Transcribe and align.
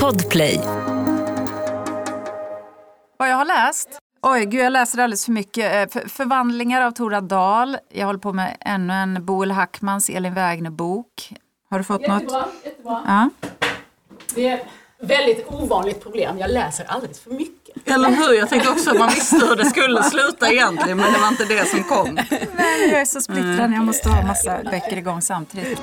Podplay. 0.00 0.60
Vad 3.16 3.30
jag 3.30 3.36
har 3.36 3.44
läst? 3.44 3.88
Oj, 4.22 4.46
gud 4.46 4.60
jag 4.60 4.72
läser 4.72 4.98
alldeles 4.98 5.24
för 5.24 5.32
mycket. 5.32 5.94
Eh, 5.94 6.02
förvandlingar 6.08 6.82
av 6.82 6.90
Tora 6.90 7.20
Dahl. 7.20 7.76
Jag 7.92 8.06
håller 8.06 8.18
på 8.18 8.32
med 8.32 8.56
ännu 8.60 8.94
en 8.94 9.24
Boel 9.26 9.50
Hackmans 9.50 10.08
Elin 10.08 10.34
Wägner-bok. 10.34 11.32
Har 11.70 11.78
du 11.78 11.84
fått 11.84 12.00
jättebra, 12.00 12.38
något? 12.38 12.48
Jättebra. 12.64 13.02
Ja. 13.06 13.30
Det 14.34 14.48
är 14.48 14.54
ett 14.54 14.66
väldigt 15.00 15.46
ovanligt 15.48 16.02
problem. 16.02 16.38
Jag 16.38 16.50
läser 16.50 16.84
alldeles 16.88 17.20
för 17.20 17.30
mycket. 17.30 17.88
Eller 17.88 18.08
hur? 18.08 18.38
Jag 18.38 18.48
tänkte 18.48 18.70
också 18.70 18.90
att 18.90 18.98
man 18.98 19.08
visste 19.08 19.36
hur 19.36 19.56
det 19.56 19.64
skulle 19.64 20.02
sluta 20.02 20.52
egentligen 20.52 20.98
men 20.98 21.12
det 21.12 21.18
var 21.18 21.28
inte 21.28 21.44
det 21.44 21.68
som 21.68 21.82
kom. 21.82 22.14
Nej, 22.56 22.90
jag 22.90 23.00
är 23.00 23.04
så 23.04 23.20
splittrad. 23.20 23.72
Jag 23.72 23.84
måste 23.84 24.08
ha 24.08 24.26
massa 24.26 24.58
böcker 24.70 24.96
igång 24.96 25.22
samtidigt. 25.22 25.82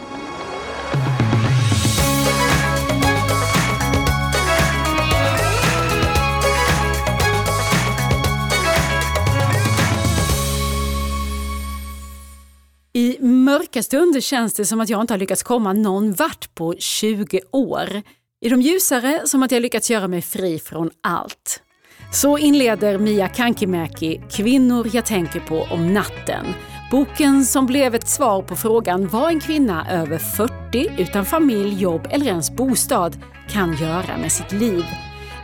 Mörka 13.43 13.83
stunder 13.83 14.19
känns 14.19 14.53
det 14.53 14.65
som 14.65 14.81
att 14.81 14.89
jag 14.89 15.01
inte 15.01 15.13
har 15.13 15.19
lyckats 15.19 15.43
komma 15.43 15.73
någon 15.73 16.13
vart 16.13 16.55
på 16.55 16.75
20 16.79 17.41
år. 17.51 18.01
I 18.45 18.49
de 18.49 18.61
ljusare 18.61 19.21
som 19.25 19.43
att 19.43 19.51
jag 19.51 19.61
lyckats 19.61 19.91
göra 19.91 20.07
mig 20.07 20.21
fri 20.21 20.59
från 20.59 20.89
allt. 21.03 21.61
Så 22.13 22.37
inleder 22.37 22.97
Mia 22.97 23.27
Kankimäki 23.27 24.21
Kvinnor 24.31 24.89
jag 24.93 25.05
tänker 25.05 25.39
på 25.39 25.61
om 25.61 25.93
natten. 25.93 26.45
Boken 26.91 27.45
som 27.45 27.65
blev 27.65 27.95
ett 27.95 28.09
svar 28.09 28.41
på 28.41 28.55
frågan 28.55 29.07
vad 29.07 29.29
en 29.29 29.39
kvinna 29.39 29.91
över 29.91 30.17
40 30.17 31.01
utan 31.01 31.25
familj, 31.25 31.81
jobb 31.81 32.07
eller 32.11 32.25
ens 32.25 32.51
bostad 32.51 33.17
kan 33.49 33.77
göra 33.77 34.17
med 34.17 34.31
sitt 34.31 34.51
liv. 34.51 34.85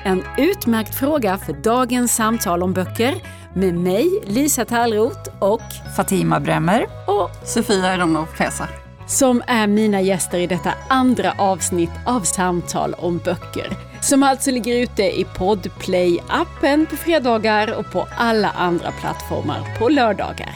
En 0.08 0.24
utmärkt 0.38 0.96
fråga 0.96 1.38
för 1.38 1.54
dagens 1.54 2.16
samtal 2.16 2.64
om 2.64 2.74
böcker 2.74 3.16
med 3.54 3.74
mig, 3.74 4.24
Lisa 4.26 4.66
Tallroth 4.66 5.30
och 5.40 5.62
Fatima 5.96 6.40
Bremmer. 6.40 6.86
och 7.08 7.48
Sofia 7.48 7.94
Eronov 7.94 8.26
Pesa. 8.38 8.68
som 9.08 9.42
är 9.48 9.68
mina 9.68 10.02
gäster 10.02 10.40
i 10.40 10.48
detta 10.48 10.74
andra 10.90 11.34
avsnitt 11.38 11.92
av 12.06 12.22
Samtal 12.22 12.94
om 12.94 13.18
böcker. 13.18 13.70
Som 14.02 14.24
alltså 14.24 14.52
ligger 14.52 14.76
ute 14.76 15.04
i 15.04 15.26
Podplay-appen 15.38 16.86
på 16.86 16.96
fredagar 16.96 17.80
och 17.80 17.92
på 17.92 18.08
alla 18.18 18.50
andra 18.50 18.92
plattformar 18.92 19.78
på 19.80 19.90
lördagar. 19.90 20.56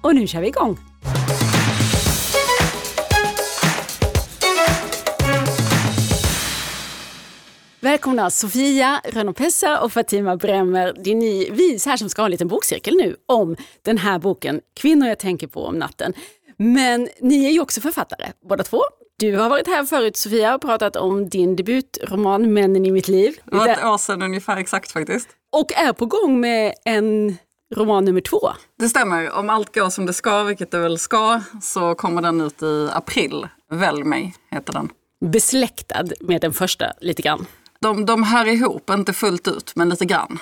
Och 0.00 0.14
nu 0.14 0.26
kör 0.26 0.40
vi 0.40 0.48
igång! 0.48 0.91
Välkomna 7.82 8.30
Sofia 8.30 9.00
Rönopessa 9.04 9.80
och 9.80 9.92
Fatima 9.92 10.36
Bremmer. 10.36 10.94
Det 11.04 11.10
är 11.10 11.14
ni, 11.14 11.50
vi 11.50 11.78
här 11.86 11.96
som 11.96 12.08
ska 12.08 12.22
ha 12.22 12.26
en 12.26 12.30
liten 12.30 12.48
bokcirkel 12.48 12.94
nu 12.96 13.16
om 13.26 13.56
den 13.82 13.98
här 13.98 14.18
boken 14.18 14.60
Kvinnor 14.80 15.08
jag 15.08 15.18
tänker 15.18 15.46
på 15.46 15.66
om 15.66 15.74
natten. 15.74 16.12
Men 16.56 17.08
ni 17.20 17.44
är 17.44 17.50
ju 17.50 17.60
också 17.60 17.80
författare, 17.80 18.32
båda 18.48 18.64
två. 18.64 18.80
Du 19.18 19.36
har 19.36 19.50
varit 19.50 19.66
här 19.66 19.84
förut 19.84 20.16
Sofia 20.16 20.54
och 20.54 20.60
pratat 20.60 20.96
om 20.96 21.28
din 21.28 21.56
debutroman 21.56 22.52
Männen 22.52 22.86
i 22.86 22.90
mitt 22.90 23.08
liv. 23.08 23.36
Det 23.44 23.56
var 23.56 23.68
ett 23.68 23.84
år 23.84 23.98
sedan 23.98 24.22
ungefär 24.22 24.56
exakt 24.56 24.92
faktiskt. 24.92 25.28
Och 25.52 25.72
är 25.72 25.92
på 25.92 26.06
gång 26.06 26.40
med 26.40 26.74
en 26.84 27.36
roman 27.74 28.04
nummer 28.04 28.20
två. 28.20 28.50
Det 28.78 28.88
stämmer. 28.88 29.30
Om 29.30 29.50
allt 29.50 29.74
går 29.74 29.90
som 29.90 30.06
det 30.06 30.12
ska, 30.12 30.42
vilket 30.42 30.70
det 30.70 30.78
väl 30.78 30.98
ska, 30.98 31.40
så 31.62 31.94
kommer 31.94 32.22
den 32.22 32.40
ut 32.40 32.62
i 32.62 32.88
april. 32.92 33.48
Välj 33.70 34.04
mig 34.04 34.34
heter 34.50 34.72
den. 34.72 34.88
Besläktad 35.24 36.04
med 36.20 36.40
den 36.40 36.52
första 36.52 36.92
lite 37.00 37.22
grann. 37.22 37.46
De, 37.82 38.06
de 38.06 38.22
hör 38.22 38.48
ihop, 38.48 38.90
inte 38.90 39.12
fullt 39.12 39.48
ut, 39.48 39.72
men 39.74 39.88
lite 39.88 40.04
grann. 40.04 40.38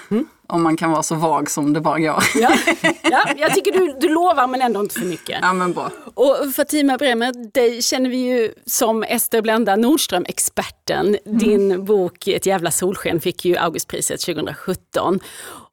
Om 0.46 0.62
man 0.62 0.76
kan 0.76 0.90
vara 0.90 1.02
så 1.02 1.14
vag 1.14 1.50
som 1.50 1.72
det 1.72 1.80
bara 1.80 1.98
går. 1.98 2.22
Ja, 2.34 2.52
ja, 3.02 3.24
jag 3.36 3.54
tycker 3.54 3.72
du, 3.72 3.96
du 4.00 4.08
lovar 4.08 4.46
men 4.46 4.62
ändå 4.62 4.80
inte 4.80 4.94
för 4.94 5.06
mycket. 5.06 5.38
Ja 5.42 5.52
men 5.52 5.72
bra. 5.72 5.90
Och 6.14 6.36
Fatima 6.56 6.96
Bremer, 6.96 7.52
dig 7.52 7.82
känner 7.82 8.10
vi 8.10 8.16
ju 8.16 8.52
som 8.66 9.02
Ester 9.02 9.42
Blenda 9.42 9.76
Nordström-experten. 9.76 11.16
Din 11.24 11.84
bok 11.84 12.28
Ett 12.28 12.46
jävla 12.46 12.70
solsken 12.70 13.20
fick 13.20 13.44
ju 13.44 13.56
Augustpriset 13.56 14.20
2017. 14.20 15.20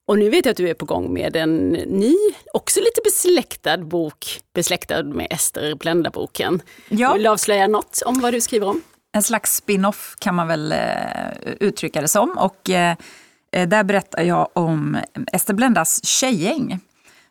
Och 0.05 0.17
nu 0.17 0.29
vet 0.29 0.45
jag 0.45 0.51
att 0.51 0.57
du 0.57 0.69
är 0.69 0.73
på 0.73 0.85
gång 0.85 1.13
med 1.13 1.35
en 1.35 1.67
ny, 1.73 2.16
också 2.53 2.79
lite 2.79 3.01
besläktad 3.03 3.78
bok, 3.78 4.41
besläktad 4.53 5.03
med 5.03 5.28
Ester 5.29 5.75
Blenda-boken. 5.75 6.61
Ja. 6.89 7.13
Vill 7.13 7.23
du 7.23 7.29
avslöja 7.29 7.67
något 7.67 8.01
om 8.05 8.19
vad 8.19 8.34
du 8.34 8.41
skriver 8.41 8.67
om? 8.67 8.81
En 9.17 9.23
slags 9.23 9.55
spin-off 9.55 10.16
kan 10.19 10.35
man 10.35 10.47
väl 10.47 10.72
eh, 10.72 10.78
uttrycka 11.59 12.01
det 12.01 12.07
som. 12.07 12.38
Och 12.38 12.69
eh, 12.69 12.95
eh, 13.51 13.67
där 13.67 13.83
berättar 13.83 14.23
jag 14.23 14.47
om 14.53 14.97
Ester 15.33 15.53
Blendas 15.53 16.05
tjejgäng. 16.05 16.79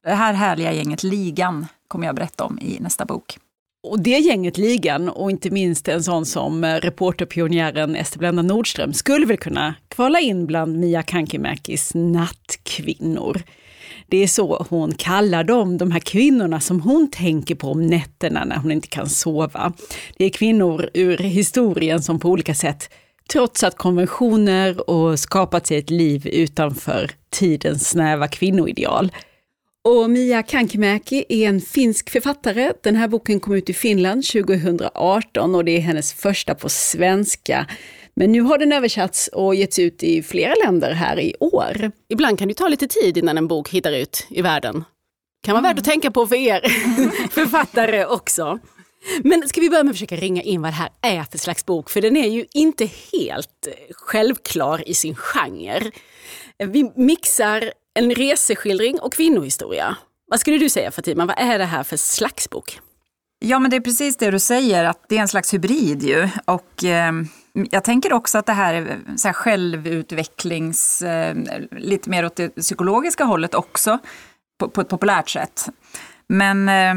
Det 0.04 0.14
här 0.14 0.32
härliga 0.32 0.72
gänget 0.72 1.02
Ligan 1.02 1.66
kommer 1.88 2.06
jag 2.06 2.14
berätta 2.14 2.44
om 2.44 2.58
i 2.58 2.78
nästa 2.80 3.04
bok. 3.04 3.38
Och 3.82 4.00
det 4.00 4.18
gänget 4.18 4.58
Ligan 4.58 5.08
och 5.08 5.30
inte 5.30 5.50
minst 5.50 5.88
en 5.88 6.02
sån 6.02 6.26
som 6.26 6.64
reporterpionjären 6.64 7.96
Ester 7.96 8.18
Blenda 8.18 8.42
Nordström 8.42 8.92
skulle 8.92 9.26
väl 9.26 9.36
kunna 9.36 9.74
kvala 9.88 10.20
in 10.20 10.46
bland 10.46 10.78
Mia 10.78 11.02
Kankimäkis 11.02 11.94
nattkvinnor. 11.94 13.42
Det 14.08 14.22
är 14.22 14.26
så 14.26 14.66
hon 14.70 14.94
kallar 14.94 15.44
dem, 15.44 15.78
de 15.78 15.90
här 15.90 16.00
kvinnorna 16.00 16.60
som 16.60 16.80
hon 16.80 17.10
tänker 17.10 17.54
på 17.54 17.70
om 17.70 17.86
nätterna 17.86 18.44
när 18.44 18.56
hon 18.56 18.72
inte 18.72 18.88
kan 18.88 19.08
sova. 19.08 19.72
Det 20.16 20.24
är 20.24 20.30
kvinnor 20.30 20.90
ur 20.94 21.18
historien 21.18 22.02
som 22.02 22.20
på 22.20 22.28
olika 22.28 22.54
sätt 22.54 22.90
trotsat 23.32 23.76
konventioner 23.76 24.90
och 24.90 25.18
skapat 25.18 25.66
sig 25.66 25.78
ett 25.78 25.90
liv 25.90 26.26
utanför 26.26 27.10
tidens 27.30 27.88
snäva 27.88 28.28
kvinnoideal. 28.28 29.12
Och 29.84 30.10
Mia 30.10 30.42
Kankimäki 30.42 31.24
är 31.28 31.48
en 31.48 31.60
finsk 31.60 32.10
författare. 32.10 32.72
Den 32.82 32.96
här 32.96 33.08
boken 33.08 33.40
kom 33.40 33.54
ut 33.54 33.70
i 33.70 33.74
Finland 33.74 34.24
2018 34.24 35.54
och 35.54 35.64
det 35.64 35.76
är 35.76 35.80
hennes 35.80 36.12
första 36.12 36.54
på 36.54 36.68
svenska. 36.68 37.66
Men 38.16 38.32
nu 38.32 38.40
har 38.40 38.58
den 38.58 38.72
översatts 38.72 39.28
och 39.32 39.54
getts 39.54 39.78
ut 39.78 40.02
i 40.02 40.22
flera 40.22 40.54
länder 40.64 40.92
här 40.92 41.20
i 41.20 41.34
år. 41.40 41.90
Ibland 42.08 42.38
kan 42.38 42.48
det 42.48 42.54
ta 42.54 42.68
lite 42.68 42.88
tid 42.88 43.16
innan 43.16 43.38
en 43.38 43.48
bok 43.48 43.68
hittar 43.68 43.92
ut 43.92 44.26
i 44.30 44.42
världen. 44.42 44.84
Kan 45.42 45.52
vara 45.52 45.62
värt 45.62 45.78
att 45.78 45.84
tänka 45.84 46.10
på 46.10 46.26
för 46.26 46.36
er 46.36 46.60
författare 47.30 48.04
också. 48.04 48.58
Men 49.24 49.48
ska 49.48 49.60
vi 49.60 49.70
börja 49.70 49.84
med 49.84 49.90
att 49.90 49.96
försöka 49.96 50.16
ringa 50.16 50.42
in 50.42 50.62
vad 50.62 50.70
det 50.70 50.76
här 50.76 50.90
är 51.02 51.24
för 51.24 51.38
slags 51.38 51.66
bok? 51.66 51.90
För 51.90 52.00
den 52.00 52.16
är 52.16 52.28
ju 52.28 52.46
inte 52.54 52.90
helt 53.12 53.68
självklar 53.90 54.88
i 54.88 54.94
sin 54.94 55.14
genre. 55.14 55.90
Vi 56.58 56.92
mixar 56.96 57.72
en 57.94 58.14
reseskildring 58.14 59.00
och 59.00 59.12
kvinnohistoria. 59.12 59.96
Vad 60.26 60.40
skulle 60.40 60.58
du 60.58 60.68
säga 60.68 60.90
Fatima, 60.90 61.26
vad 61.26 61.38
är 61.38 61.58
det 61.58 61.64
här 61.64 61.82
för 61.82 61.96
slags 61.96 62.50
bok? 62.50 62.80
Ja, 63.38 63.58
men 63.58 63.70
det 63.70 63.76
är 63.76 63.80
precis 63.80 64.16
det 64.16 64.30
du 64.30 64.38
säger, 64.38 64.84
att 64.84 65.08
det 65.08 65.16
är 65.16 65.20
en 65.20 65.28
slags 65.28 65.54
hybrid 65.54 66.02
ju. 66.02 66.28
Och 66.44 66.84
eh, 66.84 67.12
jag 67.70 67.84
tänker 67.84 68.12
också 68.12 68.38
att 68.38 68.46
det 68.46 68.52
här 68.52 68.74
är 68.74 68.98
så 69.16 69.28
här 69.28 69.32
självutvecklings, 69.32 71.02
eh, 71.02 71.36
lite 71.70 72.10
mer 72.10 72.26
åt 72.26 72.36
det 72.36 72.48
psykologiska 72.48 73.24
hållet 73.24 73.54
också, 73.54 73.98
på, 74.58 74.68
på 74.68 74.80
ett 74.80 74.88
populärt 74.88 75.28
sätt. 75.28 75.68
Men 76.28 76.68
eh, 76.68 76.94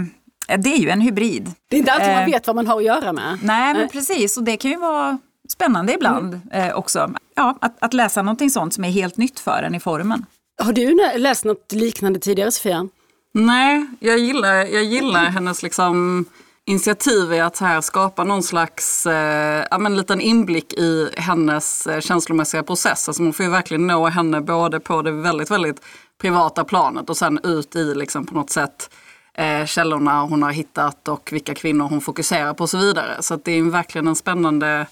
det 0.57 0.73
är 0.73 0.77
ju 0.77 0.89
en 0.89 1.01
hybrid. 1.01 1.51
Det 1.69 1.75
är 1.75 1.79
inte 1.79 1.91
alltid 1.91 2.07
man 2.07 2.23
Eh, 2.23 2.25
vet 2.25 2.47
vad 2.47 2.55
man 2.55 2.67
har 2.67 2.77
att 2.77 2.83
göra 2.83 3.13
med. 3.13 3.39
Nej, 3.43 3.73
men 3.73 3.89
precis. 3.89 4.37
Och 4.37 4.43
det 4.43 4.57
kan 4.57 4.71
ju 4.71 4.77
vara 4.77 5.17
spännande 5.49 5.93
ibland 5.93 6.41
eh, 6.51 6.73
också. 6.73 7.13
Ja, 7.35 7.57
att, 7.61 7.77
att 7.79 7.93
läsa 7.93 8.21
någonting 8.21 8.49
sånt 8.49 8.73
som 8.73 8.83
är 8.83 8.89
helt 8.91 9.17
nytt 9.17 9.39
för 9.39 9.63
en 9.63 9.75
i 9.75 9.79
formen. 9.79 10.25
Har 10.61 10.73
du 10.73 11.17
läst 11.17 11.45
något 11.45 11.71
liknande 11.71 12.19
tidigare 12.19 12.51
Sofia? 12.51 12.87
Nej, 13.33 13.87
jag 13.99 14.17
gillar, 14.17 14.53
jag 14.53 14.83
gillar 14.83 15.25
hennes 15.25 15.63
liksom 15.63 16.25
initiativ 16.69 17.33
i 17.33 17.39
att 17.39 17.59
här 17.59 17.81
skapa 17.81 18.23
någon 18.23 18.43
slags 18.43 19.05
eh, 19.05 19.65
ja, 19.71 19.77
men 19.77 19.97
liten 19.97 20.21
inblick 20.21 20.73
i 20.73 21.09
hennes 21.17 21.87
eh, 21.87 21.99
känslomässiga 21.99 22.63
process. 22.63 23.07
Alltså 23.07 23.23
man 23.23 23.33
får 23.33 23.45
ju 23.45 23.51
verkligen 23.51 23.87
nå 23.87 24.07
henne 24.07 24.41
både 24.41 24.79
på 24.79 25.01
det 25.01 25.11
väldigt, 25.11 25.51
väldigt 25.51 25.81
privata 26.21 26.63
planet 26.63 27.09
och 27.09 27.17
sen 27.17 27.39
ut 27.43 27.75
i 27.75 27.95
liksom 27.95 28.25
på 28.25 28.33
något 28.33 28.49
sätt 28.49 28.89
eh, 29.33 29.65
källorna 29.65 30.21
hon 30.21 30.43
har 30.43 30.51
hittat 30.51 31.07
och 31.07 31.29
vilka 31.31 31.55
kvinnor 31.55 31.85
hon 31.85 32.01
fokuserar 32.01 32.53
på 32.53 32.63
och 32.63 32.69
så 32.69 32.77
vidare. 32.77 33.17
Så 33.21 33.33
att 33.33 33.45
det 33.45 33.51
är 33.51 33.63
verkligen 33.63 34.07
en 34.07 34.15
spännande 34.15 34.87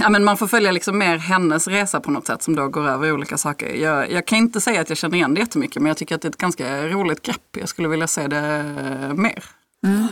Ja, 0.00 0.08
men 0.08 0.24
man 0.24 0.36
får 0.36 0.46
följa 0.46 0.72
liksom 0.72 0.98
mer 0.98 1.16
hennes 1.16 1.68
resa 1.68 2.00
på 2.00 2.10
något 2.10 2.26
sätt 2.26 2.42
som 2.42 2.56
då 2.56 2.68
går 2.68 2.88
över 2.88 3.12
olika 3.12 3.36
saker. 3.36 3.74
Jag, 3.74 4.10
jag 4.12 4.26
kan 4.26 4.38
inte 4.38 4.60
säga 4.60 4.80
att 4.80 4.88
jag 4.88 4.98
känner 4.98 5.16
igen 5.16 5.34
det 5.34 5.40
jättemycket 5.40 5.82
men 5.82 5.88
jag 5.88 5.96
tycker 5.96 6.14
att 6.14 6.22
det 6.22 6.28
är 6.28 6.30
ett 6.30 6.36
ganska 6.36 6.88
roligt 6.88 7.22
grepp. 7.22 7.56
Jag 7.56 7.68
skulle 7.68 7.88
vilja 7.88 8.06
se 8.06 8.26
det 8.26 8.74
eh, 9.02 9.14
mer. 9.14 9.44
Mm. 9.84 10.06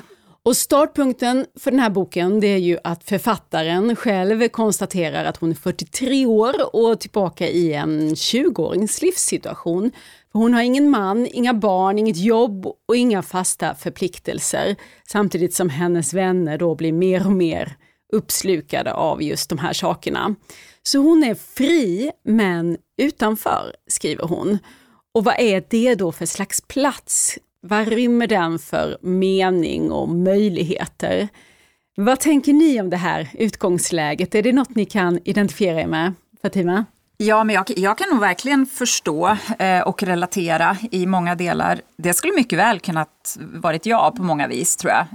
Och 0.46 0.56
startpunkten 0.56 1.46
för 1.58 1.70
den 1.70 1.80
här 1.80 1.90
boken 1.90 2.40
det 2.40 2.46
är 2.46 2.58
ju 2.58 2.78
att 2.84 3.04
författaren 3.04 3.96
själv 3.96 4.48
konstaterar 4.48 5.24
att 5.24 5.36
hon 5.36 5.50
är 5.50 5.54
43 5.54 6.26
år 6.26 6.76
och 6.76 7.00
tillbaka 7.00 7.48
i 7.48 7.72
en 7.72 8.14
20-årings 8.14 9.02
livssituation. 9.02 9.90
Hon 10.32 10.54
har 10.54 10.62
ingen 10.62 10.90
man, 10.90 11.26
inga 11.26 11.54
barn, 11.54 11.98
inget 11.98 12.16
jobb 12.16 12.66
och 12.66 12.96
inga 12.96 13.22
fasta 13.22 13.74
förpliktelser. 13.74 14.76
Samtidigt 15.08 15.54
som 15.54 15.68
hennes 15.68 16.14
vänner 16.14 16.58
då 16.58 16.74
blir 16.74 16.92
mer 16.92 17.26
och 17.26 17.32
mer 17.32 17.76
uppslukade 18.12 18.92
av 18.92 19.22
just 19.22 19.50
de 19.50 19.58
här 19.58 19.72
sakerna. 19.72 20.34
Så 20.82 20.98
hon 20.98 21.24
är 21.24 21.34
fri 21.34 22.10
men 22.24 22.76
utanför, 22.98 23.74
skriver 23.86 24.24
hon. 24.24 24.58
Och 25.14 25.24
vad 25.24 25.40
är 25.40 25.64
det 25.70 25.94
då 25.94 26.12
för 26.12 26.26
slags 26.26 26.60
plats? 26.60 27.38
Vad 27.66 27.88
rymmer 27.88 28.26
den 28.26 28.58
för 28.58 28.98
mening 29.00 29.92
och 29.92 30.08
möjligheter? 30.08 31.28
Vad 31.96 32.20
tänker 32.20 32.52
ni 32.52 32.80
om 32.80 32.90
det 32.90 32.96
här 32.96 33.28
utgångsläget? 33.34 34.34
Är 34.34 34.42
det 34.42 34.52
något 34.52 34.74
ni 34.74 34.84
kan 34.84 35.18
identifiera 35.24 35.80
er 35.80 35.86
med, 35.86 36.12
Fatima? 36.42 36.84
Ja, 37.16 37.44
men 37.44 37.54
jag, 37.54 37.64
jag 37.76 37.98
kan 37.98 38.10
nog 38.10 38.20
verkligen 38.20 38.66
förstå 38.66 39.36
eh, 39.58 39.80
och 39.80 40.02
relatera 40.02 40.76
i 40.90 41.06
många 41.06 41.34
delar. 41.34 41.80
Det 41.96 42.14
skulle 42.14 42.32
mycket 42.32 42.58
väl 42.58 42.80
kunnat 42.80 43.38
varit 43.40 43.86
jag 43.86 44.16
på 44.16 44.22
många 44.22 44.48
vis, 44.48 44.76
tror 44.76 44.92
jag. 44.92 45.06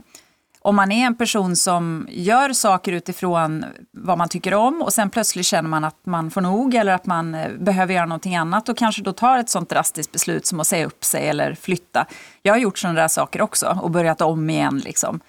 Om 0.69 0.75
man 0.75 0.91
är 0.91 1.05
en 1.05 1.15
person 1.15 1.55
som 1.55 2.07
gör 2.09 2.53
saker 2.53 2.91
utifrån 2.91 3.65
vad 3.91 4.17
man 4.17 4.29
tycker 4.29 4.53
om 4.53 4.81
och 4.81 4.93
sen 4.93 5.09
plötsligt 5.09 5.45
känner 5.45 5.69
man 5.69 5.83
att 5.83 6.05
man 6.05 6.31
får 6.31 6.41
nog 6.41 6.75
eller 6.75 6.93
att 6.93 7.05
man 7.05 7.35
eh, 7.35 7.51
behöver 7.59 7.93
göra 7.93 8.05
någonting 8.05 8.35
annat 8.35 8.69
och 8.69 8.77
kanske 8.77 9.01
då 9.01 9.13
tar 9.13 9.37
ett 9.37 9.49
sånt 9.49 9.69
drastiskt 9.69 10.11
beslut 10.11 10.45
som 10.45 10.59
att 10.59 10.67
säga 10.67 10.85
upp 10.85 11.03
sig 11.03 11.29
eller 11.29 11.55
flytta. 11.55 12.05
Jag 12.41 12.53
har 12.53 12.57
gjort 12.57 12.77
sådana 12.77 13.01
där 13.01 13.07
saker 13.07 13.41
också 13.41 13.79
och 13.81 13.91
börjat 13.91 14.21
om 14.21 14.49
igen. 14.49 14.81
Liksom 14.85 15.19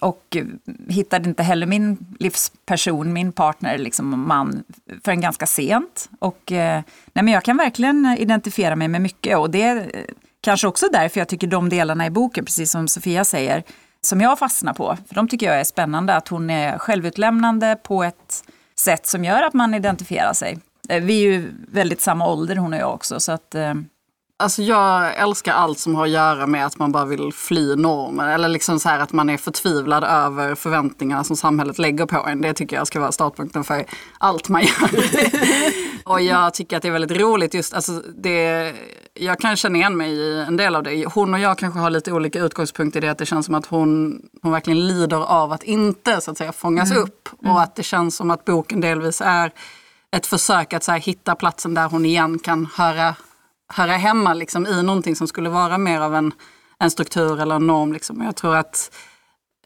och 0.00 0.36
eh, 0.36 0.44
hittade 0.88 1.28
inte 1.28 1.42
heller 1.42 1.66
min 1.66 1.98
livsperson, 2.18 3.12
min 3.12 3.32
partner, 3.32 3.78
liksom 3.78 4.28
man, 4.28 4.64
förrän 5.04 5.20
ganska 5.20 5.46
sent. 5.46 6.10
Och, 6.18 6.52
eh, 6.52 6.82
nej 7.12 7.24
men 7.24 7.28
jag 7.28 7.42
kan 7.42 7.56
verkligen 7.56 8.16
identifiera 8.18 8.76
mig 8.76 8.88
med 8.88 9.00
mycket 9.00 9.38
och 9.38 9.50
det 9.50 9.62
är 9.62 10.06
kanske 10.40 10.66
också 10.66 10.86
därför 10.92 11.20
jag 11.20 11.28
tycker 11.28 11.46
de 11.46 11.68
delarna 11.68 12.06
i 12.06 12.10
boken, 12.10 12.44
precis 12.44 12.70
som 12.70 12.88
Sofia 12.88 13.24
säger, 13.24 13.64
som 14.06 14.20
jag 14.20 14.38
fastnar 14.38 14.74
på. 14.74 14.96
För 15.08 15.14
de 15.14 15.28
tycker 15.28 15.46
jag 15.46 15.60
är 15.60 15.64
spännande, 15.64 16.14
att 16.14 16.28
hon 16.28 16.50
är 16.50 16.78
självutlämnande 16.78 17.78
på 17.82 18.04
ett 18.04 18.44
sätt 18.74 19.06
som 19.06 19.24
gör 19.24 19.42
att 19.42 19.54
man 19.54 19.74
identifierar 19.74 20.32
sig. 20.32 20.58
Eh, 20.88 21.02
vi 21.02 21.18
är 21.18 21.30
ju 21.30 21.52
väldigt 21.68 22.00
samma 22.00 22.28
ålder 22.28 22.56
hon 22.56 22.72
och 22.72 22.78
jag 22.78 22.94
också, 22.94 23.20
så 23.20 23.32
att 23.32 23.54
eh, 23.54 23.74
Alltså 24.38 24.62
jag 24.62 25.16
älskar 25.16 25.52
allt 25.52 25.78
som 25.78 25.94
har 25.94 26.04
att 26.04 26.10
göra 26.10 26.46
med 26.46 26.66
att 26.66 26.78
man 26.78 26.92
bara 26.92 27.04
vill 27.04 27.32
fly 27.32 27.76
normer. 27.76 28.28
Eller 28.28 28.48
liksom 28.48 28.80
så 28.80 28.88
här 28.88 28.98
att 28.98 29.12
man 29.12 29.30
är 29.30 29.36
förtvivlad 29.36 30.04
över 30.04 30.54
förväntningarna 30.54 31.24
som 31.24 31.36
samhället 31.36 31.78
lägger 31.78 32.06
på 32.06 32.26
en. 32.26 32.40
Det 32.40 32.54
tycker 32.54 32.76
jag 32.76 32.86
ska 32.86 33.00
vara 33.00 33.12
startpunkten 33.12 33.64
för 33.64 33.84
allt 34.18 34.48
man 34.48 34.62
gör. 34.62 34.90
och 36.04 36.20
jag 36.20 36.54
tycker 36.54 36.76
att 36.76 36.82
det 36.82 36.88
är 36.88 36.92
väldigt 36.92 37.18
roligt 37.20 37.54
just, 37.54 37.74
alltså 37.74 37.92
det, 37.92 38.72
jag 39.14 39.40
kan 39.40 39.56
känna 39.56 39.78
igen 39.78 39.96
mig 39.96 40.12
i 40.12 40.40
en 40.40 40.56
del 40.56 40.76
av 40.76 40.82
det. 40.82 41.06
Hon 41.14 41.34
och 41.34 41.40
jag 41.40 41.58
kanske 41.58 41.80
har 41.80 41.90
lite 41.90 42.12
olika 42.12 42.38
utgångspunkter 42.38 43.00
i 43.00 43.06
det 43.06 43.10
att 43.10 43.18
det 43.18 43.26
känns 43.26 43.46
som 43.46 43.54
att 43.54 43.66
hon, 43.66 44.22
hon 44.42 44.52
verkligen 44.52 44.86
lider 44.86 45.24
av 45.26 45.52
att 45.52 45.62
inte 45.62 46.20
så 46.20 46.30
att 46.30 46.38
säga 46.38 46.52
fångas 46.52 46.90
mm. 46.90 47.02
upp. 47.02 47.28
Och 47.38 47.44
mm. 47.44 47.56
att 47.56 47.76
det 47.76 47.82
känns 47.82 48.16
som 48.16 48.30
att 48.30 48.44
boken 48.44 48.80
delvis 48.80 49.20
är 49.20 49.52
ett 50.16 50.26
försök 50.26 50.72
att 50.72 50.84
så 50.84 50.92
här, 50.92 50.98
hitta 50.98 51.34
platsen 51.34 51.74
där 51.74 51.88
hon 51.88 52.06
igen 52.06 52.38
kan 52.38 52.68
höra 52.76 53.14
höra 53.68 53.92
hemma 53.92 54.34
liksom, 54.34 54.66
i 54.66 54.82
någonting 54.82 55.16
som 55.16 55.28
skulle 55.28 55.48
vara 55.48 55.78
mer 55.78 56.00
av 56.00 56.14
en, 56.14 56.32
en 56.78 56.90
struktur 56.90 57.40
eller 57.40 57.54
en 57.54 57.66
norm. 57.66 57.92
Liksom. 57.92 58.22
Jag 58.22 58.36
tror 58.36 58.56
att 58.56 58.90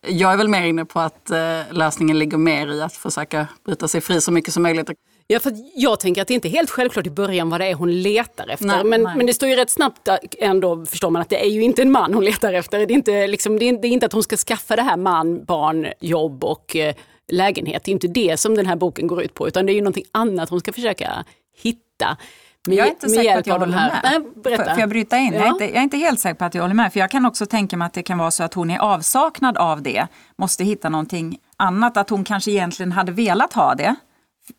jag 0.06 0.32
är 0.32 0.36
väl 0.36 0.48
mer 0.48 0.62
inne 0.62 0.84
på 0.84 1.00
att 1.00 1.30
eh, 1.30 1.60
lösningen 1.70 2.18
ligger 2.18 2.36
mer 2.36 2.72
i 2.72 2.82
att 2.82 2.96
försöka 2.96 3.46
bryta 3.64 3.88
sig 3.88 4.00
fri 4.00 4.20
så 4.20 4.32
mycket 4.32 4.54
som 4.54 4.62
möjligt. 4.62 4.90
Ja, 5.26 5.40
för 5.40 5.52
jag 5.74 6.00
tänker 6.00 6.22
att 6.22 6.28
det 6.28 6.34
inte 6.34 6.48
är 6.48 6.50
helt 6.50 6.70
självklart 6.70 7.06
i 7.06 7.10
början 7.10 7.50
vad 7.50 7.60
det 7.60 7.66
är 7.66 7.74
hon 7.74 8.02
letar 8.02 8.48
efter. 8.48 8.66
Nej, 8.66 8.84
men, 8.84 9.02
nej. 9.02 9.16
men 9.16 9.26
det 9.26 9.34
står 9.34 9.48
ju 9.48 9.56
rätt 9.56 9.70
snabbt 9.70 10.08
ändå, 10.38 10.86
förstår 10.86 11.10
man, 11.10 11.22
att 11.22 11.28
det 11.28 11.44
är 11.44 11.50
ju 11.50 11.62
inte 11.62 11.82
en 11.82 11.90
man 11.90 12.14
hon 12.14 12.24
letar 12.24 12.52
efter. 12.52 12.78
Det 12.78 12.92
är 12.92 12.96
inte, 12.96 13.26
liksom, 13.26 13.58
det 13.58 13.64
är, 13.64 13.84
inte 13.84 14.06
att 14.06 14.12
hon 14.12 14.22
ska 14.22 14.36
skaffa 14.36 14.76
det 14.76 14.82
här 14.82 14.96
man, 14.96 15.44
barn, 15.44 15.86
jobb 16.00 16.44
och 16.44 16.76
eh, 16.76 16.94
lägenhet. 17.32 17.84
Det 17.84 17.90
är 17.90 17.92
inte 17.92 18.08
det 18.08 18.36
som 18.36 18.54
den 18.54 18.66
här 18.66 18.76
boken 18.76 19.06
går 19.06 19.22
ut 19.22 19.34
på, 19.34 19.48
utan 19.48 19.66
det 19.66 19.72
är 19.72 19.74
ju 19.74 19.80
någonting 19.80 20.04
annat 20.12 20.50
hon 20.50 20.60
ska 20.60 20.72
försöka 20.72 21.24
hitta. 21.62 22.16
Men 22.66 22.76
jag 22.76 22.86
är 22.86 22.90
inte 22.90 23.08
säker 23.08 23.32
på 23.32 23.38
att 23.38 23.46
jag 23.46 23.58
håller 23.58 23.76
med. 23.76 24.00
Nej, 24.02 24.66
får 24.66 24.80
jag 24.80 24.88
bryta 24.88 25.18
in? 25.18 25.32
Ja. 25.32 25.38
Jag, 25.38 25.46
är 25.46 25.50
inte, 25.50 25.64
jag, 25.64 25.76
är 25.76 25.82
inte, 25.82 25.96
helt 25.96 26.20
säker 26.20 26.34
på 26.34 26.44
att 26.44 26.54
jag 26.54 26.62
håller 26.62 26.74
med. 26.74 26.92
För 26.92 27.00
jag 27.00 27.10
kan 27.10 27.26
också 27.26 27.46
tänka 27.46 27.76
mig 27.76 27.86
att 27.86 27.92
det 27.92 28.02
kan 28.02 28.18
vara 28.18 28.30
så 28.30 28.42
att 28.42 28.54
hon 28.54 28.70
i 28.70 28.78
avsaknad 28.78 29.56
av 29.56 29.82
det 29.82 30.06
måste 30.36 30.64
hitta 30.64 30.88
någonting 30.88 31.38
annat. 31.56 31.96
Att 31.96 32.10
hon 32.10 32.24
kanske 32.24 32.50
egentligen 32.50 32.92
hade 32.92 33.12
velat 33.12 33.52
ha 33.52 33.74
det. 33.74 33.94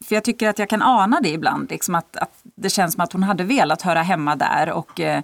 För 0.06 0.16
jag 0.16 0.24
tycker 0.24 0.50
att 0.50 0.60
jag 0.60 0.70
kan 0.70 0.82
ana 0.82 1.20
det 1.22 1.30
ibland. 1.30 1.70
Liksom 1.70 1.96
att, 1.96 2.18
att 2.18 2.42
det 2.44 2.70
känns 2.70 2.94
som 2.94 3.04
att 3.04 3.14
hon 3.14 3.24
hade 3.24 3.44
velat 3.44 3.82
höra 3.82 4.02
hemma 4.02 4.36
där. 4.36 4.72
Och, 4.72 5.00
eh, 5.00 5.24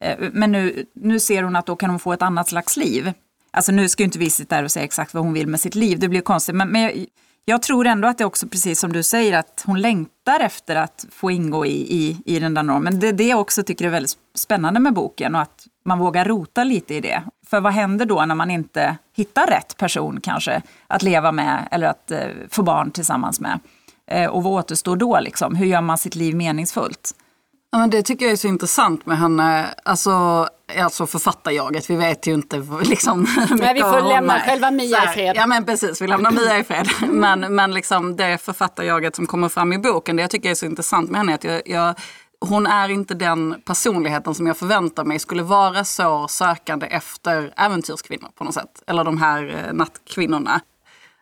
eh 0.00 0.18
men 0.32 0.52
nu, 0.52 0.86
nu 0.94 1.20
ser 1.20 1.42
hon 1.42 1.56
att 1.56 1.66
då 1.66 1.76
kan 1.76 1.90
hon 1.90 1.98
få 1.98 2.12
ett 2.12 2.22
annat 2.22 2.48
slags 2.48 2.76
liv. 2.76 3.12
Alltså 3.50 3.72
nu 3.72 3.88
ska 3.88 4.02
ju 4.02 4.04
inte 4.04 4.18
vi 4.18 4.30
sitta 4.30 4.56
där 4.56 4.64
och 4.64 4.70
säga 4.70 4.84
exakt 4.84 5.14
vad 5.14 5.24
hon 5.24 5.32
vill 5.32 5.46
med 5.46 5.60
sitt 5.60 5.74
liv. 5.74 5.98
Det 5.98 6.08
blir 6.08 6.20
konstigt. 6.20 6.54
Men, 6.54 6.68
men 6.68 6.82
jag, 6.82 7.06
jag 7.44 7.62
tror 7.62 7.86
ändå 7.86 8.08
att 8.08 8.18
det 8.18 8.24
också 8.24 8.46
precis 8.46 8.80
som 8.80 8.92
du 8.92 9.02
säger 9.02 9.38
att 9.38 9.62
hon 9.66 9.80
längtar 9.80 10.40
efter 10.40 10.76
att 10.76 11.06
få 11.10 11.30
ingå 11.30 11.66
i, 11.66 11.96
i, 11.96 12.22
i 12.24 12.38
den 12.38 12.54
där 12.54 12.62
normen. 12.62 13.00
Det 13.00 13.08
är 13.08 13.12
det 13.12 13.26
jag 13.26 13.40
också 13.40 13.62
tycker 13.62 13.84
är 13.84 13.90
väldigt 13.90 14.16
spännande 14.34 14.80
med 14.80 14.94
boken 14.94 15.34
och 15.34 15.40
att 15.40 15.66
man 15.84 15.98
vågar 15.98 16.24
rota 16.24 16.64
lite 16.64 16.94
i 16.94 17.00
det. 17.00 17.22
För 17.46 17.60
vad 17.60 17.72
händer 17.72 18.06
då 18.06 18.24
när 18.24 18.34
man 18.34 18.50
inte 18.50 18.96
hittar 19.16 19.46
rätt 19.46 19.76
person 19.76 20.20
kanske 20.20 20.62
att 20.86 21.02
leva 21.02 21.32
med 21.32 21.68
eller 21.70 21.86
att 21.86 22.10
eh, 22.10 22.20
få 22.50 22.62
barn 22.62 22.90
tillsammans 22.90 23.40
med? 23.40 23.60
Eh, 24.06 24.30
och 24.30 24.42
vad 24.42 24.52
återstår 24.52 24.96
då 24.96 25.20
liksom? 25.20 25.56
Hur 25.56 25.66
gör 25.66 25.80
man 25.80 25.98
sitt 25.98 26.14
liv 26.14 26.36
meningsfullt? 26.36 27.14
Ja, 27.72 27.78
men 27.78 27.90
det 27.90 28.02
tycker 28.02 28.24
jag 28.24 28.32
är 28.32 28.36
så 28.36 28.48
intressant 28.48 29.06
med 29.06 29.18
henne. 29.18 29.74
Alltså, 29.84 30.46
alltså 30.78 31.06
författarjaget, 31.06 31.90
vi 31.90 31.96
vet 31.96 32.26
ju 32.26 32.34
inte 32.34 32.56
liksom 32.82 33.26
Nej, 33.50 33.74
vi 33.74 33.80
får 33.80 34.08
lämna 34.08 34.40
själva 34.40 34.70
Mia 34.70 35.04
i 35.04 35.06
fred. 35.06 35.36
Ja 35.36 35.46
men 35.46 35.64
precis, 35.64 36.02
vi 36.02 36.06
lämnar 36.06 36.30
Mia 36.30 36.58
i 36.58 36.64
fred. 36.64 36.88
men, 37.10 37.54
men 37.54 37.74
liksom 37.74 38.16
det 38.16 38.38
författarjaget 38.38 39.16
som 39.16 39.26
kommer 39.26 39.48
fram 39.48 39.72
i 39.72 39.78
boken, 39.78 40.16
det 40.16 40.22
jag 40.22 40.30
tycker 40.30 40.50
är 40.50 40.54
så 40.54 40.66
intressant 40.66 41.10
med 41.10 41.20
henne 41.20 41.32
är 41.32 41.34
att 41.34 41.44
jag, 41.44 41.62
jag 41.66 41.94
hon 42.40 42.66
är 42.66 42.88
inte 42.88 43.14
den 43.14 43.62
personligheten 43.64 44.34
som 44.34 44.46
jag 44.46 44.56
förväntar 44.56 45.04
mig 45.04 45.18
skulle 45.18 45.42
vara 45.42 45.84
så 45.84 46.28
sökande 46.28 46.86
efter 46.86 47.52
äventyrskvinnor 47.56 48.28
på 48.34 48.44
något 48.44 48.54
sätt. 48.54 48.82
Eller 48.86 49.04
de 49.04 49.18
här 49.18 49.64
eh, 49.66 49.72
nattkvinnorna. 49.72 50.60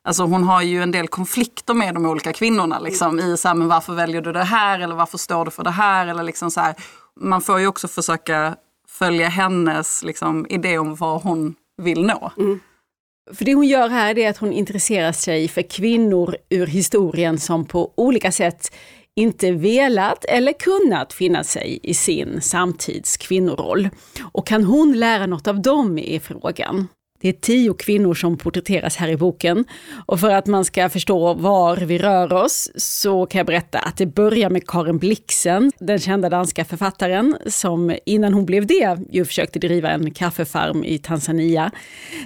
Alltså 0.03 0.23
hon 0.23 0.45
har 0.45 0.63
ju 0.63 0.83
en 0.83 0.91
del 0.91 1.09
konflikter 1.09 1.75
med 1.75 1.95
de 1.95 2.07
olika 2.07 2.33
kvinnorna. 2.33 2.79
Liksom, 2.79 3.21
I 3.21 3.37
så 3.37 3.49
här, 3.49 3.55
men 3.55 3.69
varför 3.69 3.93
väljer 3.93 4.21
du 4.21 4.33
det 4.33 4.45
här 4.45 4.81
eller 4.81 4.95
varför 4.95 5.19
står 5.19 5.45
du 5.45 5.51
för 5.51 5.65
det 5.65 5.71
här? 5.71 6.07
Eller 6.07 6.23
liksom 6.23 6.51
så 6.51 6.61
här, 6.61 6.75
man 7.21 7.41
får 7.41 7.61
ju 7.61 7.67
också 7.67 7.89
försöka 7.89 8.57
följa 8.89 9.29
hennes 9.29 10.03
liksom, 10.03 10.47
idé 10.49 10.79
om 10.79 10.95
vad 10.95 11.23
hon 11.23 11.55
vill 11.83 12.03
nå. 12.03 12.33
Mm. 12.39 12.61
För 13.35 13.45
det 13.45 13.55
hon 13.55 13.67
gör 13.67 13.89
här 13.89 14.19
är 14.19 14.31
att 14.31 14.39
hon 14.39 14.53
intresserar 14.53 15.13
sig 15.13 15.49
för 15.49 15.63
kvinnor 15.63 16.37
ur 16.49 16.67
historien 16.67 17.39
som 17.39 17.65
på 17.65 17.93
olika 17.97 18.33
sätt 18.33 18.73
inte 19.17 19.53
velat 19.53 20.25
eller 20.25 20.53
kunnat 20.53 21.13
finna 21.13 21.45
sig 21.45 21.81
i 21.83 21.95
sin 21.95 22.41
samtids 22.41 23.17
kvinnoroll. 23.17 23.89
Och 24.33 24.47
kan 24.47 24.65
hon 24.65 24.99
lära 24.99 25.27
något 25.27 25.49
av 25.49 25.63
dem 25.63 25.99
är 25.99 26.21
frågan. 26.21 26.89
Det 27.21 27.29
är 27.29 27.33
tio 27.33 27.75
kvinnor 27.75 28.15
som 28.15 28.37
porträtteras 28.37 28.97
här 28.97 29.09
i 29.09 29.17
boken. 29.17 29.65
Och 30.07 30.21
för 30.21 30.31
att 30.31 30.47
man 30.47 30.65
ska 30.65 30.89
förstå 30.89 31.35
var 31.35 31.77
vi 31.77 31.99
rör 31.99 32.33
oss 32.33 32.71
så 32.77 33.27
kan 33.27 33.39
jag 33.39 33.47
berätta 33.47 33.79
att 33.79 33.97
det 33.97 34.07
börjar 34.07 34.51
med 34.51 34.67
Karen 34.67 34.99
Blixen, 34.99 35.73
den 35.79 35.99
kända 35.99 36.29
danska 36.29 36.65
författaren 36.65 37.37
som 37.47 37.97
innan 38.07 38.35
hon 38.35 38.47
blev 38.47 38.67
det 38.67 38.99
ju 39.11 39.25
försökte 39.25 39.59
driva 39.59 39.91
en 39.91 40.11
kaffefarm 40.11 40.85
i 40.85 40.99
Tanzania. 40.99 41.71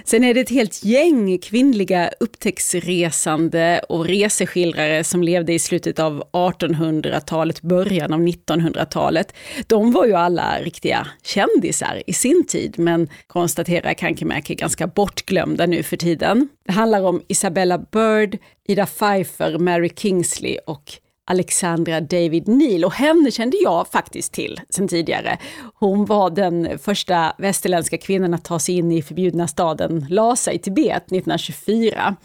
Sen 0.05 0.23
är 0.23 0.33
det 0.33 0.39
ett 0.39 0.49
helt 0.49 0.83
gäng 0.83 1.37
kvinnliga 1.37 2.09
upptäcktsresande 2.19 3.81
och 3.89 4.05
reseskildrare 4.05 5.03
som 5.03 5.23
levde 5.23 5.53
i 5.53 5.59
slutet 5.59 5.99
av 5.99 6.23
1800-talet, 6.33 7.61
början 7.61 8.13
av 8.13 8.19
1900-talet. 8.19 9.33
De 9.67 9.91
var 9.91 10.05
ju 10.05 10.13
alla 10.13 10.59
riktiga 10.61 11.07
kändisar 11.23 12.03
i 12.07 12.13
sin 12.13 12.45
tid, 12.47 12.79
men 12.79 13.09
konstaterar 13.27 13.93
Kankemäki 13.93 14.55
ganska 14.55 14.82
ganska 14.83 14.93
bortglömda 14.95 15.65
nu 15.65 15.83
för 15.83 15.97
tiden. 15.97 16.49
Det 16.65 16.71
handlar 16.71 17.03
om 17.03 17.21
Isabella 17.27 17.77
Bird, 17.77 18.37
Ida 18.67 18.85
Pfeiffer, 18.85 19.59
Mary 19.59 19.89
Kingsley 19.95 20.57
och 20.67 20.91
Alexandra 21.25 22.01
David 22.01 22.47
Neal 22.47 22.85
och 22.85 22.93
henne 22.93 23.31
kände 23.31 23.57
jag 23.63 23.87
faktiskt 23.87 24.33
till 24.33 24.59
sen 24.69 24.87
tidigare. 24.87 25.37
Hon 25.79 26.05
var 26.05 26.29
den 26.29 26.79
första 26.79 27.33
västerländska 27.37 27.97
kvinnan 27.97 28.33
att 28.33 28.43
ta 28.43 28.59
sig 28.59 28.75
in 28.75 28.91
i 28.91 29.01
förbjudna 29.01 29.47
staden 29.47 30.05
Lhasa 30.09 30.51
i 30.51 30.59
Tibet 30.59 31.11
1924. 31.11 32.15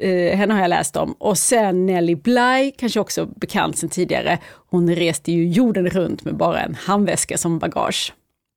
Eh, 0.00 0.36
henne 0.36 0.54
har 0.54 0.60
jag 0.60 0.68
läst 0.68 0.96
om. 0.96 1.12
Och 1.18 1.38
sen 1.38 1.86
Nelly 1.86 2.14
Bly, 2.14 2.72
kanske 2.78 3.00
också 3.00 3.26
bekant 3.26 3.78
sen 3.78 3.88
tidigare. 3.88 4.38
Hon 4.70 4.94
reste 4.94 5.32
ju 5.32 5.48
jorden 5.48 5.88
runt 5.88 6.24
med 6.24 6.36
bara 6.36 6.60
en 6.60 6.74
handväska 6.74 7.38
som 7.38 7.58
bagage. 7.58 8.12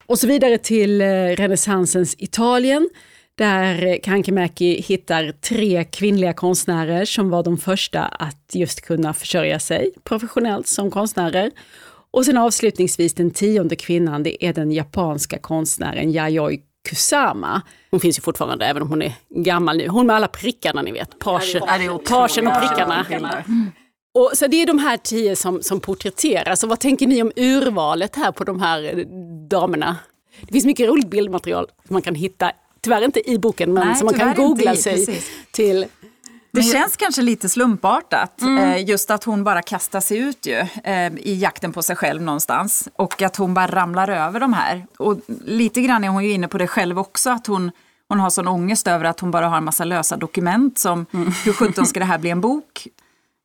Och 0.08 0.20
så 0.20 0.27
vidare 0.27 0.58
till 0.58 1.01
eh, 1.01 1.06
renässansens 1.36 2.15
Italien 2.17 2.89
där 3.38 4.00
Kankemäki 4.03 4.82
hittar 4.82 5.32
tre 5.32 5.84
kvinnliga 5.84 6.34
konstnärer 6.34 7.06
som 7.06 7.29
var 7.29 7.44
de 7.44 7.58
första 7.58 8.03
att 8.03 8.51
just 8.53 8.82
kunna 8.82 9.13
försörja 9.13 9.60
sig 9.60 9.91
professionellt 10.03 10.67
som 10.67 10.91
konstnärer. 10.91 11.51
Och 12.12 12.25
sen 12.25 12.38
avslutningsvis 12.38 13.13
den 13.13 13.32
tionde 13.32 13.75
kvinnan, 13.75 14.24
det 14.24 14.46
är 14.46 14.53
den 14.53 14.72
japanska 14.72 15.38
konstnären 15.38 16.12
Yayoi 16.12 16.62
Kusama. 16.89 17.62
Hon 17.91 18.00
finns 18.00 18.17
ju 18.17 18.22
fortfarande 18.22 18.65
även 18.65 18.82
om 18.82 18.89
hon 18.89 19.01
är 19.01 19.13
gammal 19.29 19.77
nu. 19.77 19.88
Hon 19.88 20.08
med 20.08 20.15
alla 20.15 20.27
prickarna 20.27 20.82
ni 20.82 20.91
vet. 20.91 21.20
Pagen 22.10 22.48
och 22.48 22.53
prickarna. 22.62 23.06
Och, 24.13 24.32
så 24.34 24.48
det 24.48 24.62
är 24.62 24.67
de 24.67 24.79
här 24.79 24.98
tio 24.98 25.36
som, 25.36 25.62
som 25.62 25.79
porträtteras. 25.79 26.63
Och 26.63 26.70
vad 26.70 26.79
tänker 26.79 27.08
ni 27.08 27.22
om 27.22 27.32
urvalet 27.36 28.15
här 28.15 28.32
på 28.32 28.44
de 28.44 28.62
här 28.62 29.06
damerna? 29.50 29.96
Det 30.41 30.53
finns 30.53 30.65
mycket 30.65 30.89
roligt 30.89 31.10
bildmaterial 31.10 31.65
som 31.88 31.94
man 31.94 32.01
kan 32.01 32.15
hitta, 32.15 32.51
tyvärr 32.88 33.06
inte 33.06 33.29
i 33.29 33.39
boken, 33.39 33.74
men 33.74 33.88
Nej, 33.88 33.96
som 33.96 34.06
man 34.06 34.13
kan 34.13 34.36
googla 34.36 34.74
i, 34.74 34.77
sig 34.77 35.06
precis. 35.06 35.29
till. 35.51 35.86
Det 36.51 36.62
känns 36.62 36.98
kanske 36.98 37.22
lite 37.22 37.50
slumpartat, 37.50 38.41
eh, 38.41 38.89
just 38.89 39.12
att 39.12 39.24
hon 39.24 39.44
bara 39.44 39.62
kastar 39.62 40.00
sig 40.00 40.17
ut 40.17 40.46
ju, 40.46 40.58
eh, 40.84 41.13
i 41.17 41.39
jakten 41.41 41.74
på 41.74 41.82
sig 41.82 41.96
själv 41.96 42.22
någonstans. 42.22 42.88
Och 42.96 43.22
att 43.22 43.36
hon 43.36 43.53
bara 43.53 43.67
ramlar 43.67 44.08
över 44.08 44.39
de 44.39 44.53
här. 44.53 44.86
Och 44.98 45.20
lite 45.46 45.82
grann 45.82 46.03
är 46.03 46.10
hon 46.10 46.24
ju 46.24 46.32
inne 46.32 46.48
på 46.48 46.58
det 46.58 46.67
själv 46.67 47.00
också, 47.00 47.29
att 47.29 47.48
hon, 47.48 47.72
hon 48.10 48.20
har 48.20 48.29
sån 48.29 48.48
ångest 48.48 48.88
över 48.88 49.06
att 49.06 49.20
hon 49.20 49.32
bara 49.32 49.48
har 49.48 49.58
en 49.58 49.63
massa 49.63 49.84
lösa 49.84 50.17
dokument 50.17 50.79
som 50.79 51.06
hur 51.46 51.53
sjutton 51.53 51.86
ska 51.86 52.00
det 52.00 52.06
här 52.06 52.17
bli 52.17 52.29
en 52.29 52.41
bok? 52.41 52.88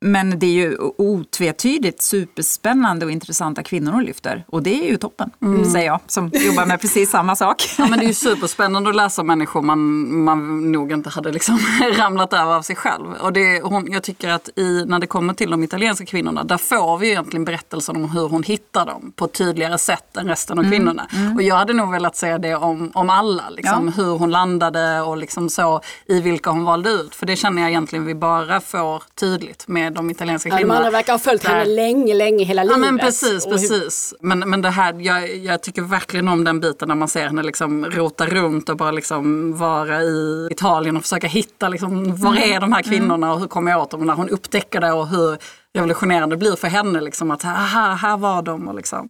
Men 0.03 0.39
det 0.39 0.45
är 0.45 0.51
ju 0.51 0.77
otvetydigt 0.97 2.01
superspännande 2.01 3.05
och 3.05 3.11
intressanta 3.11 3.63
kvinnor 3.63 3.91
hon 3.91 4.03
lyfter. 4.03 4.45
Och 4.47 4.63
det 4.63 4.85
är 4.85 4.89
ju 4.89 4.97
toppen, 4.97 5.31
säger 5.71 5.85
jag, 5.85 5.99
som 6.07 6.31
jobbar 6.33 6.65
med 6.65 6.81
precis 6.81 7.09
samma 7.11 7.35
sak. 7.35 7.63
Ja, 7.77 7.87
men 7.87 7.99
det 7.99 8.05
är 8.05 8.07
ju 8.07 8.13
superspännande 8.13 8.89
att 8.89 8.95
läsa 8.95 9.23
människor 9.23 9.61
man, 9.61 9.79
man 10.23 10.71
nog 10.71 10.91
inte 10.91 11.09
hade 11.09 11.31
liksom 11.31 11.59
ramlat 11.97 12.33
över 12.33 12.55
av 12.55 12.61
sig 12.61 12.75
själv. 12.75 13.13
Och 13.13 13.33
det, 13.33 13.61
hon, 13.61 13.91
jag 13.91 14.03
tycker 14.03 14.29
att 14.29 14.49
i, 14.55 14.85
när 14.85 14.99
det 14.99 15.07
kommer 15.07 15.33
till 15.33 15.51
de 15.51 15.63
italienska 15.63 16.05
kvinnorna, 16.05 16.43
där 16.43 16.57
får 16.57 16.97
vi 16.97 17.09
egentligen 17.09 17.45
berättelsen 17.45 17.95
om 17.95 18.09
hur 18.09 18.27
hon 18.29 18.43
hittar 18.43 18.85
dem 18.85 19.13
på 19.15 19.25
ett 19.25 19.33
tydligare 19.33 19.77
sätt 19.77 20.17
än 20.17 20.27
resten 20.27 20.59
av 20.59 20.63
kvinnorna. 20.63 21.07
Och 21.35 21.41
jag 21.41 21.55
hade 21.55 21.73
nog 21.73 21.91
velat 21.91 22.15
säga 22.15 22.37
det 22.37 22.55
om, 22.55 22.91
om 22.93 23.09
alla, 23.09 23.49
liksom, 23.49 23.93
hur 23.93 24.17
hon 24.17 24.31
landade 24.31 25.01
och 25.01 25.17
liksom 25.17 25.49
så, 25.49 25.81
i 26.05 26.21
vilka 26.21 26.49
hon 26.49 26.63
valde 26.63 26.89
ut. 26.89 27.15
För 27.15 27.25
det 27.25 27.35
känner 27.35 27.61
jag 27.61 27.71
egentligen 27.71 28.05
vi 28.05 28.15
bara 28.15 28.59
får 28.59 29.03
tydligt 29.15 29.67
med 29.67 29.92
de 29.93 30.09
italienska 30.09 30.49
Ja, 30.49 30.57
kvinnorna. 30.57 30.77
andra 30.79 30.91
verkar 30.91 31.13
ha 31.13 31.19
följt 31.19 31.43
henne 31.47 31.65
länge, 31.65 32.13
länge, 32.13 32.43
hela 32.45 32.61
Ja 32.63 32.65
livet. 32.75 32.79
men 32.79 32.97
precis, 32.99 33.45
precis. 33.45 34.13
Men, 34.21 34.39
men 34.39 34.61
det 34.61 34.69
här, 34.69 34.95
jag, 34.99 35.35
jag 35.37 35.63
tycker 35.63 35.81
verkligen 35.81 36.27
om 36.27 36.43
den 36.43 36.59
biten 36.59 36.87
när 36.87 36.95
man 36.95 37.07
ser 37.07 37.25
henne 37.27 37.43
liksom 37.43 37.85
rota 37.85 38.25
runt 38.25 38.69
och 38.69 38.77
bara 38.77 38.91
liksom 38.91 39.53
vara 39.57 40.01
i 40.03 40.47
Italien 40.51 40.97
och 40.97 41.01
försöka 41.03 41.27
hitta 41.27 41.69
liksom, 41.69 42.15
var 42.15 42.35
är 42.35 42.59
de 42.59 42.73
här 42.73 42.81
kvinnorna 42.81 43.33
och 43.33 43.39
hur 43.39 43.47
kommer 43.47 43.71
jag 43.71 43.81
åt 43.81 43.91
dem? 43.91 43.99
Och 43.99 44.05
när 44.07 44.13
hon 44.13 44.29
upptäcker 44.29 44.81
det 44.81 44.91
och 44.91 45.07
hur 45.07 45.37
revolutionerande 45.75 46.35
det 46.35 46.39
blir 46.39 46.55
för 46.55 46.67
henne. 46.67 47.01
Liksom, 47.01 47.31
att 47.31 47.45
aha, 47.45 47.93
här 47.93 48.17
var 48.17 48.41
de. 48.41 48.67
Och 48.67 48.75
liksom. 48.75 49.09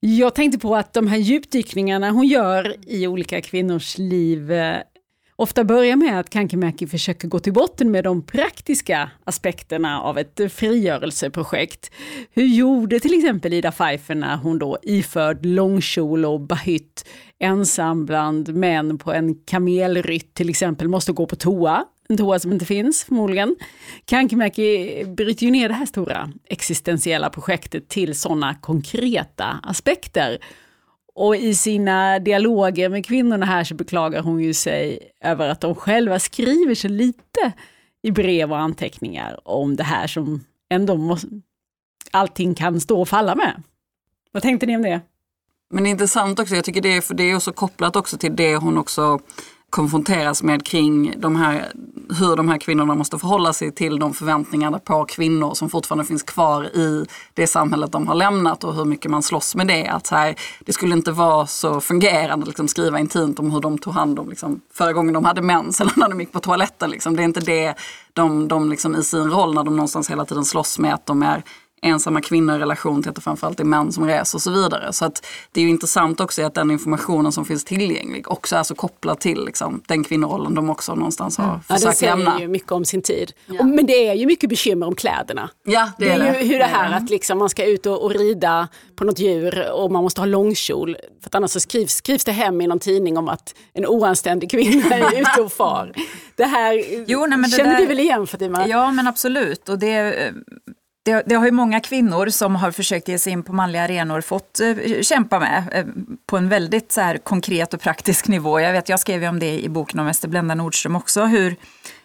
Jag 0.00 0.34
tänkte 0.34 0.58
på 0.58 0.76
att 0.76 0.92
de 0.92 1.06
här 1.06 1.18
djupdykningarna 1.18 2.10
hon 2.10 2.26
gör 2.26 2.76
i 2.86 3.06
olika 3.06 3.40
kvinnors 3.40 3.98
liv 3.98 4.52
eh, 4.52 4.76
ofta 5.36 5.64
börjar 5.64 5.96
med 5.96 6.20
att 6.20 6.30
Kankimäki 6.30 6.86
försöker 6.86 7.28
gå 7.28 7.38
till 7.38 7.52
botten 7.52 7.90
med 7.90 8.04
de 8.04 8.26
praktiska 8.26 9.10
aspekterna 9.24 10.00
av 10.02 10.18
ett 10.18 10.52
frigörelseprojekt. 10.52 11.90
Hur 12.32 12.46
gjorde 12.46 13.00
till 13.00 13.18
exempel 13.18 13.52
Ida 13.52 13.72
Pfeiffer 13.72 14.14
när 14.14 14.36
hon 14.36 14.58
då 14.58 14.78
iförd 14.82 15.46
långkjol 15.46 16.24
och 16.24 16.40
bahytt 16.40 17.08
ensam 17.40 18.06
bland 18.06 18.54
män 18.54 18.98
på 18.98 19.12
en 19.12 19.34
kamelrytt 19.34 20.34
till 20.34 20.48
exempel 20.48 20.88
måste 20.88 21.12
gå 21.12 21.26
på 21.26 21.36
toa 21.36 21.84
en 22.08 22.16
toa 22.16 22.38
som 22.38 22.52
inte 22.52 22.64
finns 22.64 23.04
förmodligen. 23.04 23.56
Kankimäki 24.04 25.04
bryter 25.04 25.46
ju 25.46 25.50
ner 25.50 25.68
det 25.68 25.74
här 25.74 25.86
stora 25.86 26.32
existentiella 26.44 27.30
projektet 27.30 27.88
till 27.88 28.14
sådana 28.14 28.54
konkreta 28.54 29.60
aspekter. 29.62 30.38
Och 31.14 31.36
i 31.36 31.54
sina 31.54 32.18
dialoger 32.18 32.88
med 32.88 33.06
kvinnorna 33.06 33.46
här 33.46 33.64
så 33.64 33.74
beklagar 33.74 34.22
hon 34.22 34.40
ju 34.40 34.54
sig 34.54 34.98
över 35.20 35.48
att 35.48 35.60
de 35.60 35.74
själva 35.74 36.18
skriver 36.18 36.74
så 36.74 36.88
lite 36.88 37.52
i 38.02 38.10
brev 38.10 38.52
och 38.52 38.58
anteckningar 38.58 39.40
om 39.44 39.76
det 39.76 39.84
här 39.84 40.06
som 40.06 40.44
ändå 40.70 40.96
måste, 40.96 41.28
allting 42.10 42.54
kan 42.54 42.80
stå 42.80 43.00
och 43.00 43.08
falla 43.08 43.34
med. 43.34 43.62
Vad 44.32 44.42
tänkte 44.42 44.66
ni 44.66 44.76
om 44.76 44.82
det? 44.82 45.00
Men 45.70 45.82
det 45.82 45.88
är 45.88 45.90
intressant 45.90 46.38
också, 46.38 46.54
jag 46.54 46.64
tycker 46.64 46.80
det 46.80 46.96
är, 46.96 47.00
för 47.00 47.14
det 47.14 47.22
är 47.22 47.36
också 47.36 47.52
kopplat 47.52 47.96
också 47.96 48.18
till 48.18 48.36
det 48.36 48.56
hon 48.56 48.78
också 48.78 49.20
konfronteras 49.70 50.42
med 50.42 50.66
kring 50.66 51.14
de 51.20 51.36
här, 51.36 51.72
hur 52.18 52.36
de 52.36 52.48
här 52.48 52.58
kvinnorna 52.58 52.94
måste 52.94 53.18
förhålla 53.18 53.52
sig 53.52 53.72
till 53.72 53.98
de 53.98 54.14
förväntningarna 54.14 54.78
på 54.78 55.04
kvinnor 55.04 55.54
som 55.54 55.70
fortfarande 55.70 56.04
finns 56.04 56.22
kvar 56.22 56.64
i 56.64 57.06
det 57.34 57.46
samhället 57.46 57.92
de 57.92 58.08
har 58.08 58.14
lämnat 58.14 58.64
och 58.64 58.74
hur 58.74 58.84
mycket 58.84 59.10
man 59.10 59.22
slåss 59.22 59.54
med 59.54 59.66
det. 59.66 59.86
Att 59.86 60.06
så 60.06 60.14
här, 60.14 60.34
det 60.60 60.72
skulle 60.72 60.94
inte 60.94 61.12
vara 61.12 61.46
så 61.46 61.80
fungerande 61.80 62.44
att 62.44 62.48
liksom 62.48 62.68
skriva 62.68 62.98
intimt 62.98 63.38
om 63.38 63.50
hur 63.50 63.60
de 63.60 63.78
tog 63.78 63.94
hand 63.94 64.18
om 64.18 64.28
liksom, 64.28 64.60
förra 64.72 64.92
gången 64.92 65.14
de 65.14 65.24
hade 65.24 65.42
mens 65.42 65.80
eller 65.80 65.92
när 65.96 66.08
de 66.08 66.20
gick 66.20 66.32
på 66.32 66.40
toaletten. 66.40 66.90
Liksom. 66.90 67.16
Det 67.16 67.22
är 67.22 67.24
inte 67.24 67.40
det 67.40 67.74
de, 68.12 68.48
de 68.48 68.70
liksom, 68.70 68.96
i 68.96 69.02
sin 69.02 69.30
roll 69.30 69.54
när 69.54 69.64
de 69.64 69.76
någonstans 69.76 70.10
hela 70.10 70.24
tiden 70.24 70.44
slåss 70.44 70.78
med 70.78 70.94
att 70.94 71.06
de 71.06 71.22
är 71.22 71.42
ensamma 71.82 72.20
kvinnor 72.20 72.56
i 72.56 72.58
relation 72.58 73.02
till 73.02 73.08
att 73.08 73.14
det 73.14 73.20
framförallt 73.20 73.60
är 73.60 73.64
män 73.64 73.92
som 73.92 74.06
reser 74.06 74.38
och 74.38 74.42
så 74.42 74.50
vidare. 74.50 74.92
Så 74.92 75.04
att 75.04 75.26
det 75.52 75.60
är 75.60 75.64
ju 75.64 75.70
intressant 75.70 76.20
också 76.20 76.42
att 76.42 76.54
den 76.54 76.70
informationen 76.70 77.32
som 77.32 77.44
finns 77.44 77.64
tillgänglig 77.64 78.30
också 78.30 78.56
är 78.56 78.62
så 78.62 78.74
kopplad 78.74 79.20
till 79.20 79.44
liksom, 79.44 79.82
den 79.86 80.04
kvinnorollen 80.04 80.54
de 80.54 80.70
också 80.70 80.94
någonstans 80.94 81.38
har 81.38 81.44
Ja, 81.46 81.60
den 81.68 81.76
försökt 81.78 81.98
säger 81.98 82.16
lämna. 82.16 82.40
ju 82.40 82.48
mycket 82.48 82.72
om 82.72 82.84
sin 82.84 83.02
tid. 83.02 83.32
Och, 83.60 83.66
men 83.66 83.86
det 83.86 84.08
är 84.08 84.14
ju 84.14 84.26
mycket 84.26 84.50
bekymmer 84.50 84.86
om 84.86 84.94
kläderna. 84.94 85.50
Ja, 85.64 85.90
det, 85.98 86.04
Det 86.04 86.10
är 86.10 86.18
det. 86.32 86.40
ju 86.42 86.48
hur 86.52 86.58
det 86.58 86.64
här 86.64 86.92
att 86.96 87.10
liksom 87.10 87.38
man 87.38 87.48
ska 87.48 87.64
ut 87.64 87.86
och, 87.86 88.02
och 88.04 88.10
rida 88.10 88.68
på 88.96 89.04
något 89.04 89.18
djur 89.18 89.70
och 89.72 89.92
man 89.92 90.02
måste 90.02 90.20
ha 90.20 90.26
långkjol. 90.26 90.96
För 91.22 91.28
att 91.28 91.34
annars 91.34 91.50
så 91.50 91.60
skrivs, 91.60 91.92
skrivs 91.94 92.24
det 92.24 92.32
hem 92.32 92.60
i 92.60 92.66
någon 92.66 92.78
tidning 92.78 93.18
om 93.18 93.28
att 93.28 93.54
en 93.74 93.86
oanständig 93.86 94.50
kvinna 94.50 94.94
är 94.96 95.20
ute 95.20 95.40
och 95.42 95.52
far. 95.52 95.92
Det 96.36 96.44
här 96.44 96.84
Jo, 97.06 97.26
nej, 97.26 97.38
det 97.38 97.56
känner 97.56 97.70
där- 97.72 97.78
du 97.80 97.86
väl 97.86 98.00
igen 98.00 98.26
Fatima? 98.26 98.66
Ja, 98.68 98.92
men 98.92 99.06
absolut. 99.06 99.68
Och 99.68 99.78
det, 99.78 100.24
eh, 100.26 100.32
det, 101.08 101.22
det 101.26 101.34
har 101.34 101.44
ju 101.44 101.50
många 101.50 101.80
kvinnor 101.80 102.28
som 102.28 102.56
har 102.56 102.70
försökt 102.70 103.08
ge 103.08 103.18
sig 103.18 103.32
in 103.32 103.42
på 103.42 103.52
manliga 103.52 103.82
arenor 103.82 104.20
fått 104.20 104.60
eh, 104.60 105.00
kämpa 105.02 105.40
med 105.40 105.64
eh, 105.72 105.84
på 106.26 106.36
en 106.36 106.48
väldigt 106.48 106.92
så 106.92 107.00
här, 107.00 107.18
konkret 107.18 107.74
och 107.74 107.80
praktisk 107.80 108.28
nivå. 108.28 108.60
Jag 108.60 108.72
vet, 108.72 108.88
jag 108.88 109.00
skrev 109.00 109.22
ju 109.22 109.28
om 109.28 109.38
det 109.38 109.60
i 109.64 109.68
boken 109.68 110.00
om 110.00 110.06
Ester 110.06 110.28
Blenda 110.28 110.54
Nordström 110.54 110.96
också, 110.96 111.24
hur 111.24 111.56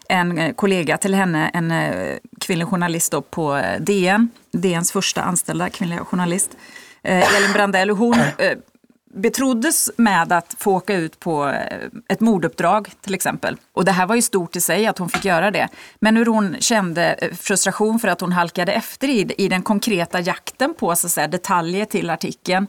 en 0.10 0.38
eh, 0.38 0.54
kollega 0.54 0.98
till 0.98 1.16
henne, 1.16 1.52
en 1.54 1.72
eh, 1.72 2.18
kvinnlig 2.40 2.68
journalist 2.68 3.12
då 3.12 3.22
på 3.22 3.56
eh, 3.56 3.82
DN, 3.82 4.30
DNs 4.52 4.92
första 4.92 5.22
anställda 5.22 5.70
kvinnliga 5.70 6.06
journalist, 6.06 6.58
eh, 7.04 7.38
Elin 7.38 7.54
Brandell, 7.54 7.90
hon 7.90 8.16
betroddes 9.16 9.92
med 9.98 10.32
att 10.32 10.56
få 10.60 10.72
åka 10.76 10.94
ut 10.94 11.20
på 11.20 11.48
eh, 11.50 11.78
ett 12.08 12.20
morduppdrag 12.20 12.92
till 13.02 13.14
exempel. 13.14 13.58
Och 13.74 13.86
det 13.86 13.92
här 13.92 14.06
var 14.06 14.16
ju 14.16 14.22
stort 14.22 14.56
i 14.56 14.62
sig 14.62 14.88
att 14.88 14.98
hon 14.98 15.10
fick 15.10 15.26
göra 15.26 15.52
det. 15.52 15.68
Men 16.00 16.18
hur 16.18 16.26
hon 16.26 16.56
kände 16.60 17.14
eh, 17.14 17.34
frustration 17.36 18.00
för 18.00 18.08
att 18.08 18.22
hon 18.22 18.32
halkade 18.32 18.74
efter 18.74 19.08
i, 19.08 19.34
i 19.38 19.48
den 19.48 19.62
konkreta 19.62 20.20
jakten 20.20 20.74
på 20.74 20.96
så 20.96 21.08
att 21.08 21.12
säga, 21.14 21.28
detaljer 21.28 21.86
till 21.86 22.10
artikeln 22.10 22.68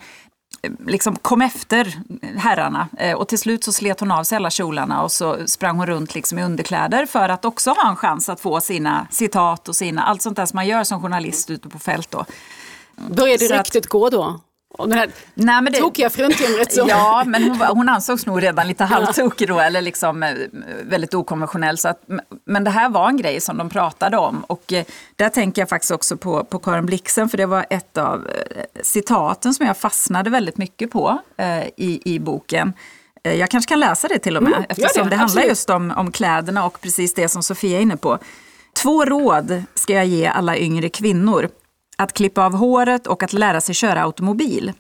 eh, 0.63 0.71
liksom 0.87 1.17
kom 1.17 1.43
efter 1.43 1.99
herrarna 2.37 2.89
och 3.17 3.29
till 3.29 3.39
slut 3.39 3.65
så 3.65 3.73
slet 3.73 4.01
hon 4.01 4.11
av 4.11 4.25
sig 4.25 4.37
alla 4.37 4.51
kjolarna 4.51 5.03
och 5.03 5.13
så 5.13 5.47
sprang 5.47 5.77
hon 5.77 5.87
runt 5.87 6.15
liksom 6.15 6.39
i 6.39 6.43
underkläder 6.45 7.07
för 7.07 7.29
att 7.29 7.45
också 7.45 7.71
ha 7.71 7.91
en 7.91 7.97
chans 7.97 8.29
att 8.29 8.41
få 8.41 8.61
sina 8.61 9.07
citat 9.11 9.69
och 9.69 9.77
sina, 9.77 10.03
allt 10.03 10.23
sånt 10.23 10.37
där 10.37 10.47
som 10.47 10.57
man 10.57 10.67
gör 10.67 10.85
som 10.85 11.03
journalist 11.03 11.51
ute 11.51 11.69
på 11.69 11.79
fält 11.79 12.11
då. 12.11 12.25
Började 12.97 13.45
Så 13.45 13.55
att- 13.55 13.61
ryktet 13.61 13.87
gå 13.87 14.11
då? 14.11 14.41
Och 14.79 14.89
den 14.89 14.99
här 14.99 15.09
Nej, 15.35 15.63
men 15.63 15.73
det- 15.73 15.79
tokiga 15.79 16.11
fruntimret 16.11 16.73
som... 16.73 16.89
Ja, 16.89 17.23
men 17.27 17.43
hon, 17.43 17.61
hon 17.61 17.89
ansågs 17.89 18.27
nog 18.27 18.43
redan 18.43 18.69
lite 18.69 18.85
halvtokig 18.85 19.49
då, 19.49 19.61
eller 19.61 19.83
liksom 19.83 20.23
eh, 20.23 20.33
väldigt 20.83 21.15
okonventionell. 21.15 21.79
Så 21.79 21.89
att, 21.89 22.03
men 22.45 22.65
det 22.65 22.71
här 22.71 22.89
var 22.89 23.09
en 23.09 23.17
grej 23.17 23.41
som 23.41 23.57
de 23.59 23.69
pratade 23.71 24.17
om. 24.17 24.45
Och 24.47 24.73
eh, 24.73 24.85
där 25.17 25.29
tänker 25.29 25.63
jag 25.63 25.69
faktiskt 25.69 25.91
också 25.91 26.17
på, 26.17 26.45
på 26.45 26.59
Karin 26.59 26.87
Blixen, 26.87 27.29
för 27.29 27.37
det 27.39 27.47
var 27.47 27.67
ett 27.71 27.99
av 27.99 28.27
eh, 28.27 28.65
citaten 28.83 29.55
som 29.55 29.67
jag 29.67 29.77
fastnade 29.77 30.31
väldigt 30.31 30.59
mycket 30.59 30.91
på 30.91 31.19
eh, 31.37 31.65
i, 31.77 32.01
i 32.05 32.19
boken. 32.21 32.73
Jag 33.23 33.51
kanske 33.51 33.69
kan 33.69 33.81
läsa 33.81 34.09
det 34.09 34.19
till 34.19 34.37
och 34.37 34.43
med, 34.43 34.53
Mm, 34.53 34.65
eftersom 34.69 35.05
det, 35.05 35.11
det, 35.11 35.17
handlar 35.17 35.25
absolut. 35.25 35.49
just 35.49 35.71
om, 35.71 35.91
om 35.97 36.13
kläderna 36.13 36.65
och 36.67 36.81
precis 36.81 37.15
det 37.15 37.29
som 37.29 37.43
Sofia 37.43 37.79
är 37.79 37.83
inne 37.83 37.97
på. 37.97 38.19
Två 38.83 39.05
råd 39.05 39.63
ska 39.75 39.93
jag 39.93 40.07
ge 40.07 40.27
alla 40.27 40.57
yngre 40.57 40.89
kvinnor. 40.89 41.49
Att 41.97 42.13
klippa 42.13 42.47
av 42.47 42.55
håret 42.55 43.07
och 43.07 43.23
att 43.23 43.33
lära 43.33 43.61
sig 43.61 43.75
köra 43.75 44.03
automobil. 44.03 44.73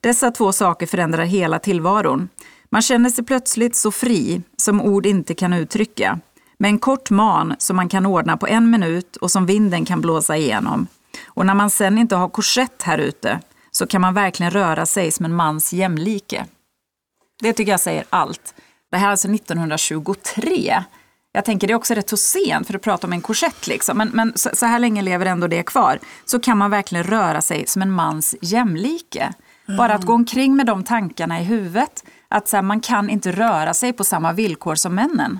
Dessa 0.00 0.30
två 0.30 0.52
saker 0.52 0.86
förändrar 0.86 1.24
hela 1.24 1.58
tillvaron. 1.58 2.28
Man 2.70 2.82
känner 2.82 3.10
sig 3.10 3.24
plötsligt 3.24 3.76
så 3.76 3.90
fri 3.90 4.42
som 4.56 4.80
ord 4.80 5.06
inte 5.06 5.34
kan 5.34 5.52
uttrycka. 5.52 6.18
Med 6.58 6.68
en 6.68 6.78
kort 6.78 7.10
man 7.10 7.54
som 7.58 7.76
man 7.76 7.88
kan 7.88 8.06
ordna 8.06 8.36
på 8.36 8.46
en 8.46 8.70
minut 8.70 9.16
och 9.16 9.30
som 9.30 9.46
vinden 9.46 9.84
kan 9.84 10.00
blåsa 10.00 10.36
igenom. 10.36 10.86
Och 11.26 11.46
när 11.46 11.54
man 11.54 11.70
sen 11.70 11.98
inte 11.98 12.16
har 12.16 12.28
korsett 12.28 12.82
här 12.82 12.98
ute 12.98 13.40
så 13.70 13.86
kan 13.86 14.00
man 14.00 14.14
verkligen 14.14 14.52
röra 14.52 14.86
sig 14.86 15.10
som 15.10 15.24
en 15.24 15.34
mans 15.34 15.72
jämlike. 15.72 16.46
Det 17.40 17.52
tycker 17.52 17.72
jag 17.72 17.80
säger 17.80 18.04
allt. 18.10 18.54
Det 18.90 18.96
här 18.96 19.06
är 19.06 19.10
alltså 19.10 19.28
1923. 19.28 20.84
Jag 21.32 21.44
tänker 21.44 21.66
det 21.66 21.72
är 21.72 21.76
också 21.76 21.94
rätt 21.94 22.08
så 22.08 22.16
sent 22.16 22.66
för 22.66 22.74
att 22.74 22.82
prata 22.82 23.06
om 23.06 23.12
en 23.12 23.20
korsett 23.20 23.66
liksom. 23.66 23.98
Men, 23.98 24.08
men 24.08 24.32
så, 24.34 24.50
så, 24.52 24.66
här 24.66 24.78
länge 24.78 25.02
lever 25.02 25.26
ändå 25.26 25.46
det 25.46 25.62
kvar. 25.62 25.98
Så 26.24 26.40
kan 26.40 26.58
man 26.58 26.70
verkligen 26.70 27.04
röra 27.04 27.40
sig 27.40 27.66
som 27.66 27.82
en 27.82 27.90
mans 27.90 28.34
jämlike. 28.40 29.32
Mm. 29.68 29.76
Bara 29.76 29.94
att 29.94 30.04
gå 30.04 30.12
omkring 30.12 30.56
med 30.56 30.66
de 30.66 30.84
tankarna 30.84 31.40
i 31.40 31.44
huvudet. 31.44 32.04
Att 32.28 32.48
så 32.48 32.56
här, 32.56 32.62
man 32.62 32.80
kan 32.80 33.10
inte 33.10 33.32
röra 33.32 33.74
sig 33.74 33.92
på 33.92 34.04
samma 34.04 34.32
villkor 34.32 34.74
som 34.74 34.94
männen. 34.94 35.38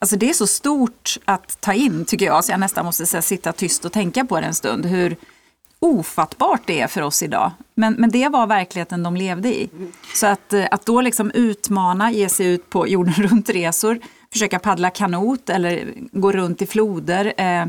Alltså 0.00 0.16
det 0.16 0.30
är 0.30 0.34
så 0.34 0.46
stort 0.46 1.16
att 1.24 1.60
ta 1.60 1.72
in 1.72 2.04
tycker 2.04 2.26
jag, 2.26 2.44
så 2.44 2.52
jag 2.52 2.60
nästan 2.60 2.84
måste 2.84 3.04
här, 3.16 3.20
sitta 3.20 3.52
tyst 3.52 3.84
och 3.84 3.92
tänka 3.92 4.24
på 4.24 4.40
det 4.40 4.46
en 4.46 4.54
stund. 4.54 4.86
Hur 4.86 5.16
ofattbart 5.78 6.62
det 6.66 6.80
är 6.80 6.86
för 6.86 7.02
oss 7.02 7.22
idag. 7.22 7.52
Men, 7.74 7.94
men 7.94 8.10
det 8.10 8.28
var 8.28 8.46
verkligheten 8.46 9.02
de 9.02 9.16
levde 9.16 9.48
i. 9.48 9.70
Så 10.14 10.26
att, 10.26 10.52
eh, 10.52 10.66
att 10.70 10.86
då 10.86 11.00
liksom 11.00 11.30
utmana, 11.30 12.12
ge 12.12 12.28
sig 12.28 12.46
ut 12.46 12.70
på 12.70 12.88
jorden 12.88 13.14
runt-resor, 13.18 13.98
försöka 14.34 14.58
paddla 14.58 14.90
kanot 14.90 15.50
eller 15.50 15.94
gå 16.12 16.32
runt 16.32 16.62
i 16.62 16.66
floder 16.66 17.32
eh, 17.36 17.66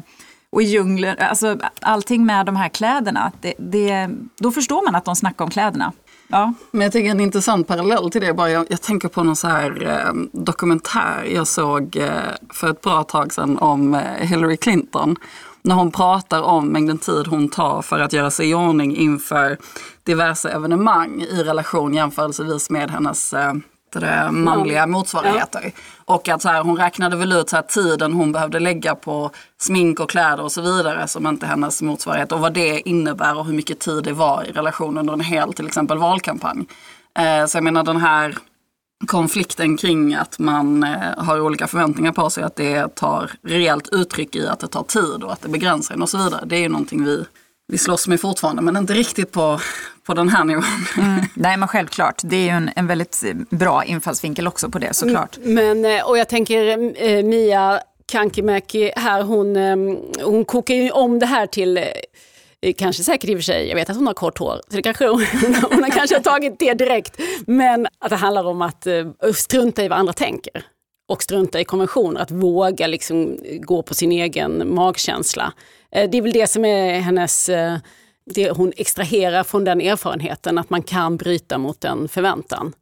och 0.50 0.62
i 0.62 0.66
djungler, 0.66 1.16
alltså 1.16 1.58
allting 1.82 2.26
med 2.26 2.46
de 2.46 2.56
här 2.56 2.70
kläderna, 2.70 3.32
det, 3.42 3.54
det, 3.58 4.10
då 4.40 4.52
förstår 4.52 4.86
man 4.86 4.96
att 4.96 5.06
de 5.06 5.16
snackar 5.16 5.46
om 5.46 5.52
kläderna. 5.52 5.92
Ja. 6.28 6.54
Men 6.72 6.82
jag 6.82 6.92
tänker 6.92 7.12
en 7.12 7.20
intressant 7.20 7.68
parallell 7.68 8.12
till 8.12 8.22
det, 8.22 8.34
bara 8.34 8.50
jag, 8.50 8.66
jag 8.70 8.82
tänker 8.82 9.08
på 9.08 9.24
någon 9.24 9.36
så 9.36 9.48
här 9.48 9.88
eh, 9.88 10.14
dokumentär 10.32 11.24
jag 11.34 11.48
såg 11.48 11.98
eh, 11.98 12.10
för 12.50 12.70
ett 12.70 12.82
bra 12.82 13.04
tag 13.04 13.34
sedan 13.34 13.58
om 13.58 13.94
eh, 13.94 14.02
Hillary 14.02 14.58
Clinton. 14.58 15.16
När 15.62 15.76
hon 15.76 15.92
pratar 15.92 16.42
om 16.42 16.68
mängden 16.68 16.98
tid 16.98 17.28
hon 17.28 17.50
tar 17.50 17.82
för 17.82 18.00
att 18.00 18.14
göra 18.14 18.32
sig 18.32 18.50
i 18.50 18.54
ordning 18.54 18.96
inför 18.96 19.58
diverse 20.04 20.50
evenemang 20.50 21.22
i 21.22 21.44
relation 21.44 21.94
jämförelsevis 21.94 22.70
med 22.70 22.92
hennes 22.92 23.34
eh, 23.34 23.54
eh, 24.04 24.26
det, 24.26 24.32
manliga 24.32 24.88
motsvarigheter. 24.88 25.62
Ja. 25.64 25.72
Och 26.06 26.30
att 26.30 26.42
så 26.42 26.50
här, 26.50 26.64
hon 26.64 26.78
räknade 26.78 27.16
väl 27.16 27.32
ut 27.32 27.50
så 27.50 27.56
här, 27.56 27.64
tiden 27.64 28.14
hon 28.14 28.32
behövde 28.32 28.60
lägga 28.60 28.96
på 28.96 29.32
smink 29.58 30.00
och 30.00 30.10
kläder 30.10 30.44
och 30.44 30.52
så 30.52 30.62
vidare 30.62 31.08
som 31.08 31.28
inte 31.28 31.46
hennes 31.46 31.82
motsvarighet 31.82 32.32
och 32.32 32.40
vad 32.40 32.54
det 32.54 32.90
innebär 32.90 33.38
och 33.38 33.46
hur 33.46 33.54
mycket 33.54 33.80
tid 33.80 34.04
det 34.04 34.14
var 34.14 34.44
i 34.44 34.52
relation 34.52 34.98
under 34.98 35.14
en 35.14 35.20
hel 35.20 35.54
till 35.54 35.68
exempel 35.68 35.98
valkampanj. 35.98 36.66
Eh, 37.20 37.46
så 37.46 37.58
jag 37.58 37.64
menar 37.64 37.84
den 37.84 37.98
här 37.98 38.38
konflikten 39.08 39.78
kring 39.78 40.16
att 40.16 40.40
man 40.40 40.84
eh, 40.84 41.00
har 41.18 41.42
olika 41.42 41.68
förväntningar 41.68 42.12
på 42.12 42.30
sig, 42.30 42.44
att 42.44 42.56
det 42.56 42.96
tar 42.96 43.32
rejält 43.42 43.90
uttryck 43.92 44.36
i 44.36 44.48
att 44.48 44.60
det 44.60 44.68
tar 44.68 44.84
tid 44.84 45.24
och 45.24 45.34
att 45.34 45.42
det 45.42 45.50
begränsar 45.50 45.96
en 45.96 46.02
och 46.02 46.10
så 46.10 46.18
vidare. 46.18 46.44
Det 46.46 46.56
är 46.56 46.60
ju 46.60 46.70
någonting 46.70 47.04
vi 47.04 47.26
vi 47.68 47.78
slåss 47.78 48.08
med 48.08 48.22
fortfarande, 48.22 48.62
men 48.62 48.78
inte 48.78 48.94
riktigt 48.94 49.32
på, 49.32 49.60
på 50.04 50.14
den 50.14 50.30
här 50.30 50.44
nivån. 50.44 50.64
Mm. 50.98 51.22
Nej, 51.34 51.58
men 51.58 51.68
självklart. 51.68 52.22
Det 52.24 52.36
är 52.36 52.44
ju 52.44 52.50
en, 52.50 52.70
en 52.76 52.88
väldigt 52.88 53.24
bra 53.50 53.84
infallsvinkel 53.84 54.48
också 54.48 54.70
på 54.70 54.80
det 54.80 54.94
såklart. 54.94 55.38
Men, 55.42 55.86
eh, 55.86 56.10
och 56.10 56.18
jag 56.18 56.30
tänker 56.30 56.78
eh, 57.04 57.24
Mia 57.24 57.80
Kankimäki 58.06 58.92
här, 58.96 59.22
hon, 59.22 59.56
eh, 59.56 59.76
hon 60.26 60.46
kokar 60.46 60.76
ju 60.76 60.92
om 60.92 61.20
det 61.20 61.26
här 61.26 61.48
till 61.48 61.86
Kanske 62.78 63.04
säkert 63.04 63.30
i 63.30 63.34
och 63.34 63.38
för 63.38 63.44
sig, 63.44 63.68
jag 63.68 63.76
vet 63.76 63.90
att 63.90 63.96
hon 63.96 64.08
har 64.08 64.14
kort 64.14 64.38
hår, 64.38 64.62
så 64.70 64.76
det 64.76 64.82
kanske, 64.82 65.08
hon, 65.08 65.26
hon 65.72 65.84
har 65.84 65.90
kanske 65.90 66.20
tagit 66.20 66.60
det 66.60 66.74
direkt. 66.74 67.20
Men 67.48 67.88
att 68.00 68.10
det 68.10 68.16
handlar 68.16 68.44
om 68.44 68.62
att 68.62 68.88
strunta 69.36 69.84
i 69.84 69.88
vad 69.88 70.00
andra 70.00 70.14
tänker 70.14 70.66
och 71.08 71.24
strunta 71.24 71.60
i 71.60 71.66
konventioner, 71.66 72.22
att 72.22 72.32
våga 72.32 72.88
liksom 72.88 73.38
gå 73.60 73.82
på 73.82 73.94
sin 73.94 74.12
egen 74.12 74.74
magkänsla. 74.74 75.54
Eh, 75.92 76.10
det 76.10 76.18
är 76.18 76.22
väl 76.22 76.32
det 76.32 76.48
som 76.48 76.66
är 76.66 77.00
hennes, 77.00 77.50
eh, 77.50 77.78
det 78.26 78.50
hon 78.50 78.74
extraherar 78.78 79.44
från 79.44 79.64
den 79.64 79.82
erfarenheten, 79.82 80.58
att 80.58 80.70
man 80.70 80.84
kan 80.84 81.18
bryta 81.18 81.58
mot 81.58 81.84
en 81.84 82.08
förväntan. 82.08 82.74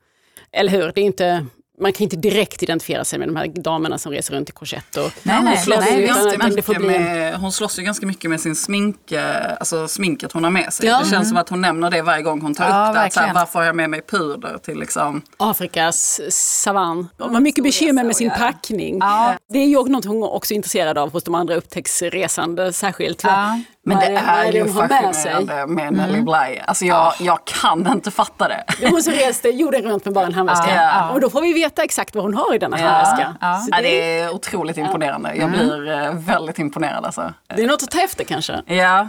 Eller 0.51 0.71
hur? 0.71 0.91
Det 0.95 1.01
är 1.01 1.05
inte 1.05 1.45
man 1.79 1.93
kan 1.93 2.03
inte 2.03 2.15
direkt 2.15 2.63
identifiera 2.63 3.05
sig 3.05 3.19
med 3.19 3.27
de 3.27 3.35
här 3.35 3.47
damerna 3.47 3.97
som 3.97 4.11
reser 4.11 4.35
runt 4.35 4.49
i 4.49 4.51
korsett. 4.51 4.97
Och, 4.97 5.11
nej, 5.23 5.43
nej, 5.43 5.55
hon, 5.55 5.57
slåss 5.57 5.79
nej, 5.79 6.51
mycket 6.55 6.81
med, 6.81 7.35
hon 7.35 7.51
slåss 7.51 7.79
ju 7.79 7.83
ganska 7.83 8.05
mycket 8.05 8.29
med 8.29 8.41
sin 8.41 8.55
smink, 8.55 9.11
eh, 9.11 9.53
alltså 9.59 9.87
sminket 9.87 10.31
hon 10.31 10.43
har 10.43 10.51
med 10.51 10.73
sig. 10.73 10.85
Ja. 10.85 10.97
Det 10.97 11.03
känns 11.03 11.13
mm. 11.13 11.25
som 11.25 11.37
att 11.37 11.49
hon 11.49 11.61
nämner 11.61 11.91
det 11.91 12.01
varje 12.01 12.23
gång 12.23 12.41
hon 12.41 12.55
tar 12.55 12.69
ja, 12.69 12.89
upp 12.89 12.95
det. 12.95 13.01
Att, 13.01 13.15
här, 13.15 13.33
varför 13.33 13.59
har 13.59 13.65
jag 13.65 13.75
med 13.75 13.89
mig 13.89 14.01
puder 14.01 14.57
till 14.57 14.79
liksom... 14.79 15.21
Afrikas 15.37 16.21
savann. 16.29 17.07
Hon 17.17 17.33
har 17.33 17.41
mycket 17.41 17.63
bekymmer 17.63 18.03
med 18.03 18.15
sin 18.15 18.29
packning. 18.29 18.97
Ja. 18.99 19.33
Det 19.49 19.59
är 19.59 19.67
ju 19.67 19.83
något 19.83 20.05
hon 20.05 20.23
också 20.23 20.53
är 20.53 20.55
intresserad 20.55 20.97
av 20.97 21.11
hos 21.11 21.23
de 21.23 21.35
andra 21.35 21.55
upptäcktsresande 21.55 22.73
särskilt. 22.73 23.23
Ja. 23.23 23.59
Men 23.85 23.99
det 23.99 24.05
är, 24.05 24.51
ju 24.51 24.67
fascinerande 24.67 25.67
med, 25.67 25.93
Nelly 25.93 26.13
mm. 26.13 26.25
Bly. 26.25 26.59
Alltså 26.65 26.85
jag, 26.85 27.13
jag 27.19 27.45
kan 27.45 27.87
inte 27.87 28.11
fatta 28.11 28.47
det. 28.47 28.63
Hon 28.89 29.03
som 29.03 29.13
reste 29.13 29.49
jorden 29.49 29.81
runt 29.81 30.05
med 30.05 30.13
bara 30.13 30.25
en 30.25 30.33
handväska. 30.33 30.75
Ja. 30.75 31.11
Och 31.11 31.21
då 31.21 31.29
får 31.29 31.41
vi 31.41 31.53
veta 31.53 31.83
exakt 31.83 32.15
vad 32.15 32.23
hon 32.23 32.33
har 32.33 32.55
i 32.55 32.57
denna 32.57 32.79
ja. 32.79 32.87
handväska. 32.87 33.35
Det... 33.71 33.81
det... 33.81 34.19
är 34.19 34.33
otroligt 34.33 34.77
imponerande. 34.77 35.35
Jag 35.35 35.51
blir 35.51 35.89
mm. 35.89 36.21
väldigt 36.21 36.59
imponerad. 36.59 37.05
Alltså. 37.05 37.33
Det 37.55 37.63
är 37.63 37.67
något 37.67 37.83
att 37.83 37.91
ta 37.91 38.01
efter 38.01 38.23
kanske. 38.23 38.61
Ja. 38.65 39.07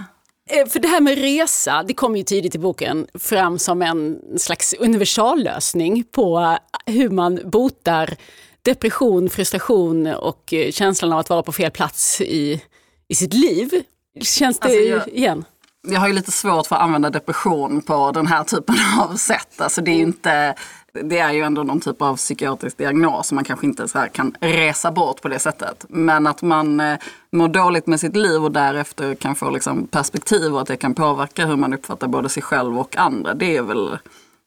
Eh, 0.51 0.67
för 0.67 0.81
det 0.81 0.89
här 0.89 1.01
med 1.01 1.19
resa, 1.19 1.83
det 1.83 1.95
kommer 1.95 2.19
ju 2.19 2.25
tidigt 2.25 2.55
i 2.55 2.59
boken 2.59 3.07
fram 3.15 3.59
som 3.59 3.83
en 3.83 4.19
slags 4.39 4.75
universallösning 4.79 6.05
på 6.05 6.57
hur 6.87 7.11
man 7.11 7.41
botar 7.45 8.15
depression, 8.63 9.31
frustration 9.31 10.07
och 10.07 10.53
eh, 10.53 10.71
känslan 10.71 11.13
av 11.13 11.19
att 11.19 11.31
vara 11.31 11.43
på 11.43 11.53
fel 11.53 11.71
plats 11.71 12.21
i, 12.21 12.63
i 13.09 13.15
sitt 13.15 13.35
liv. 13.35 13.71
Känns 14.21 14.59
det 14.59 14.67
alltså 14.67 14.81
jag, 14.81 15.09
igen? 15.09 15.45
Jag 15.87 16.01
har 16.01 16.09
ju 16.09 16.15
lite 16.15 16.33
svårt 16.33 16.67
för 16.67 16.77
att 16.77 16.83
använda 16.83 17.11
depression 17.11 17.83
på 17.83 18.13
den 18.13 18.27
här 18.27 18.45
typen 18.45 18.77
av 19.01 19.17
sätt. 19.17 19.61
Alltså 19.61 19.81
det 19.81 19.91
är 19.91 19.97
ju 19.97 20.03
inte 20.03 20.55
det 21.03 21.19
är 21.19 21.33
ju 21.33 21.43
ändå 21.43 21.63
någon 21.63 21.81
typ 21.81 22.03
av 22.03 22.17
psykiatrisk 22.17 22.79
diagnos 22.79 23.29
som 23.29 23.35
man 23.35 23.45
kanske 23.45 23.67
inte 23.67 23.89
så 23.89 24.07
kan 24.13 24.37
resa 24.41 24.93
bort 24.93 25.23
på 25.23 25.29
det 25.29 25.39
sättet. 25.39 25.85
Men 25.89 26.27
att 26.27 26.43
man 26.43 26.81
eh, 26.81 26.99
mår 27.33 27.49
dåligt 27.49 27.87
med 27.87 28.01
sitt 28.01 28.17
liv 28.17 28.45
och 28.45 28.53
därefter 28.53 29.15
kan 29.15 29.35
få 29.35 29.51
liksom 29.51 29.87
perspektiv 29.87 30.55
och 30.55 30.61
att 30.61 30.69
det 30.69 30.77
kan 30.77 30.95
påverka 30.95 31.47
hur 31.47 31.57
man 31.57 31.75
uppfattar 31.75 32.09
både 32.09 32.29
sig 32.29 32.43
själv 32.43 32.79
och 32.79 32.97
andra. 32.97 33.35
Det 33.35 33.57
är 33.57 33.63
väl 33.63 33.99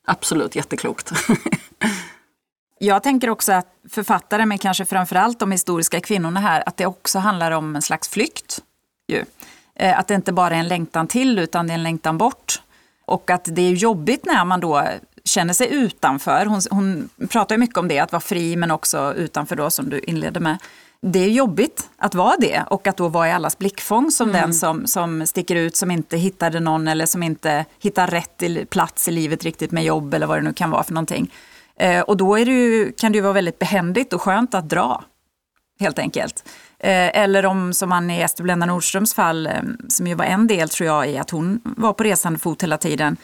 absolut 0.07 0.55
jätteklokt. 0.55 1.11
Jag 2.79 3.03
tänker 3.03 3.29
också 3.29 3.53
att 3.53 3.67
författare, 3.89 4.45
men 4.45 4.57
kanske 4.57 4.85
framförallt 4.85 5.39
de 5.39 5.51
historiska 5.51 5.99
kvinnorna 5.99 6.39
här, 6.39 6.63
att 6.65 6.77
det 6.77 6.85
också 6.85 7.19
handlar 7.19 7.51
om 7.51 7.75
en 7.75 7.81
slags 7.81 8.09
flykt. 8.09 8.63
Ju. 9.07 9.25
Eh, 9.79 9.99
att 9.99 10.07
det 10.07 10.13
inte 10.13 10.33
bara 10.33 10.55
är 10.55 10.59
en 10.59 10.67
längtan 10.67 11.07
till 11.07 11.39
utan 11.39 11.67
det 11.67 11.73
är 11.73 11.77
en 11.77 11.83
längtan 11.83 12.17
bort. 12.17 12.61
Och 13.05 13.31
att 13.31 13.45
det 13.45 13.61
är 13.61 13.71
jobbigt 13.71 14.25
när 14.25 14.45
man 14.45 14.59
då 14.59 14.83
känner 15.23 15.53
sig 15.53 15.73
utanför. 15.73 16.45
Hon, 16.45 16.61
hon 16.69 17.09
pratar 17.29 17.55
ju 17.55 17.59
mycket 17.59 17.77
om 17.77 17.87
det, 17.87 17.99
att 17.99 18.11
vara 18.11 18.19
fri 18.19 18.55
men 18.55 18.71
också 18.71 19.13
utanför 19.13 19.55
då 19.55 19.69
som 19.69 19.89
du 19.89 19.99
inledde 19.99 20.39
med. 20.39 20.57
Det 21.01 21.19
är 21.19 21.29
jobbigt 21.29 21.89
att 21.97 22.15
vara 22.15 22.35
det 22.39 22.63
och 22.69 22.87
att 22.87 22.97
då 22.97 23.07
vara 23.07 23.27
i 23.27 23.31
allas 23.31 23.57
blickfång 23.57 24.11
som 24.11 24.29
mm. 24.29 24.41
den 24.41 24.53
som, 24.53 24.87
som 24.87 25.27
sticker 25.27 25.55
ut, 25.55 25.75
som 25.75 25.91
inte 25.91 26.17
hittade 26.17 26.59
någon 26.59 26.87
eller 26.87 27.05
som 27.05 27.23
inte 27.23 27.65
hittar 27.79 28.07
rätt 28.07 28.69
plats 28.69 29.07
i 29.07 29.11
livet 29.11 29.43
riktigt 29.43 29.71
med 29.71 29.83
jobb 29.83 30.13
eller 30.13 30.27
vad 30.27 30.37
det 30.37 30.41
nu 30.41 30.53
kan 30.53 30.69
vara 30.69 30.83
för 30.83 30.93
någonting. 30.93 31.33
Eh, 31.79 32.01
och 32.01 32.17
då 32.17 32.35
det 32.35 32.41
ju, 32.41 32.91
kan 32.91 33.11
det 33.11 33.15
ju 33.15 33.21
vara 33.21 33.33
väldigt 33.33 33.59
behändigt 33.59 34.13
och 34.13 34.21
skönt 34.21 34.53
att 34.53 34.69
dra, 34.69 35.03
helt 35.79 35.99
enkelt. 35.99 36.43
Eh, 36.79 37.21
eller 37.21 37.45
om, 37.45 37.73
som 37.73 37.89
man 37.89 38.11
i 38.11 38.21
Ester 38.21 38.43
Blenda 38.43 38.65
Nordströms 38.65 39.13
fall, 39.13 39.47
eh, 39.47 39.53
som 39.87 40.07
ju 40.07 40.15
var 40.15 40.25
en 40.25 40.47
del 40.47 40.69
tror 40.69 40.87
jag 40.87 41.09
i 41.09 41.17
att 41.17 41.29
hon 41.29 41.61
var 41.63 41.93
på 41.93 42.03
resande 42.03 42.39
fot 42.39 42.63
hela 42.63 42.77
tiden. 42.77 43.17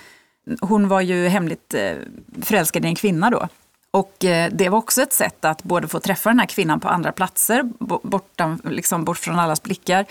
Hon 0.61 0.87
var 0.87 1.01
ju 1.01 1.27
hemligt 1.27 1.73
eh, 1.73 1.95
förälskad 2.41 2.85
i 2.85 2.87
en 2.87 2.95
kvinna 2.95 3.29
då. 3.29 3.47
Och 3.91 4.15
det 4.51 4.69
var 4.69 4.77
också 4.77 5.01
ett 5.01 5.13
sätt 5.13 5.45
att 5.45 5.63
både 5.63 5.87
få 5.87 5.99
träffa 5.99 6.29
den 6.29 6.39
här 6.39 6.45
kvinnan 6.45 6.79
på 6.79 6.87
andra 6.87 7.11
platser, 7.11 7.63
bortan, 8.03 8.61
liksom 8.63 9.05
bort 9.05 9.17
från 9.17 9.39
allas 9.39 9.63
blickar. 9.63 10.05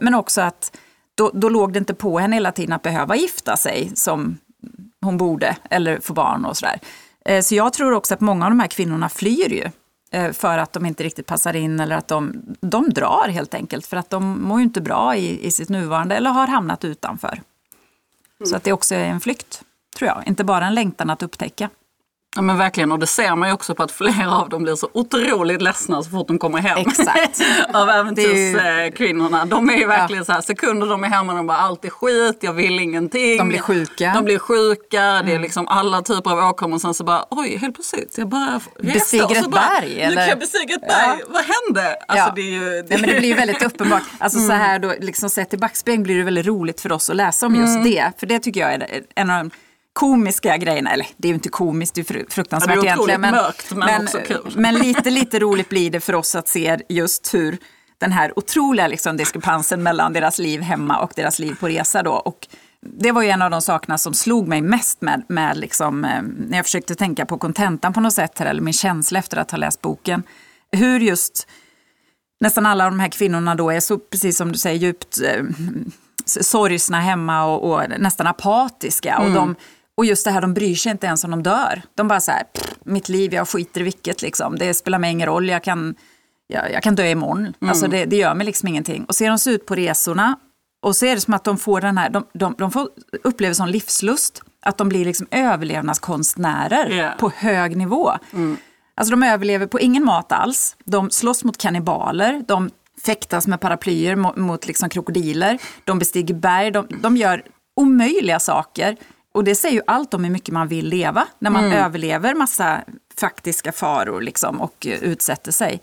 Men 0.00 0.14
också 0.14 0.40
att 0.40 0.76
då, 1.14 1.30
då 1.34 1.48
låg 1.48 1.72
det 1.72 1.78
inte 1.78 1.94
på 1.94 2.18
henne 2.18 2.36
hela 2.36 2.52
tiden 2.52 2.72
att 2.72 2.82
behöva 2.82 3.16
gifta 3.16 3.56
sig 3.56 3.90
som 3.94 4.38
hon 5.00 5.16
borde, 5.16 5.56
eller 5.70 6.00
få 6.00 6.12
barn 6.12 6.44
och 6.44 6.56
sådär. 6.56 6.80
Så 7.42 7.54
jag 7.54 7.72
tror 7.72 7.92
också 7.92 8.14
att 8.14 8.20
många 8.20 8.44
av 8.44 8.50
de 8.50 8.60
här 8.60 8.68
kvinnorna 8.68 9.08
flyr 9.08 9.52
ju 9.52 9.70
för 10.32 10.58
att 10.58 10.72
de 10.72 10.86
inte 10.86 11.04
riktigt 11.04 11.26
passar 11.26 11.56
in 11.56 11.80
eller 11.80 11.96
att 11.96 12.08
de, 12.08 12.42
de 12.60 12.90
drar 12.90 13.28
helt 13.28 13.54
enkelt 13.54 13.86
för 13.86 13.96
att 13.96 14.10
de 14.10 14.42
mår 14.42 14.58
ju 14.58 14.64
inte 14.64 14.80
bra 14.80 15.16
i, 15.16 15.46
i 15.46 15.50
sitt 15.50 15.68
nuvarande 15.68 16.16
eller 16.16 16.30
har 16.30 16.46
hamnat 16.46 16.84
utanför. 16.84 17.32
Mm. 17.32 18.46
Så 18.46 18.56
att 18.56 18.64
det 18.64 18.72
också 18.72 18.94
är 18.94 19.04
en 19.04 19.20
flykt, 19.20 19.62
tror 19.96 20.08
jag. 20.08 20.22
Inte 20.26 20.44
bara 20.44 20.66
en 20.66 20.74
längtan 20.74 21.10
att 21.10 21.22
upptäcka. 21.22 21.70
Ja 22.36 22.42
men 22.42 22.58
verkligen 22.58 22.92
och 22.92 22.98
det 22.98 23.06
ser 23.06 23.36
man 23.36 23.48
ju 23.48 23.54
också 23.54 23.74
på 23.74 23.82
att 23.82 23.92
flera 23.92 24.36
av 24.36 24.48
dem 24.48 24.62
blir 24.62 24.74
så 24.74 24.88
otroligt 24.92 25.62
ledsna 25.62 26.02
så 26.02 26.10
fort 26.10 26.28
de 26.28 26.38
kommer 26.38 26.58
hem. 26.58 26.78
Exakt. 26.78 27.42
av 27.72 27.90
äventyrskvinnorna. 27.90 29.44
De 29.44 29.70
är 29.70 29.76
ju 29.76 29.86
verkligen 29.86 30.20
ja. 30.20 30.24
så 30.24 30.32
här 30.32 30.40
sekunder 30.40 30.86
de 30.86 31.04
är 31.04 31.08
hemma 31.08 31.34
de 31.34 31.46
bara 31.46 31.58
allt 31.58 31.84
är 31.84 31.90
skit, 31.90 32.38
jag 32.40 32.52
vill 32.52 32.78
ingenting. 32.78 33.38
De 33.38 33.48
blir 33.48 33.58
sjuka. 33.58 34.12
De 34.14 34.24
blir 34.24 34.38
sjuka, 34.38 35.02
mm. 35.02 35.26
det 35.26 35.34
är 35.34 35.38
liksom 35.38 35.68
alla 35.68 36.02
typer 36.02 36.30
av 36.30 36.38
åkommor. 36.38 36.78
Sen 36.78 36.94
så 36.94 37.04
bara 37.04 37.24
oj 37.30 37.56
helt 37.56 37.74
plötsligt 37.74 38.18
jag 38.18 38.28
bara. 38.28 38.60
Bestiger 38.80 39.36
ett 39.36 39.50
berg? 39.50 40.00
Eller? 40.00 40.08
Nu 40.08 40.14
kan 40.16 40.28
jag 40.28 40.38
bestiga 40.38 40.74
ett 40.74 40.88
berg, 40.88 41.18
ja. 41.20 41.26
vad 41.28 41.42
hände? 41.42 41.96
Alltså, 42.08 42.26
ja. 42.26 42.32
det, 42.36 42.40
är 42.40 42.52
ju, 42.52 42.82
det... 42.82 42.88
Nej, 42.88 43.00
men 43.00 43.10
det 43.10 43.18
blir 43.18 43.28
ju 43.28 43.34
väldigt 43.34 43.62
uppenbart. 43.62 44.02
Alltså 44.18 44.38
mm. 44.38 44.50
så 44.50 44.54
här 44.54 44.78
då, 44.78 44.94
liksom 45.00 45.30
sett 45.30 45.54
i 45.54 45.56
backspegeln 45.56 46.02
blir 46.02 46.16
det 46.16 46.24
väldigt 46.24 46.46
roligt 46.46 46.80
för 46.80 46.92
oss 46.92 47.10
att 47.10 47.16
läsa 47.16 47.46
om 47.46 47.54
just 47.54 47.76
mm. 47.76 47.84
det. 47.84 48.12
För 48.18 48.26
det 48.26 48.38
tycker 48.38 48.60
jag 48.60 48.72
är 48.72 49.02
en 49.14 49.30
av 49.30 49.38
de 49.38 49.50
komiska 49.96 50.56
grejerna, 50.56 50.90
eller 50.90 51.06
det 51.16 51.28
är 51.28 51.30
ju 51.30 51.34
inte 51.34 51.48
komiskt, 51.48 51.94
det 51.94 52.10
är 52.10 52.30
fruktansvärt 52.30 52.76
ja, 52.76 52.82
det 52.82 52.88
är 52.88 52.92
egentligen. 52.92 53.20
Men, 53.20 53.34
mörkt, 53.34 53.70
men, 53.70 53.78
men, 53.78 54.02
också 54.02 54.18
kul. 54.26 54.52
men 54.56 54.74
lite, 54.74 55.10
lite 55.10 55.38
roligt 55.38 55.68
blir 55.68 55.90
det 55.90 56.00
för 56.00 56.14
oss 56.14 56.34
att 56.34 56.48
se 56.48 56.78
just 56.88 57.34
hur 57.34 57.58
den 57.98 58.12
här 58.12 58.38
otroliga 58.38 58.86
liksom, 58.86 59.16
diskrepansen 59.16 59.82
mellan 59.82 60.12
deras 60.12 60.38
liv 60.38 60.60
hemma 60.60 60.98
och 60.98 61.12
deras 61.16 61.38
liv 61.38 61.56
på 61.60 61.68
resa. 61.68 62.02
Då. 62.02 62.12
Och 62.12 62.48
det 62.80 63.12
var 63.12 63.22
ju 63.22 63.28
en 63.28 63.42
av 63.42 63.50
de 63.50 63.62
sakerna 63.62 63.98
som 63.98 64.14
slog 64.14 64.48
mig 64.48 64.60
mest 64.60 65.00
med, 65.00 65.22
med 65.28 65.56
liksom, 65.56 66.04
eh, 66.04 66.22
när 66.22 66.56
jag 66.56 66.66
försökte 66.66 66.94
tänka 66.94 67.26
på 67.26 67.38
kontentan 67.38 67.92
på 67.92 68.00
något 68.00 68.14
sätt, 68.14 68.38
här, 68.38 68.46
eller 68.46 68.62
min 68.62 68.74
känsla 68.74 69.18
efter 69.18 69.36
att 69.36 69.50
ha 69.50 69.58
läst 69.58 69.82
boken. 69.82 70.22
Hur 70.72 71.00
just 71.00 71.48
nästan 72.40 72.66
alla 72.66 72.84
de 72.84 73.00
här 73.00 73.08
kvinnorna 73.08 73.54
då 73.54 73.70
är 73.70 73.80
så, 73.80 73.98
precis 73.98 74.36
som 74.36 74.52
du 74.52 74.58
säger, 74.58 74.78
djupt 74.78 75.18
eh, 75.20 75.44
sorgsna 76.26 77.00
hemma 77.00 77.44
och, 77.44 77.72
och 77.72 77.82
nästan 77.98 78.26
apatiska. 78.26 79.14
Mm. 79.14 79.26
Och 79.26 79.34
de 79.34 79.56
och 79.96 80.04
just 80.04 80.24
det 80.24 80.30
här, 80.30 80.40
de 80.40 80.54
bryr 80.54 80.74
sig 80.74 80.92
inte 80.92 81.06
ens 81.06 81.24
om 81.24 81.30
de 81.30 81.42
dör. 81.42 81.82
De 81.94 82.08
bara 82.08 82.20
så 82.20 82.30
här, 82.30 82.42
mitt 82.84 83.08
liv, 83.08 83.34
jag 83.34 83.48
skiter 83.48 83.80
i 83.80 83.84
vilket 83.84 84.22
liksom. 84.22 84.58
Det 84.58 84.74
spelar 84.74 84.98
mig 84.98 85.10
ingen 85.10 85.26
roll, 85.26 85.48
jag 85.48 85.64
kan, 85.64 85.94
jag, 86.46 86.72
jag 86.72 86.82
kan 86.82 86.94
dö 86.94 87.06
imorgon. 87.06 87.38
Mm. 87.38 87.54
Alltså 87.68 87.88
det, 87.88 88.04
det 88.04 88.16
gör 88.16 88.34
mig 88.34 88.46
liksom 88.46 88.68
ingenting. 88.68 89.04
Och 89.04 89.14
ser 89.14 89.28
de 89.28 89.38
sig 89.38 89.54
ut 89.54 89.66
på 89.66 89.74
resorna 89.74 90.36
och 90.82 90.96
så 90.96 91.06
är 91.06 91.14
det 91.14 91.20
som 91.20 91.34
att 91.34 91.44
de 91.44 91.58
får 91.58 91.80
den 91.80 91.98
här, 91.98 92.10
de, 92.10 92.26
de, 92.32 92.54
de 92.58 92.70
får 92.70 92.88
uppleva 93.24 93.54
sån 93.54 93.70
livslust. 93.70 94.42
Att 94.62 94.78
de 94.78 94.88
blir 94.88 95.04
liksom 95.04 95.26
överlevnadskonstnärer 95.30 96.90
yeah. 96.90 97.16
på 97.16 97.30
hög 97.36 97.76
nivå. 97.76 98.12
Mm. 98.32 98.56
Alltså 98.96 99.10
de 99.10 99.22
överlever 99.22 99.66
på 99.66 99.80
ingen 99.80 100.04
mat 100.04 100.32
alls. 100.32 100.76
De 100.84 101.10
slåss 101.10 101.44
mot 101.44 101.58
kannibaler. 101.58 102.44
De 102.48 102.70
fäktas 103.06 103.46
med 103.46 103.60
paraplyer 103.60 104.16
mot, 104.16 104.36
mot 104.36 104.66
liksom 104.66 104.88
krokodiler. 104.88 105.58
De 105.84 105.98
bestiger 105.98 106.34
berg. 106.34 106.70
De, 106.70 106.86
de 107.02 107.16
gör 107.16 107.42
omöjliga 107.76 108.40
saker 108.40 108.96
och 109.36 109.44
det 109.44 109.54
säger 109.54 109.74
ju 109.74 109.82
allt 109.86 110.14
om 110.14 110.24
hur 110.24 110.30
mycket 110.30 110.54
man 110.54 110.68
vill 110.68 110.88
leva 110.88 111.26
när 111.38 111.50
man 111.50 111.64
mm. 111.64 111.84
överlever 111.84 112.34
massa 112.34 112.80
faktiska 113.16 113.72
faror 113.72 114.20
liksom, 114.20 114.60
och 114.60 114.86
utsätter 114.86 115.52
sig. 115.52 115.80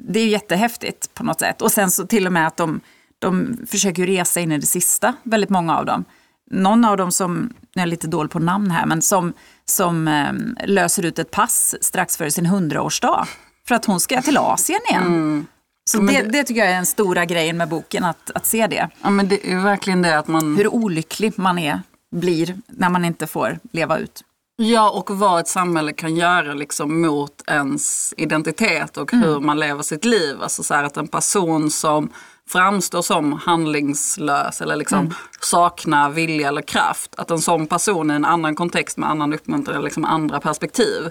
Det 0.00 0.20
är 0.20 0.24
ju 0.24 0.30
jättehäftigt 0.30 1.14
på 1.14 1.24
något 1.24 1.40
sätt. 1.40 1.62
Och 1.62 1.72
sen 1.72 1.90
så 1.90 2.06
till 2.06 2.26
och 2.26 2.32
med 2.32 2.46
att 2.46 2.56
de, 2.56 2.80
de 3.18 3.58
försöker 3.70 4.06
resa 4.06 4.40
in 4.40 4.52
i 4.52 4.58
det 4.58 4.66
sista, 4.66 5.14
väldigt 5.22 5.50
många 5.50 5.78
av 5.78 5.86
dem. 5.86 6.04
Någon 6.50 6.84
av 6.84 6.96
dem 6.96 7.12
som, 7.12 7.52
jag 7.72 7.82
är 7.82 7.86
lite 7.86 8.06
dålig 8.06 8.30
på 8.30 8.38
namn 8.38 8.70
här, 8.70 8.86
men 8.86 9.02
som, 9.02 9.32
som 9.64 10.08
eh, 10.08 10.32
löser 10.66 11.04
ut 11.04 11.18
ett 11.18 11.30
pass 11.30 11.74
strax 11.80 12.16
före 12.16 12.30
sin 12.30 12.46
hundraårsdag. 12.46 13.26
För 13.68 13.74
att 13.74 13.84
hon 13.84 14.00
ska 14.00 14.22
till 14.22 14.38
Asien 14.38 14.80
igen. 14.90 15.06
Mm. 15.06 15.46
Så 15.90 15.98
det, 15.98 16.22
det, 16.22 16.44
tycker 16.44 16.60
jag 16.60 16.70
är 16.70 16.74
den 16.74 16.86
stora 16.86 17.24
grejen 17.24 17.56
med 17.56 17.68
boken, 17.68 18.04
att, 18.04 18.30
att 18.34 18.46
se 18.46 18.66
det. 18.66 18.88
Ja, 19.02 19.10
men 19.10 19.28
det 19.28 19.52
är 19.52 19.56
verkligen 19.56 20.02
det 20.02 20.18
att 20.18 20.28
man... 20.28 20.56
Hur 20.56 20.68
olycklig 20.74 21.32
man 21.36 21.58
är 21.58 21.80
blir 22.10 22.56
när 22.66 22.90
man 22.90 23.04
inte 23.04 23.26
får 23.26 23.58
leva 23.72 23.98
ut. 23.98 24.24
Ja, 24.60 24.90
och 24.90 25.10
vad 25.10 25.40
ett 25.40 25.48
samhälle 25.48 25.92
kan 25.92 26.16
göra 26.16 26.54
liksom 26.54 27.00
mot 27.00 27.42
ens 27.46 28.14
identitet 28.16 28.96
och 28.96 29.12
mm. 29.12 29.28
hur 29.28 29.40
man 29.40 29.60
lever 29.60 29.82
sitt 29.82 30.04
liv. 30.04 30.42
Alltså 30.42 30.62
så 30.62 30.74
att 30.74 30.96
en 30.96 31.08
person 31.08 31.70
som 31.70 32.10
framstår 32.48 33.02
som 33.02 33.32
handlingslös 33.32 34.60
eller 34.60 34.76
liksom 34.76 34.98
mm. 34.98 35.12
saknar 35.40 36.10
vilja 36.10 36.48
eller 36.48 36.62
kraft, 36.62 37.14
att 37.16 37.30
en 37.30 37.38
sån 37.38 37.66
person 37.66 38.10
i 38.10 38.14
en 38.14 38.24
annan 38.24 38.54
kontext 38.54 38.98
med 38.98 39.10
annan 39.10 39.32
uppmuntran 39.32 39.76
eller 39.76 39.84
liksom 39.84 40.04
andra 40.04 40.40
perspektiv 40.40 41.10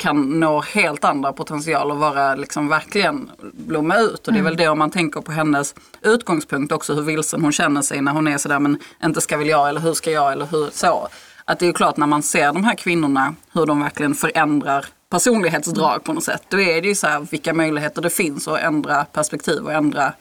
kan 0.00 0.40
nå 0.40 0.60
helt 0.60 1.04
andra 1.04 1.32
potential 1.32 1.90
och 1.90 1.98
vara 1.98 2.34
liksom 2.34 2.68
verkligen 2.68 3.30
blomma 3.52 3.98
ut. 3.98 4.26
Och 4.26 4.32
det 4.32 4.38
är 4.38 4.42
väl 4.42 4.52
mm. 4.52 4.64
det 4.64 4.68
om 4.68 4.78
man 4.78 4.90
tänker 4.90 5.20
på 5.20 5.32
hennes 5.32 5.74
utgångspunkt 6.02 6.72
också 6.72 6.94
hur 6.94 7.02
vilsen 7.02 7.42
hon 7.42 7.52
känner 7.52 7.82
sig 7.82 8.00
när 8.00 8.12
hon 8.12 8.28
är 8.28 8.38
sådär 8.38 8.58
men 8.58 8.78
inte 9.04 9.20
ska 9.20 9.36
väl 9.36 9.48
jag 9.48 9.68
eller 9.68 9.80
hur 9.80 9.94
ska 9.94 10.10
jag 10.10 10.32
eller 10.32 10.46
hur 10.46 10.70
så. 10.72 11.08
Att 11.44 11.58
det 11.58 11.66
är 11.66 11.72
klart 11.72 11.96
när 11.96 12.06
man 12.06 12.22
ser 12.22 12.52
de 12.52 12.64
här 12.64 12.74
kvinnorna 12.74 13.34
hur 13.52 13.66
de 13.66 13.80
verkligen 13.80 14.14
förändrar 14.14 14.86
personlighetsdrag 15.10 16.04
på 16.04 16.12
något 16.12 16.24
sätt. 16.24 16.42
Då 16.48 16.60
är 16.60 16.82
det 16.82 16.88
ju 16.88 16.94
så 16.94 17.06
här 17.06 17.26
vilka 17.30 17.54
möjligheter 17.54 18.02
det 18.02 18.10
finns 18.10 18.48
att 18.48 18.60
ändra 18.60 19.04
perspektiv 19.04 19.64
och 19.64 19.72
ändra 19.72 20.12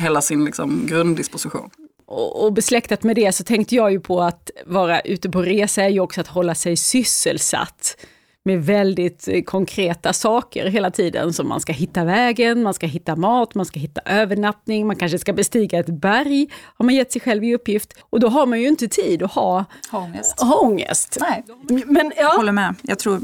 hela 0.00 0.22
sin 0.22 0.44
liksom 0.44 0.86
grunddisposition. 0.86 1.70
Och 2.06 2.52
besläktat 2.52 3.02
med 3.02 3.16
det 3.16 3.32
så 3.32 3.44
tänkte 3.44 3.74
jag 3.74 3.92
ju 3.92 4.00
på 4.00 4.22
att 4.22 4.50
vara 4.66 5.00
ute 5.00 5.30
på 5.30 5.42
resa 5.42 5.82
är 5.82 5.88
ju 5.88 6.00
också 6.00 6.20
att 6.20 6.26
hålla 6.26 6.54
sig 6.54 6.76
sysselsatt 6.76 7.96
med 8.44 8.64
väldigt 8.64 9.28
eh, 9.28 9.42
konkreta 9.42 10.12
saker 10.12 10.66
hela 10.66 10.90
tiden. 10.90 11.32
Som 11.32 11.48
man 11.48 11.60
ska 11.60 11.72
hitta 11.72 12.04
vägen, 12.04 12.62
man 12.62 12.74
ska 12.74 12.86
hitta 12.86 13.16
mat, 13.16 13.54
man 13.54 13.66
ska 13.66 13.80
hitta 13.80 14.00
övernattning, 14.04 14.86
man 14.86 14.96
kanske 14.96 15.18
ska 15.18 15.32
bestiga 15.32 15.78
ett 15.78 15.86
berg, 15.86 16.48
har 16.76 16.84
man 16.84 16.94
gett 16.94 17.12
sig 17.12 17.20
själv 17.20 17.44
i 17.44 17.54
uppgift. 17.54 17.94
Och 18.10 18.20
då 18.20 18.28
har 18.28 18.46
man 18.46 18.60
ju 18.60 18.68
inte 18.68 18.88
tid 18.88 19.22
att 19.22 19.32
ha 19.32 19.64
ångest. 19.92 20.40
Ha 20.40 20.60
ångest. 20.60 21.18
Nej, 21.20 21.44
Men, 21.86 22.12
ja. 22.16 22.22
jag 22.22 22.36
håller 22.36 22.52
med. 22.52 22.74
Jag 22.82 22.98
tror 22.98 23.20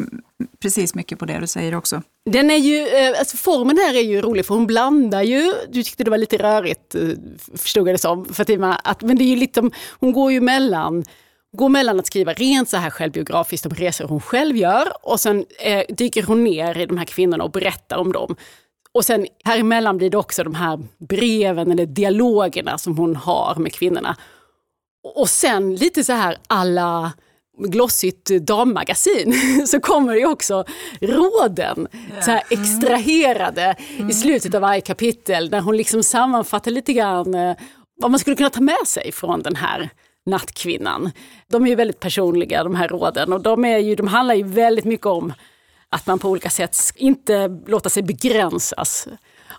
precis 0.62 0.94
mycket 0.94 1.18
på 1.18 1.24
det 1.24 1.38
du 1.38 1.46
säger 1.46 1.74
också. 1.74 2.02
Den 2.30 2.50
är 2.50 2.56
ju, 2.56 2.88
eh, 2.88 3.18
alltså 3.18 3.36
formen 3.36 3.76
här 3.76 3.94
är 3.94 4.02
ju 4.02 4.20
rolig 4.20 4.46
för 4.46 4.54
hon 4.54 4.66
blandar 4.66 5.22
ju, 5.22 5.52
du 5.68 5.82
tyckte 5.82 6.04
det 6.04 6.10
var 6.10 6.18
lite 6.18 6.36
rörigt 6.36 6.94
eh, 6.94 7.00
förstod 7.54 7.88
jag 7.88 7.94
det 7.94 7.98
som, 7.98 8.24
Fatima, 8.24 8.74
att, 8.74 9.02
men 9.02 9.18
det 9.18 9.24
är 9.24 9.28
ju 9.28 9.36
lite, 9.36 9.70
hon 10.00 10.12
går 10.12 10.32
ju 10.32 10.40
mellan 10.40 11.04
går 11.56 11.68
mellan 11.68 11.98
att 11.98 12.06
skriva 12.06 12.32
rent 12.32 12.68
så 12.68 12.76
här 12.76 12.90
självbiografiskt 12.90 13.66
om 13.66 13.72
resor 13.72 14.08
hon 14.08 14.20
själv 14.20 14.56
gör 14.56 14.92
och 15.02 15.20
sen 15.20 15.44
eh, 15.58 15.84
dyker 15.88 16.22
hon 16.22 16.44
ner 16.44 16.78
i 16.78 16.86
de 16.86 16.98
här 16.98 17.04
kvinnorna 17.04 17.44
och 17.44 17.50
berättar 17.50 17.96
om 17.96 18.12
dem. 18.12 18.36
Och 18.92 19.04
sen 19.04 19.26
här 19.44 19.58
emellan 19.58 19.96
blir 19.98 20.10
det 20.10 20.16
också 20.16 20.44
de 20.44 20.54
här 20.54 20.78
breven 20.98 21.70
eller 21.70 21.86
dialogerna 21.86 22.78
som 22.78 22.98
hon 22.98 23.16
har 23.16 23.54
med 23.54 23.72
kvinnorna. 23.72 24.16
Och 25.14 25.28
sen 25.28 25.76
lite 25.76 26.04
så 26.04 26.12
här 26.12 26.38
alla 26.46 27.12
glossigt 27.58 28.26
dammagasin 28.26 29.34
så 29.66 29.80
kommer 29.80 30.14
det 30.14 30.26
också 30.26 30.64
råden 31.00 31.88
så 32.20 32.30
här 32.30 32.42
extraherade 32.50 33.76
mm. 33.96 34.10
i 34.10 34.12
slutet 34.12 34.54
av 34.54 34.60
varje 34.60 34.80
kapitel 34.80 35.50
när 35.50 35.60
hon 35.60 35.76
liksom 35.76 36.02
sammanfattar 36.02 36.70
lite 36.70 36.92
grann 36.92 37.34
eh, 37.34 37.56
vad 38.02 38.10
man 38.10 38.20
skulle 38.20 38.36
kunna 38.36 38.50
ta 38.50 38.60
med 38.60 38.86
sig 38.86 39.12
från 39.12 39.42
den 39.42 39.56
här 39.56 39.90
nattkvinnan. 40.26 41.10
De 41.46 41.64
är 41.64 41.68
ju 41.68 41.74
väldigt 41.74 42.00
personliga 42.00 42.64
de 42.64 42.74
här 42.74 42.88
råden 42.88 43.32
och 43.32 43.40
de, 43.40 43.64
är 43.64 43.78
ju, 43.78 43.94
de 43.94 44.06
handlar 44.06 44.34
ju 44.34 44.42
väldigt 44.42 44.84
mycket 44.84 45.06
om 45.06 45.32
att 45.88 46.06
man 46.06 46.18
på 46.18 46.28
olika 46.28 46.50
sätt 46.50 46.76
inte 46.96 47.60
låter 47.66 47.90
sig 47.90 48.02
begränsas 48.02 49.08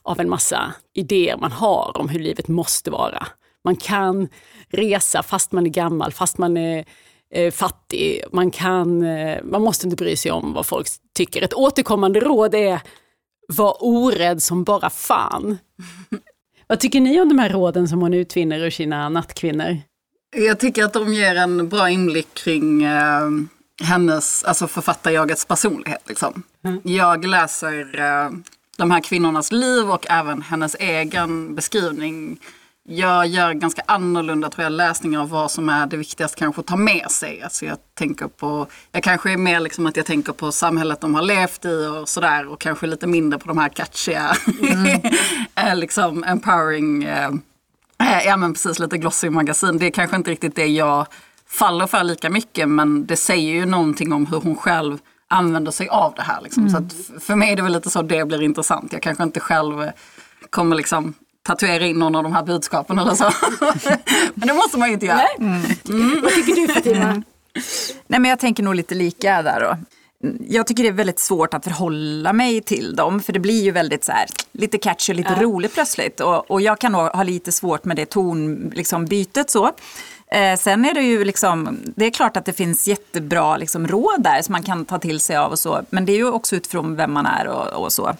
av 0.02 0.20
en 0.20 0.30
massa 0.30 0.74
idéer 0.94 1.38
man 1.38 1.52
har 1.52 1.92
om 1.96 2.10
hur 2.10 2.20
livet 2.20 2.48
måste 2.48 2.92
vara. 2.92 3.28
Man 3.64 3.76
kan 3.76 4.28
resa 4.70 5.24
fast 5.24 5.52
man 5.52 5.66
är 5.66 5.70
gammal, 5.70 6.12
fast 6.12 6.38
man 6.38 6.58
är 6.58 6.86
eh, 7.34 7.52
fattig. 7.52 8.24
Man, 8.32 8.52
kan, 8.52 9.04
eh, 9.04 9.44
man 9.44 9.62
måste 9.62 9.88
inte 9.88 9.96
bry 9.96 10.16
sig 10.16 10.32
om 10.32 10.54
vad 10.54 10.66
folk 10.66 10.88
tycker. 11.18 11.42
Ett 11.42 11.54
återkommande 11.54 12.20
råd 12.20 12.56
är 12.56 12.82
var 13.48 13.78
orädd 13.80 14.44
som 14.44 14.64
bara 14.64 14.90
fan. 14.90 15.58
vad 16.68 16.80
tycker 16.80 17.02
ni 17.02 17.22
om 17.22 17.30
de 17.30 17.40
här 17.40 17.50
råden 17.50 17.88
som 17.88 18.02
hon 18.02 18.14
utvinner 18.14 18.60
ur 18.60 18.70
sina 18.70 19.10
nattkvinnor? 19.10 19.78
Jag 20.40 20.60
tycker 20.60 20.84
att 20.84 20.94
de 20.94 21.14
ger 21.14 21.36
en 21.36 21.70
bra 21.70 21.90
inblick 21.90 22.34
kring 22.34 22.84
eh, 22.84 23.30
hennes, 23.84 24.44
alltså 24.44 24.68
författarjagets 24.68 25.46
personlighet. 25.46 26.02
Liksom. 26.08 26.44
Mm. 26.64 26.80
Jag 26.84 27.26
läser 27.26 28.00
eh, 28.00 28.32
de 28.78 28.92
här 28.92 29.02
kvinnornas 29.02 29.52
liv 29.52 29.90
och 29.90 30.06
även 30.10 30.42
hennes 30.42 30.76
egen 30.80 31.56
beskrivning. 31.56 32.40
Jag 32.90 33.28
gör 33.28 33.54
ganska 33.54 33.82
annorlunda 33.86 34.50
tror 34.50 34.64
jag, 34.64 34.72
läsningar 34.72 35.22
av 35.22 35.30
vad 35.30 35.52
som 35.52 35.70
är 35.70 35.88
det 35.88 35.98
viktigaste 35.98 36.38
kanske 36.40 36.62
att 36.62 36.68
ta 36.68 36.76
med 36.76 37.12
sig. 37.12 37.42
Alltså 37.42 37.66
jag, 37.66 37.78
tänker 37.94 38.28
på, 38.28 38.68
jag 38.92 39.04
kanske 39.04 39.32
är 39.32 39.38
mer 39.38 39.60
liksom 39.60 39.86
att 39.86 39.98
jag 39.98 40.06
tänker 40.06 40.34
på 40.34 40.52
samhället 40.52 41.02
de 41.02 41.16
har 41.16 41.22
levt 41.22 41.66
i 41.66 41.86
och 41.86 42.10
sådär 42.10 42.48
och 42.48 42.60
kanske 42.60 42.88
lite 42.88 43.08
mindre 43.08 43.40
på 43.40 43.48
de 43.48 43.58
här 43.58 43.70
catchiga, 43.70 44.36
mm. 44.62 45.78
liksom 45.80 46.24
empowering 46.24 47.04
eh, 47.04 47.30
Eh, 47.30 47.34
ja 48.26 48.38
men 48.38 48.54
precis, 48.54 48.80
lite 48.80 48.98
glossy 48.98 49.30
magasin. 49.30 49.78
Det 49.78 49.86
är 49.86 49.92
kanske 49.92 50.16
inte 50.16 50.32
riktigt 50.32 50.56
det 50.56 50.68
jag 50.68 51.08
faller 51.50 51.88
för 51.88 52.04
lika 52.04 52.30
mycket 52.30 52.70
men 52.70 53.06
det 53.06 53.18
säger 53.18 53.54
ju 53.54 53.66
någonting 53.66 54.14
om 54.14 54.26
hur 54.26 54.40
hon 54.40 54.56
själv 54.56 54.98
använder 55.28 55.72
sig 55.72 55.88
av 55.88 56.14
det 56.16 56.22
här. 56.22 56.42
Liksom. 56.42 56.68
Mm. 56.68 56.90
Så 56.90 57.20
för 57.20 57.36
mig 57.36 57.52
är 57.52 57.56
det 57.56 57.62
väl 57.62 57.74
lite 57.74 57.90
så 57.90 58.02
det 58.02 58.26
blir 58.26 58.42
intressant. 58.42 58.94
Jag 58.94 59.02
kanske 59.02 59.24
inte 59.24 59.40
själv 59.40 59.92
kommer 60.50 60.76
liksom 60.76 61.14
tatuera 61.44 61.86
in 61.86 62.00
någon 62.00 62.16
av 62.16 62.24
de 62.24 62.34
här 62.34 62.44
budskapen 62.44 63.00
eller 63.00 63.16
så. 63.16 63.24
men 64.34 64.48
det 64.48 64.54
måste 64.54 64.78
man 64.78 64.88
ju 64.88 64.94
inte 64.94 65.06
göra. 65.06 65.22
Mm. 65.40 65.62
Mm. 65.90 66.22
Vad 66.22 66.32
tycker 66.32 66.56
du 66.56 66.74
Fatima? 66.74 67.24
Nej 68.08 68.20
men 68.20 68.26
jag 68.26 68.40
tänker 68.40 68.64
nog 68.64 68.76
lite 68.76 68.96
lika 68.96 69.42
där 69.42 69.60
då. 69.60 69.97
Jag 70.48 70.68
tycker 70.68 70.84
det 70.84 70.90
är 70.90 70.94
väldigt 70.94 71.20
svårt 71.20 71.54
att 71.54 71.64
förhålla 71.64 72.34
mig 72.34 72.62
till 72.62 72.96
dem. 72.96 73.20
För 73.20 73.34
det 73.34 73.40
blir 73.40 73.64
ju 73.64 73.72
väldigt 73.72 74.04
så 74.04 74.12
här, 74.12 74.28
lite 74.52 74.78
catchy 74.78 75.14
och 75.14 75.18
lite 75.18 75.34
ja. 75.38 75.44
roligt 75.44 75.74
plötsligt. 75.74 76.20
Och, 76.20 76.52
och 76.52 76.62
jag 76.62 76.80
kan 76.80 76.92
nog 76.92 77.02
ha 77.02 77.24
lite 77.24 77.52
svårt 77.52 77.86
med 77.86 77.96
det 77.96 78.06
tonbytet 78.06 78.78
liksom, 78.78 79.08
så. 79.48 79.72
Eh, 80.32 80.58
sen 80.58 80.86
är 80.86 80.94
det 80.94 81.02
ju 81.02 81.26
liksom, 81.26 81.78
det 81.96 82.06
är 82.06 82.10
klart 82.10 82.38
att 82.38 82.46
det 82.46 82.54
finns 82.54 82.88
jättebra 82.88 83.58
liksom, 83.58 83.88
råd 83.88 84.24
där 84.24 84.42
som 84.42 84.52
man 84.52 84.64
kan 84.64 84.86
ta 84.86 85.00
till 85.00 85.20
sig 85.20 85.38
av 85.38 85.52
och 85.52 85.60
så. 85.60 85.82
Men 85.90 86.06
det 86.06 86.12
är 86.12 86.18
ju 86.18 86.32
också 86.32 86.56
utifrån 86.56 86.96
vem 86.96 87.14
man 87.14 87.26
är 87.26 87.48
och, 87.48 87.84
och 87.84 87.94
så. 87.94 88.16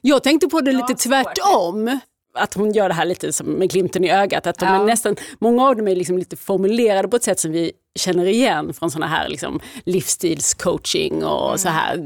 Jag 0.00 0.22
tänkte 0.22 0.48
på 0.48 0.60
det 0.60 0.72
lite 0.72 0.94
tvärtom 0.94 1.98
att 2.36 2.54
hon 2.54 2.72
gör 2.72 2.88
det 2.88 2.94
här 2.94 3.04
lite 3.04 3.32
som 3.32 3.46
med 3.46 3.70
glimten 3.70 4.04
i 4.04 4.10
ögat. 4.10 4.46
Att 4.46 4.58
de 4.58 4.66
ja. 4.66 4.84
nästan, 4.84 5.16
många 5.38 5.68
av 5.68 5.76
dem 5.76 5.88
är 5.88 5.96
liksom 5.96 6.18
lite 6.18 6.36
formulerade 6.36 7.08
på 7.08 7.16
ett 7.16 7.24
sätt 7.24 7.40
som 7.40 7.52
vi 7.52 7.72
känner 7.98 8.26
igen 8.26 8.74
från 8.74 8.90
såna 8.90 9.06
här 9.06 9.28
liksom 9.28 9.60
livsstilscoaching 9.84 11.24
och 11.24 11.48
mm. 11.48 11.58
så 11.58 11.68
här 11.68 11.96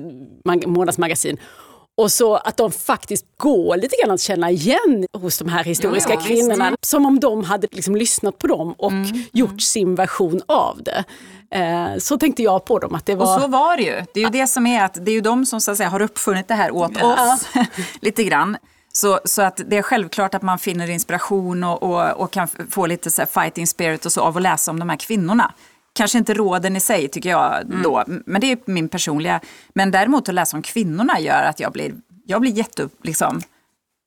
månadsmagasin. 0.67 1.39
Och 2.01 2.13
så 2.13 2.37
att 2.37 2.57
de 2.57 2.73
faktiskt 2.73 3.27
går 3.37 3.77
lite 3.77 3.97
grann 4.03 4.11
att 4.11 4.21
känna 4.21 4.51
igen 4.51 5.07
hos 5.13 5.39
de 5.39 5.49
här 5.49 5.65
historiska 5.65 6.13
ja, 6.13 6.21
ja, 6.21 6.27
kvinnorna. 6.27 6.71
Visst. 6.71 6.85
Som 6.85 7.07
om 7.07 7.21
de 7.21 7.45
hade 7.45 7.69
liksom 7.71 7.97
lyssnat 7.97 8.39
på 8.39 8.47
dem 8.47 8.73
och 8.79 8.93
mm. 8.93 9.23
gjort 9.33 9.61
sin 9.61 9.95
version 9.95 10.41
av 10.47 10.83
det. 10.83 11.05
Eh, 11.51 11.99
så 11.99 12.19
tänkte 12.19 12.43
jag 12.43 12.65
på 12.65 12.79
dem. 12.79 12.95
Att 12.95 13.07
det 13.07 13.15
var... 13.15 13.37
Och 13.37 13.43
så 13.43 13.49
var 13.49 13.77
det 13.77 13.83
ju. 13.83 14.03
Det 14.15 14.21
är 14.21 14.25
ju 14.25 14.31
det 14.31 14.47
som 14.47 14.67
är 14.67 14.85
att 14.85 14.95
det 15.05 15.11
är 15.11 15.15
ju 15.15 15.21
de 15.21 15.47
som 15.47 15.61
så 15.61 15.71
att 15.71 15.77
säga, 15.77 15.89
har 15.89 16.03
uppfunnit 16.03 16.49
det 16.49 16.55
här 16.55 16.71
åt 16.71 16.93
ja. 17.01 17.35
oss. 17.35 17.47
lite 18.01 18.25
grann. 18.25 18.57
Så, 18.93 19.21
så 19.25 19.43
att 19.43 19.61
det 19.67 19.79
är 19.79 19.83
självklart 19.83 20.35
att 20.35 20.43
man 20.43 20.59
finner 20.59 20.91
inspiration 20.91 21.65
och, 21.65 21.83
och, 21.83 22.11
och 22.11 22.31
kan 22.31 22.49
få 22.71 22.87
lite 22.87 23.11
så 23.11 23.27
fighting 23.27 23.67
spirit 23.67 24.07
och 24.07 24.13
så 24.13 24.21
av 24.21 24.37
att 24.37 24.43
läsa 24.43 24.71
om 24.71 24.79
de 24.79 24.89
här 24.89 24.97
kvinnorna. 24.97 25.53
Kanske 25.93 26.19
inte 26.19 26.35
råden 26.35 26.77
i 26.77 26.81
sig 26.81 27.09
tycker 27.09 27.31
jag 27.31 27.61
mm. 27.61 27.83
då, 27.83 28.05
men 28.07 28.41
det 28.41 28.53
är 28.53 28.59
min 28.65 28.89
personliga. 28.89 29.41
Men 29.75 29.91
däremot 29.91 30.29
att 30.29 30.35
läsa 30.35 30.57
om 30.57 30.63
kvinnorna 30.63 31.21
gör 31.21 31.43
att 31.43 31.61
jag 31.61 31.73
blir, 31.73 31.95
jag 32.27 32.41
blir 32.41 32.53
jätte, 32.53 32.89
liksom, 33.03 33.41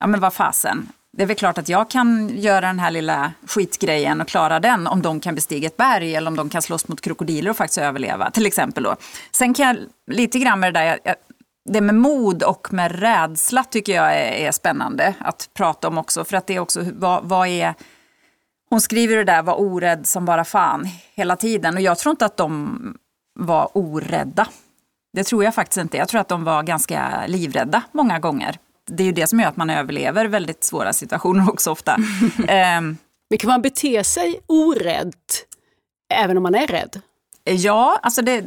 ja 0.00 0.06
men 0.06 0.20
vad 0.20 0.34
fasen. 0.34 0.88
Det 1.16 1.22
är 1.22 1.26
väl 1.26 1.36
klart 1.36 1.58
att 1.58 1.68
jag 1.68 1.90
kan 1.90 2.28
göra 2.38 2.66
den 2.66 2.78
här 2.78 2.90
lilla 2.90 3.32
skitgrejen 3.46 4.20
och 4.20 4.28
klara 4.28 4.60
den 4.60 4.86
om 4.86 5.02
de 5.02 5.20
kan 5.20 5.34
bestiga 5.34 5.66
ett 5.66 5.76
berg 5.76 6.14
eller 6.14 6.30
om 6.30 6.36
de 6.36 6.50
kan 6.50 6.62
slåss 6.62 6.88
mot 6.88 7.00
krokodiler 7.00 7.50
och 7.50 7.56
faktiskt 7.56 7.78
överleva. 7.78 8.30
Till 8.30 8.46
exempel 8.46 8.82
då. 8.82 8.96
Sen 9.32 9.54
kan 9.54 9.66
jag 9.66 9.76
lite 10.16 10.38
grann 10.38 10.60
med 10.60 10.74
det 10.74 10.80
där, 10.80 10.98
jag, 11.04 11.14
det 11.64 11.80
med 11.80 11.94
mod 11.94 12.42
och 12.42 12.72
med 12.72 13.00
rädsla 13.00 13.64
tycker 13.64 13.94
jag 13.94 14.18
är, 14.18 14.32
är, 14.32 14.52
spännande 14.52 15.14
att 15.20 15.50
prata 15.54 15.88
om 15.88 15.98
också. 15.98 16.24
För 16.24 16.36
att 16.36 16.46
det 16.46 16.56
är 16.56 16.60
också, 16.60 16.84
vad, 16.94 17.24
vad 17.24 17.48
är... 17.48 17.74
Hon 18.70 18.80
skriver 18.80 19.16
det 19.16 19.24
där, 19.24 19.42
var 19.42 19.60
orädd 19.60 20.06
som 20.06 20.24
bara 20.24 20.44
fan 20.44 20.88
hela 21.14 21.36
tiden. 21.36 21.74
Och 21.74 21.80
jag 21.80 21.98
tror 21.98 22.10
inte 22.10 22.26
att 22.26 22.36
de 22.36 22.78
var 23.38 23.70
orädda. 23.72 24.48
Det 25.12 25.24
tror 25.24 25.44
jag 25.44 25.54
faktiskt 25.54 25.78
inte. 25.78 25.96
Jag 25.96 26.08
tror 26.08 26.20
att 26.20 26.28
de 26.28 26.44
var 26.44 26.62
ganska 26.62 27.26
livrädda 27.26 27.82
många 27.92 28.18
gånger. 28.18 28.58
Det 28.86 29.02
är 29.02 29.06
ju 29.06 29.12
det 29.12 29.26
som 29.26 29.40
gör 29.40 29.48
att 29.48 29.56
man 29.56 29.70
överlever 29.70 30.24
väldigt 30.24 30.64
svåra 30.64 30.92
situationer 30.92 31.48
också 31.52 31.70
ofta. 31.70 31.96
um, 32.78 32.98
Men 33.30 33.38
kan 33.38 33.48
man 33.48 33.62
bete 33.62 34.04
sig 34.04 34.40
orädd 34.46 35.14
även 36.14 36.36
om 36.36 36.42
man 36.42 36.54
är 36.54 36.66
rädd? 36.66 37.00
Ja, 37.44 37.98
alltså 38.02 38.22
det, 38.22 38.44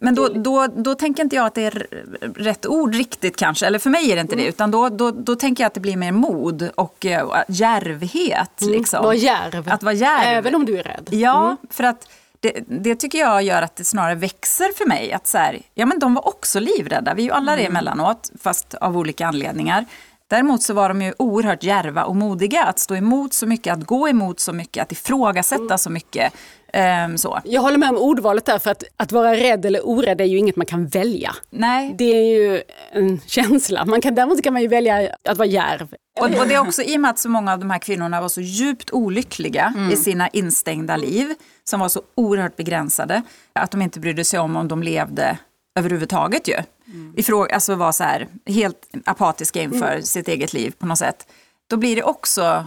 men 0.00 0.14
då, 0.14 0.28
då, 0.28 0.66
då 0.66 0.94
tänker 0.94 1.22
inte 1.22 1.36
jag 1.36 1.46
att 1.46 1.54
det 1.54 1.64
är 1.64 1.86
rätt 2.34 2.66
ord 2.66 2.94
riktigt 2.94 3.36
kanske, 3.36 3.66
eller 3.66 3.78
för 3.78 3.90
mig 3.90 4.10
är 4.12 4.14
det 4.14 4.20
inte 4.20 4.36
det, 4.36 4.42
mm. 4.42 4.48
utan 4.48 4.70
då, 4.70 4.88
då, 4.88 5.10
då 5.10 5.36
tänker 5.36 5.64
jag 5.64 5.66
att 5.66 5.74
det 5.74 5.80
blir 5.80 5.96
mer 5.96 6.12
mod 6.12 6.70
och 6.74 7.04
uh, 7.04 7.34
djärvhet. 7.48 8.62
Mm. 8.62 8.72
Liksom. 8.72 9.04
Var 9.04 9.12
djärv. 9.12 9.68
Att 9.68 9.82
vara 9.82 9.94
djärv. 9.94 10.38
Även 10.38 10.54
om 10.54 10.64
du 10.64 10.78
är 10.78 10.82
rädd. 10.82 11.08
Ja, 11.10 11.44
mm. 11.44 11.56
för 11.70 11.84
att 11.84 12.08
det, 12.40 12.64
det, 12.66 12.94
tycker 12.94 13.18
jag 13.18 13.42
gör 13.42 13.62
att 13.62 13.76
det 13.76 13.84
snarare 13.84 14.14
växer 14.14 14.72
för 14.76 14.86
mig. 14.86 15.12
Att 15.12 15.26
så 15.26 15.38
här, 15.38 15.62
ja 15.74 15.86
men 15.86 15.98
de 15.98 16.14
var 16.14 16.28
också 16.28 16.60
livrädda, 16.60 17.14
vi 17.14 17.22
är 17.22 17.26
ju 17.26 17.32
alla 17.32 17.56
det 17.56 17.62
mm. 17.62 17.72
emellanåt, 17.72 18.30
fast 18.40 18.74
av 18.74 18.96
olika 18.96 19.26
anledningar. 19.26 19.84
Däremot 20.28 20.62
så 20.62 20.74
var 20.74 20.88
de 20.88 21.02
ju 21.02 21.14
oerhört 21.18 21.62
djärva 21.62 22.04
och 22.04 22.16
modiga 22.16 22.64
att 22.64 22.78
stå 22.78 22.96
emot 22.96 23.34
så 23.34 23.46
mycket, 23.46 23.72
att 23.72 23.86
gå 23.86 24.08
emot 24.08 24.40
så 24.40 24.52
mycket, 24.52 24.82
att 24.82 24.92
ifrågasätta 24.92 25.64
mm. 25.64 25.78
så 25.78 25.90
mycket. 25.90 26.32
Um, 26.74 27.18
så. 27.18 27.40
Jag 27.44 27.62
håller 27.62 27.78
med 27.78 27.88
om 27.88 27.96
ordvalet 27.96 28.44
där, 28.44 28.58
för 28.58 28.70
att, 28.70 28.84
att 28.96 29.12
vara 29.12 29.34
rädd 29.34 29.64
eller 29.64 29.88
orädd 29.88 30.20
är 30.20 30.24
ju 30.24 30.38
inget 30.38 30.56
man 30.56 30.66
kan 30.66 30.86
välja. 30.86 31.34
Nej. 31.50 31.94
Det 31.98 32.04
är 32.04 32.22
ju 32.22 32.62
en 32.92 33.20
känsla. 33.26 33.84
Man 33.84 34.00
kan, 34.00 34.14
däremot 34.14 34.42
kan 34.42 34.52
man 34.52 34.62
ju 34.62 34.68
välja 34.68 35.14
att 35.28 35.38
vara 35.38 35.48
djärv. 35.48 35.94
Och, 36.20 36.30
det 36.30 36.54
är 36.54 36.58
också 36.60 36.82
i 36.82 36.96
och 36.96 37.00
med 37.00 37.10
att 37.10 37.18
så 37.18 37.28
många 37.28 37.52
av 37.52 37.58
de 37.58 37.70
här 37.70 37.78
kvinnorna 37.78 38.20
var 38.20 38.28
så 38.28 38.40
djupt 38.40 38.90
olyckliga 38.92 39.72
mm. 39.76 39.90
i 39.92 39.96
sina 39.96 40.28
instängda 40.28 40.96
liv, 40.96 41.34
som 41.64 41.80
var 41.80 41.88
så 41.88 42.02
oerhört 42.14 42.56
begränsade, 42.56 43.22
att 43.52 43.70
de 43.70 43.82
inte 43.82 44.00
brydde 44.00 44.24
sig 44.24 44.40
om 44.40 44.56
om 44.56 44.68
de 44.68 44.82
levde 44.82 45.38
överhuvudtaget 45.78 46.48
ju. 46.48 46.54
Mm. 46.86 47.14
Ifrå, 47.16 47.46
alltså 47.52 47.74
var 47.74 47.92
så 47.92 48.04
här, 48.04 48.26
helt 48.46 48.90
apatiska 49.04 49.62
inför 49.62 49.92
mm. 49.92 50.02
sitt 50.02 50.28
eget 50.28 50.52
liv 50.52 50.74
på 50.78 50.86
något 50.86 50.98
sätt. 50.98 51.26
Då 51.70 51.76
blir 51.76 51.96
det 51.96 52.02
också 52.02 52.66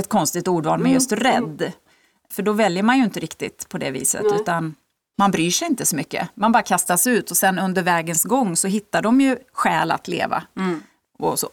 ett 0.00 0.08
konstigt 0.08 0.48
ordval 0.48 0.78
med 0.78 0.86
mm. 0.86 0.94
just 0.94 1.12
rädd. 1.12 1.72
För 2.30 2.42
då 2.42 2.52
väljer 2.52 2.82
man 2.82 2.98
ju 2.98 3.04
inte 3.04 3.20
riktigt 3.20 3.68
på 3.68 3.78
det 3.78 3.90
viset 3.90 4.22
Nej. 4.24 4.40
utan 4.40 4.74
man 5.18 5.30
bryr 5.30 5.50
sig 5.50 5.68
inte 5.68 5.86
så 5.86 5.96
mycket. 5.96 6.28
Man 6.34 6.52
bara 6.52 6.62
kastas 6.62 7.06
ut 7.06 7.30
och 7.30 7.36
sen 7.36 7.58
under 7.58 7.82
vägens 7.82 8.24
gång 8.24 8.56
så 8.56 8.68
hittar 8.68 9.02
de 9.02 9.20
ju 9.20 9.36
skäl 9.52 9.90
att 9.90 10.08
leva. 10.08 10.42
Mm. 10.56 10.82
Och 11.18 11.38
så. 11.38 11.48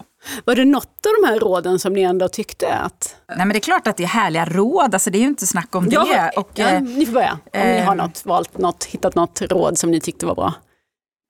Var 0.45 0.55
det 0.55 0.65
något 0.65 1.05
av 1.05 1.11
de 1.21 1.27
här 1.27 1.39
råden 1.39 1.79
som 1.79 1.93
ni 1.93 2.01
ändå 2.01 2.27
tyckte 2.27 2.73
att... 2.73 3.15
Nej 3.27 3.37
men 3.37 3.49
det 3.49 3.57
är 3.57 3.59
klart 3.59 3.87
att 3.87 3.97
det 3.97 4.03
är 4.03 4.07
härliga 4.07 4.45
råd, 4.45 4.93
alltså 4.93 5.09
det 5.09 5.17
är 5.17 5.19
ju 5.19 5.27
inte 5.27 5.47
snack 5.47 5.75
om 5.75 5.87
ja, 5.91 6.03
det. 6.05 6.39
Och, 6.39 6.49
ja, 6.53 6.79
ni 6.79 7.05
får 7.05 7.13
börja, 7.13 7.31
om 7.31 7.59
eh, 7.59 7.75
ni 7.75 7.79
har 7.79 7.95
något, 7.95 8.25
valt 8.25 8.57
något, 8.57 8.83
hittat 8.83 9.15
något 9.15 9.41
råd 9.41 9.77
som 9.77 9.91
ni 9.91 9.99
tyckte 9.99 10.25
var 10.25 10.35
bra. 10.35 10.53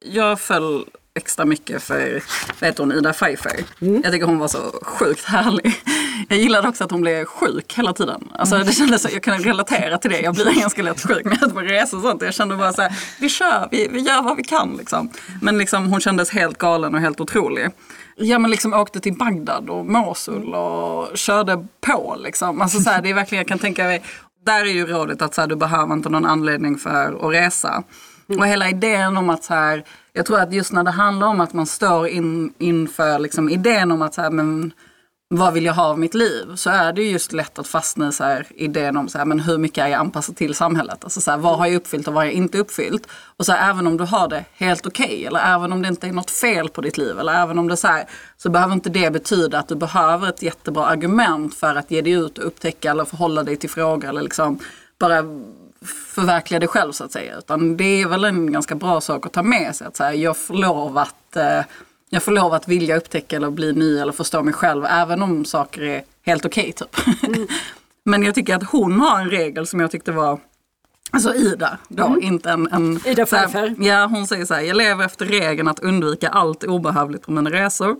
Jag 0.06 0.40
föll 0.40 0.86
extra 1.16 1.46
mycket 1.46 1.84
för, 1.84 2.24
vad 2.60 2.68
heter 2.68 2.84
hon, 2.84 2.92
Ida 2.92 3.14
Pfeiffer. 3.14 3.60
Mm. 3.82 4.02
Jag 4.04 4.12
tycker 4.12 4.26
hon 4.26 4.40
var 4.40 4.48
så 4.48 4.80
sjukt 4.82 5.26
härlig. 5.26 5.76
Jag 6.30 6.40
gillade 6.40 6.68
också 6.68 6.84
att 6.84 6.92
hon 6.92 7.02
blev 7.02 7.26
sjuk 7.26 7.74
hela 7.78 7.94
tiden. 7.94 8.30
Alltså 8.34 8.58
det 8.58 8.72
kändes 8.72 9.02
så, 9.02 9.10
jag 9.14 9.24
kan 9.24 9.40
relatera 9.40 9.98
till 9.98 10.12
det. 10.12 10.22
Jag 10.22 10.34
blir 10.36 10.60
ganska 10.60 10.84
lätt 10.84 11.08
sjuk 11.08 11.26
när 11.26 11.38
jag 11.42 11.58
är 11.58 11.64
resor 11.64 11.98
och 11.98 12.04
sånt. 12.04 12.22
Jag 12.22 12.34
kände 12.34 12.56
bara 12.56 12.74
så 12.74 12.82
här, 12.82 12.92
vi 13.20 13.30
kör, 13.30 13.68
vi, 13.72 13.88
vi 13.88 14.00
gör 14.00 14.22
vad 14.22 14.38
vi 14.38 14.44
kan 14.44 14.76
liksom. 14.78 15.10
Men 15.42 15.58
liksom 15.58 15.92
hon 15.92 16.02
kändes 16.02 16.30
helt 16.30 16.58
galen 16.58 16.96
och 16.96 17.02
helt 17.02 17.22
otrolig. 17.22 17.70
Ja 18.16 18.40
men 18.40 18.52
liksom 18.52 18.74
åkte 18.74 19.00
till 19.00 19.18
Bagdad 19.18 19.70
och 19.70 19.86
Mosul 19.86 20.54
och 20.54 21.18
körde 21.18 21.68
på 21.82 22.18
liksom. 22.20 22.62
Alltså 22.62 22.80
så 22.80 22.90
här, 22.90 23.02
det 23.02 23.10
är 23.10 23.14
verkligen, 23.14 23.40
jag 23.40 23.48
kan 23.48 23.60
tänka 23.60 23.84
mig, 23.84 24.04
där 24.46 24.62
är 24.62 24.74
ju 24.74 24.86
rådet 24.86 25.22
att 25.22 25.36
så 25.36 25.42
här, 25.42 25.48
du 25.48 25.56
behöver 25.56 25.94
inte 25.94 26.10
någon 26.10 26.26
anledning 26.26 26.78
för 26.78 27.28
att 27.28 27.34
resa. 27.34 27.84
Mm. 28.30 28.40
Och 28.40 28.48
hela 28.48 28.70
idén 28.70 29.18
om 29.18 29.30
att 29.30 29.44
så 29.44 29.54
här, 29.54 29.84
jag 30.14 30.26
tror 30.26 30.40
att 30.40 30.54
just 30.54 30.72
när 30.72 30.84
det 30.84 30.92
handlar 30.92 31.28
om 31.28 31.42
att 31.42 31.54
man 31.54 31.66
står 31.66 32.08
in, 32.08 32.54
inför 32.58 33.20
liksom 33.20 33.50
idén 33.50 33.92
om 33.92 34.02
att 34.02 34.14
så 34.14 34.22
här, 34.22 34.30
men 34.30 34.74
vad 35.36 35.54
vill 35.54 35.66
jag 35.66 35.74
ha 35.74 35.84
av 35.84 36.00
mitt 36.00 36.14
liv? 36.14 36.56
Så 36.56 36.70
är 36.70 36.94
det 36.94 37.04
just 37.04 37.34
lätt 37.34 37.60
att 37.60 37.68
fastna 37.68 38.10
i 38.10 38.12
så 38.12 38.24
här, 38.24 38.48
idén 38.50 38.98
om 38.98 39.10
så 39.10 39.18
här, 39.18 39.26
men 39.26 39.40
hur 39.40 39.58
mycket 39.58 39.84
är 39.84 39.88
jag 39.88 40.00
anpassad 40.00 40.36
till 40.36 40.56
samhället? 40.56 41.04
Alltså 41.04 41.22
så 41.22 41.32
här, 41.32 41.38
vad 41.38 41.58
har 41.58 41.68
jag 41.68 41.76
uppfyllt 41.76 42.08
och 42.08 42.14
vad 42.14 42.24
har 42.24 42.26
jag 42.26 42.34
inte 42.34 42.58
uppfyllt? 42.58 43.08
Och 43.38 43.46
så 43.46 43.52
här, 43.52 43.70
även 43.70 43.88
om 43.88 43.98
du 43.98 44.04
har 44.04 44.28
det 44.28 44.46
helt 44.56 44.86
okej 44.86 45.06
okay, 45.06 45.26
eller 45.26 45.56
även 45.56 45.74
om 45.74 45.82
det 45.82 45.88
inte 45.88 46.08
är 46.08 46.12
något 46.12 46.32
fel 46.32 46.70
på 46.70 46.82
ditt 46.82 46.98
liv 46.98 47.20
eller 47.20 47.44
även 47.44 47.60
om 47.60 47.68
det 47.68 47.74
är 47.74 47.76
så 47.76 47.88
här, 47.88 48.06
så 48.38 48.50
behöver 48.50 48.74
inte 48.74 48.90
det 48.90 49.12
betyda 49.14 49.60
att 49.60 49.68
du 49.68 49.76
behöver 49.76 50.30
ett 50.30 50.42
jättebra 50.42 50.86
argument 50.86 51.56
för 51.56 51.76
att 51.76 51.92
ge 51.92 52.02
dig 52.02 52.14
ut 52.14 52.38
och 52.38 52.48
upptäcka 52.48 52.92
eller 52.92 53.06
förhålla 53.06 53.44
dig 53.44 53.56
till 53.56 53.70
frågor 53.70 54.10
eller 54.10 54.22
liksom 54.22 54.60
bara 55.00 55.24
förverkliga 55.86 56.60
det 56.60 56.68
själv 56.68 56.92
så 56.92 57.04
att 57.04 57.12
säga. 57.12 57.38
Utan 57.38 57.78
det 57.78 58.02
är 58.02 58.08
väl 58.08 58.24
en 58.24 58.52
ganska 58.52 58.76
bra 58.76 59.02
sak 59.02 59.26
att 59.26 59.34
ta 59.34 59.44
med 59.44 59.76
sig. 59.76 59.88
Att 59.88 59.96
säga, 59.96 60.14
jag 60.14 60.38
får 60.38 60.54
lov 60.54 60.98
att 60.98 61.36
eh, 61.36 61.62
jag 62.10 62.24
får 62.24 62.32
lov 62.32 62.54
att 62.54 62.68
vilja 62.68 62.98
upptäcka 62.98 63.36
eller 63.36 63.50
bli 63.50 63.74
ny 63.74 63.98
eller 63.98 64.12
förstå 64.12 64.44
mig 64.44 64.54
själv 64.54 64.86
även 64.86 65.22
om 65.22 65.46
saker 65.46 65.82
är 65.82 66.04
helt 66.26 66.46
okej 66.46 66.74
okay, 66.76 66.88
typ. 66.88 67.24
Mm. 67.28 67.48
Men 68.06 68.24
jag 68.24 68.36
tycker 68.36 68.56
att 68.56 68.64
hon 68.64 69.00
har 69.00 69.20
en 69.20 69.30
regel 69.30 69.68
som 69.68 69.80
jag 69.80 69.92
tyckte 69.92 70.12
var 70.12 70.40
Alltså 71.12 71.34
Ida 71.36 71.78
då, 71.88 72.06
mm. 72.06 72.24
inte 72.24 72.50
en... 72.50 72.68
en 72.72 73.00
Ida 73.08 73.26
Pfeiffer. 73.26 73.76
Ja, 73.80 74.06
hon 74.06 74.28
säger 74.28 74.46
så 74.46 74.54
här, 74.54 74.62
jag 74.62 74.78
lever 74.78 75.06
efter 75.06 75.26
regeln 75.26 75.68
att 75.68 75.80
undvika 75.80 76.30
allt 76.30 76.64
obehövligt 76.64 77.22
på 77.22 77.32
mina 77.32 77.50
resor. 77.50 77.98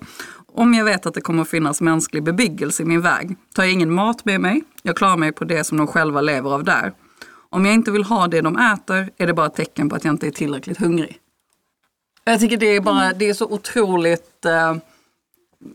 Om 0.54 0.74
jag 0.74 0.86
vet 0.86 1.06
att 1.06 1.14
det 1.14 1.22
kommer 1.22 1.42
att 1.42 1.50
finnas 1.50 1.82
mänsklig 1.82 2.24
bebyggelse 2.24 2.84
i 2.84 2.86
min 2.86 3.02
väg 3.02 3.36
tar 3.56 3.64
jag 3.64 3.72
ingen 3.72 3.94
mat 3.94 4.26
med 4.26 4.42
mig. 4.42 4.64
Jag 4.84 4.98
klarar 4.98 5.18
mig 5.18 5.32
på 5.32 5.44
det 5.44 5.64
som 5.64 5.78
de 5.78 5.88
själva 5.88 6.22
lever 6.22 6.54
av 6.54 6.64
där. 6.64 6.94
Om 7.54 7.66
jag 7.66 7.74
inte 7.74 7.92
vill 7.92 8.04
ha 8.04 8.28
det 8.28 8.42
de 8.42 8.58
äter 8.58 9.10
är 9.18 9.28
det 9.28 9.34
bara 9.34 9.46
ett 9.46 9.56
tecken 9.56 9.90
på 9.90 9.96
att 9.96 10.04
jag 10.04 10.14
inte 10.14 10.28
är 10.28 10.32
tillräckligt 10.32 10.78
hungrig. 10.78 11.20
Jag 12.24 12.40
tycker 12.40 12.58
det 12.58 12.66
är, 12.66 12.82
bara, 12.82 13.14
det 13.14 13.30
är 13.30 13.34
så 13.34 13.46
otroligt 13.46 14.46
eh, 14.46 14.76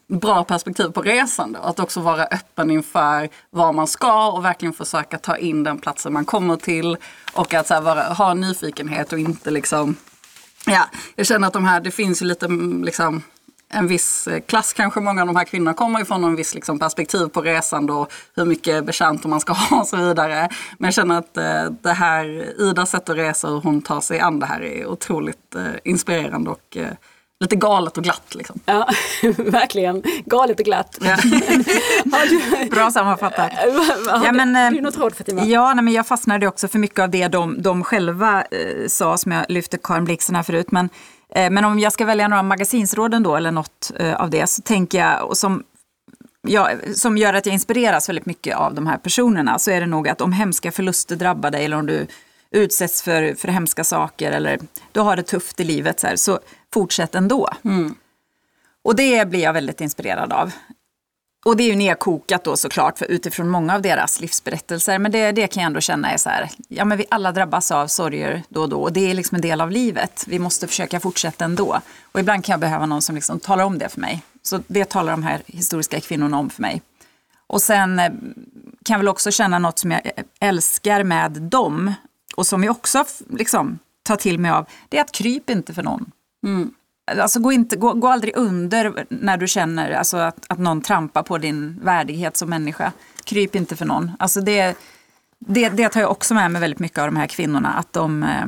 bra 0.09 0.45
perspektiv 0.45 0.89
på 0.89 1.03
resande. 1.03 1.59
Att 1.59 1.81
också 1.81 2.01
vara 2.01 2.25
öppen 2.25 2.71
inför 2.71 3.29
vad 3.51 3.75
man 3.75 3.87
ska 3.87 4.31
och 4.33 4.45
verkligen 4.45 4.73
försöka 4.73 5.19
ta 5.19 5.37
in 5.37 5.65
den 5.65 5.79
platsen 5.79 6.13
man 6.13 6.25
kommer 6.25 6.57
till. 6.57 6.97
Och 7.33 7.55
att 7.55 7.69
här, 7.69 7.81
vara, 7.81 8.03
ha 8.03 8.35
nyfikenhet 8.35 9.13
och 9.13 9.19
inte 9.19 9.51
liksom... 9.51 9.97
Ja, 10.67 10.89
jag 11.15 11.27
känner 11.27 11.47
att 11.47 11.53
de 11.53 11.65
här, 11.65 11.81
det 11.81 11.91
finns 11.91 12.23
ju 12.23 12.27
lite 12.27 12.49
liksom 12.83 13.23
en 13.69 13.87
viss 13.87 14.29
eh, 14.29 14.41
klass 14.41 14.73
kanske 14.73 15.01
många 15.01 15.21
av 15.21 15.27
de 15.27 15.37
här 15.37 15.45
kvinnorna 15.45 15.75
kommer 15.75 16.01
ifrån, 16.01 16.25
och 16.25 16.31
en 16.31 16.37
viss 16.37 16.55
liksom, 16.55 16.79
perspektiv 16.79 17.27
på 17.27 17.41
resan 17.41 17.91
och 17.91 18.13
hur 18.37 18.45
mycket 18.45 18.85
betjänter 18.85 19.29
man 19.29 19.41
ska 19.41 19.53
ha 19.71 19.81
och 19.81 19.87
så 19.87 19.97
vidare. 19.97 20.49
Men 20.79 20.87
jag 20.87 20.95
känner 20.95 21.19
att 21.19 21.37
eh, 21.37 21.65
det 21.83 21.93
här, 21.93 22.55
Idas 22.61 22.91
sätt 22.91 23.09
att 23.09 23.17
resa 23.17 23.49
och 23.49 23.55
hur 23.55 23.61
hon 23.61 23.83
tar 23.83 24.01
sig 24.01 24.21
an 24.21 24.41
det 24.41 24.47
här 24.47 24.63
är 24.63 24.87
otroligt 24.87 25.55
eh, 25.55 25.63
inspirerande 25.85 26.51
och 26.51 26.77
eh, 26.77 26.89
lite 27.41 27.57
galet 27.57 27.97
och 27.97 28.05
glatt. 28.05 28.35
Liksom. 28.35 28.61
Ja, 28.65 28.89
verkligen. 29.37 30.03
Galet 30.25 30.59
och 30.59 30.65
glatt. 30.65 30.99
Ja. 31.01 31.17
Du, 32.29 32.69
Bra 32.71 32.91
sammanfattat. 32.91 33.53
har 33.53 34.25
Ja, 34.25 34.33
men, 34.33 34.75
du, 34.75 34.81
något 34.81 34.99
råd 34.99 35.15
Fatima? 35.17 35.45
Ja, 35.45 35.75
nej, 35.75 35.85
men 35.85 35.95
jag 35.95 36.07
fastnade 36.07 36.47
också 36.47 36.69
för 36.69 36.79
mycket 36.79 36.99
av 36.99 37.11
det 37.11 37.29
de, 37.29 37.63
de 37.63 37.85
själva 37.85 38.43
eh, 38.43 38.89
sa, 38.89 39.17
som 39.17 39.33
jag 39.33 39.45
lyfte 39.49 39.79
Karin 39.83 40.05
Blixen 40.05 40.35
här 40.35 40.43
förut. 40.43 40.71
Men, 40.71 40.85
eh, 40.85 40.91
men 41.35 41.65
om 41.65 41.79
jag 41.79 41.93
ska 41.93 42.05
välja 42.05 42.29
några 42.29 42.43
magasinsråden 42.43 43.23
då, 43.23 43.37
eller 43.37 43.51
något 43.51 43.93
eh, 43.97 44.15
av 44.15 44.31
det, 44.31 44.47
så 44.47 44.63
tänker 44.63 44.99
jag, 44.99 45.29
och 45.29 45.37
som, 45.37 45.65
ja, 46.43 46.71
som 46.95 47.17
gör 47.17 47.35
att 47.35 47.47
jag 47.47 47.53
inspireras 47.53 48.09
väldigt 48.09 48.27
mycket 48.27 48.57
av 48.57 48.75
de 48.75 48.87
här 48.87 48.99
personerna, 48.99 49.59
så 49.59 49.71
är 49.71 49.81
det 49.81 49.87
nog 49.87 50.09
att 50.09 50.21
om 50.21 50.33
hemska 50.33 50.73
förluster 50.73 51.17
drabbar 51.17 51.51
dig, 51.51 51.65
eller 51.65 51.77
om 51.77 51.87
du 51.87 52.07
utsätts 52.51 53.03
för, 53.03 53.35
för 53.35 53.49
hemska 53.49 53.85
saker, 53.85 54.33
eller 54.33 54.59
du 54.93 55.01
har 55.01 55.17
det 55.17 55.23
tufft 55.23 55.61
i 55.61 55.65
livet, 55.65 56.01
så, 56.01 56.07
här, 56.07 56.17
så 56.17 56.39
fortsätt 56.75 57.15
ändå. 57.15 57.49
Och 58.85 58.97
det 58.97 59.29
blir 59.29 59.41
jag 59.41 59.53
väldigt 59.53 59.81
inspirerad 59.81 60.33
av. 60.33 60.53
Och 61.45 61.57
det 61.57 61.63
är 61.63 61.69
ju 61.69 61.77
nedkokat 61.77 62.45
då 62.45 62.57
såklart 62.57 62.99
för 62.99 63.07
utifrån 63.07 63.49
många 63.49 63.75
av 63.75 63.83
deras 63.83 64.21
livsberättelser. 64.21 64.99
Men 64.99 65.13
det, 65.13 65.33
det 65.33 65.47
kan 65.47 65.63
jag 65.63 65.67
ändå 65.67 65.81
känna 65.81 66.13
är 66.13 66.17
så 66.17 66.29
här, 66.29 66.51
ja 66.69 66.85
men 66.85 66.99
vi 66.99 67.07
alla 67.11 67.33
drabbas 67.33 67.71
av 67.71 67.87
sorger 67.87 68.43
då 68.49 68.63
och 68.63 68.69
då. 68.69 68.83
Och 68.83 68.93
det 68.93 69.11
är 69.11 69.15
liksom 69.15 69.35
en 69.35 69.41
del 69.41 69.61
av 69.61 69.71
livet. 69.71 70.25
Vi 70.27 70.39
måste 70.39 70.67
försöka 70.67 71.01
fortsätta 71.01 71.45
ändå. 71.45 71.81
Och 72.13 72.21
ibland 72.21 72.45
kan 72.45 72.53
jag 72.53 72.61
behöva 72.61 72.87
någon 72.87 73.03
som 73.03 73.15
liksom 73.15 73.41
talar 73.41 73.65
om 73.65 73.79
det 73.79 73.89
för 73.89 74.01
mig. 74.01 74.23
Så 74.43 74.61
det 74.67 74.85
talar 74.85 75.13
de 75.13 75.23
här 75.23 75.43
historiska 75.47 76.01
kvinnorna 76.01 76.39
om 76.39 76.51
för 76.51 76.63
mig. 76.63 76.83
Och 77.47 77.63
sen 77.63 77.99
eh, 77.99 78.09
kan 78.85 78.95
jag 78.95 78.99
väl 78.99 79.09
också 79.09 79.31
känna 79.31 79.59
något 79.59 79.79
som 79.79 79.91
jag 79.91 80.07
eh, 80.07 80.25
älskar 80.41 81.05
med 81.05 81.33
dem. 81.33 81.95
Och 82.37 82.47
som 82.47 82.65
jag 82.65 82.71
också 82.71 83.05
liksom 83.31 83.79
tar 84.03 84.17
till 84.17 84.39
mig 84.39 84.51
av. 84.51 84.67
Det 84.89 84.99
är 84.99 85.01
att 85.01 85.13
kryp 85.13 85.51
inte 85.51 85.75
för 85.75 85.83
någon. 85.83 86.11
Mm. 86.45 86.71
Alltså 87.21 87.41
gå, 87.41 87.53
inte, 87.53 87.77
gå, 87.77 87.93
gå 87.93 88.09
aldrig 88.09 88.37
under 88.37 89.07
när 89.09 89.37
du 89.37 89.49
känner 89.49 89.91
alltså 89.91 90.17
att, 90.17 90.45
att 90.49 90.59
någon 90.59 90.83
trampar 90.83 91.23
på 91.23 91.39
din 91.39 91.81
värdighet 91.83 92.37
som 92.37 92.51
människa. 92.51 92.93
Kryp 93.25 93.55
inte 93.55 93.77
för 93.77 93.85
någon. 93.85 94.13
Alltså 94.19 94.41
det, 94.41 94.77
det, 95.39 95.69
det 95.69 95.89
tar 95.89 96.01
jag 96.01 96.11
också 96.11 96.35
med 96.35 96.51
mig 96.51 96.61
väldigt 96.61 96.79
mycket 96.79 96.99
av 96.99 97.07
de 97.07 97.17
här 97.17 97.27
kvinnorna. 97.27 97.73
Att 97.73 97.93
de, 97.93 98.23
eh, 98.23 98.47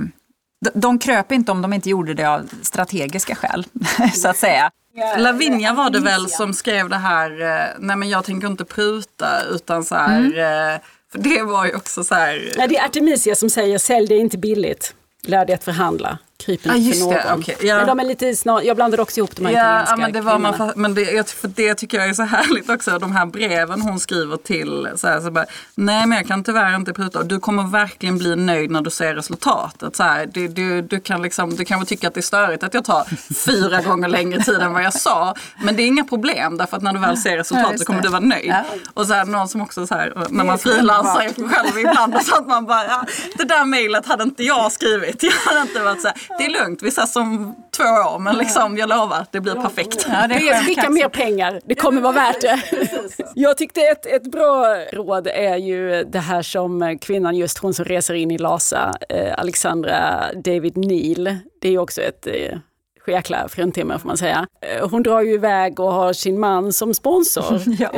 de, 0.60 0.80
de 0.80 0.98
kröp 0.98 1.32
inte 1.32 1.52
om 1.52 1.62
de 1.62 1.72
inte 1.72 1.90
gjorde 1.90 2.14
det 2.14 2.24
av 2.24 2.50
strategiska 2.62 3.34
skäl, 3.34 3.66
så 4.14 4.28
att 4.28 4.36
säga. 4.36 4.70
Lavinia 5.18 5.72
var 5.72 5.90
det 5.90 6.00
väl 6.00 6.28
som 6.28 6.54
skrev 6.54 6.88
det 6.88 6.96
här, 6.96 7.40
eh, 7.40 7.66
nej 7.78 7.96
men 7.96 8.08
jag 8.08 8.24
tänker 8.24 8.48
inte 8.48 8.64
pruta 8.64 9.42
utan 9.50 9.84
så 9.84 9.94
här, 9.94 10.24
eh, 10.24 10.80
för 11.12 11.18
det 11.18 11.42
var 11.42 11.66
ju 11.66 11.74
också 11.74 12.04
så 12.04 12.14
här, 12.14 12.52
Nej, 12.56 12.68
det 12.68 12.76
är 12.76 12.84
Artemisia 12.84 13.34
som 13.34 13.50
säger 13.50 13.78
sälj 13.78 14.06
det 14.06 14.16
inte 14.16 14.38
billigt. 14.38 14.94
Lär 15.22 15.46
dig 15.46 15.54
att 15.54 15.64
förhandla. 15.64 16.18
Kryp 16.40 16.66
inte 16.66 16.68
Ja, 16.68 16.74
just 16.84 17.00
för 17.00 17.06
någon. 17.06 17.14
det, 17.14 17.34
okej, 17.34 17.56
ja. 17.60 17.76
Men 17.76 17.86
de 17.86 18.00
är 18.00 18.04
lite 18.04 18.36
snar, 18.36 18.62
jag 18.62 18.76
blandade 18.76 19.02
också 19.02 19.18
ihop 19.20 19.36
de 19.36 19.46
här 19.46 19.52
Ja, 19.52 19.58
italienska 19.60 19.92
ja 19.92 19.96
men 19.96 20.12
det 20.12 20.20
var 20.20 20.38
man, 20.38 20.52
kvinnorna. 20.52 20.72
fa- 20.72 20.76
men 20.76 20.94
det, 20.94 21.34
det 21.56 21.74
tycker 21.74 21.98
jag 21.98 22.08
är 22.08 22.12
så 22.14 22.22
härligt 22.22 22.70
också. 22.70 22.98
De 22.98 23.12
här 23.12 23.26
breven 23.26 23.82
hon 23.82 24.00
skriver 24.00 24.36
till. 24.36 24.88
Så 24.96 25.06
här, 25.06 25.20
så 25.20 25.30
bara, 25.30 25.44
Nej 25.74 26.06
men 26.06 26.18
jag 26.18 26.26
kan 26.26 26.44
tyvärr 26.44 26.76
inte 26.76 26.92
pruta. 26.92 27.22
Du 27.22 27.40
kommer 27.40 27.62
verkligen 27.62 28.18
bli 28.18 28.36
nöjd 28.36 28.70
när 28.70 28.80
du 28.82 28.90
ser 28.90 29.14
resultatet. 29.14 29.96
Så 29.96 30.02
här, 30.02 30.26
du, 30.26 30.48
du, 30.48 30.82
du, 30.82 31.00
kan 31.00 31.22
liksom, 31.22 31.56
du 31.56 31.64
kanske 31.64 31.88
tycka 31.88 32.08
att 32.08 32.14
det 32.14 32.20
är 32.20 32.22
störigt 32.22 32.62
att 32.62 32.74
jag 32.74 32.84
tar 32.84 33.04
fyra 33.34 33.82
gånger 33.88 34.08
längre 34.08 34.42
tid 34.44 34.60
än 34.60 34.72
vad 34.72 34.82
jag 34.82 34.92
sa. 34.94 35.34
Men 35.62 35.76
det 35.76 35.82
är 35.82 35.86
inga 35.86 36.04
problem 36.04 36.56
därför 36.58 36.76
att 36.76 36.82
när 36.82 36.92
du 36.92 36.98
väl 36.98 37.16
ser 37.16 37.30
Ja, 37.30 37.36
resultatet 37.40 37.78
så 37.78 37.84
kommer 37.84 38.02
du 38.02 38.08
vara 38.08 38.20
nöjd. 38.20 38.46
Ja. 38.46 38.64
Och 38.94 39.06
så 39.06 39.14
här, 39.14 39.24
någon 39.24 39.48
som 39.48 39.60
också 39.60 39.86
så 39.86 39.94
här, 39.94 40.12
när 40.30 40.44
man 40.44 40.58
frilansar 40.58 41.48
själv 41.48 41.78
ibland 41.78 42.22
så 42.22 42.36
att 42.36 42.46
man 42.46 42.66
bara, 42.66 42.84
ja, 42.84 43.04
det 43.36 43.44
där 43.44 43.64
mejlet 43.64 44.06
hade 44.06 44.22
inte 44.22 44.42
jag 44.42 44.72
skrivit. 44.72 45.22
Jag 45.30 45.32
hade 45.32 45.60
inte 45.60 45.80
varit 45.82 46.02
så 46.02 46.08
här, 46.08 46.16
det 46.38 46.44
är 46.44 46.50
lugnt, 46.64 46.82
vi 46.82 46.88
ses 46.88 47.16
om 47.16 47.54
två 47.76 47.84
år 47.84 48.18
men 48.18 48.36
liksom 48.36 48.76
jag 48.76 48.88
lovar, 48.88 49.26
det 49.30 49.40
blir 49.40 49.54
perfekt. 49.54 50.06
Ja, 50.08 50.26
det 50.28 50.34
är 50.48 50.62
skicka 50.62 50.90
mer 50.90 51.08
pengar, 51.08 51.60
det 51.64 51.74
kommer 51.74 52.00
vara 52.00 52.12
värt 52.12 52.40
det. 52.40 52.60
Jag 53.34 53.56
tyckte 53.56 53.80
ett, 53.80 54.06
ett 54.06 54.22
bra 54.32 54.76
råd 54.92 55.26
är 55.26 55.56
ju 55.56 56.04
det 56.04 56.18
här 56.18 56.42
som 56.42 56.98
kvinnan, 57.00 57.36
just 57.36 57.58
hon 57.58 57.74
som 57.74 57.84
reser 57.84 58.14
in 58.14 58.30
i 58.30 58.38
Lhasa, 58.38 58.94
eh, 59.08 59.38
Alexandra 59.38 60.24
David 60.44 60.76
Neal. 60.76 61.24
Det 61.60 61.68
är 61.68 61.72
ju 61.72 61.78
också 61.78 62.02
ett 62.02 62.26
eh, 62.26 62.58
jäkla 63.06 63.48
fruntimmer 63.48 63.98
får 63.98 64.06
man 64.06 64.16
säga. 64.16 64.46
Eh, 64.60 64.88
Hon 64.90 65.02
drar 65.02 65.20
ju 65.20 65.32
iväg 65.34 65.80
och 65.80 65.92
har 65.92 66.12
sin 66.12 66.40
man 66.40 66.72
som 66.72 66.94
sponsor 66.94 67.62
Ja. 67.78 67.90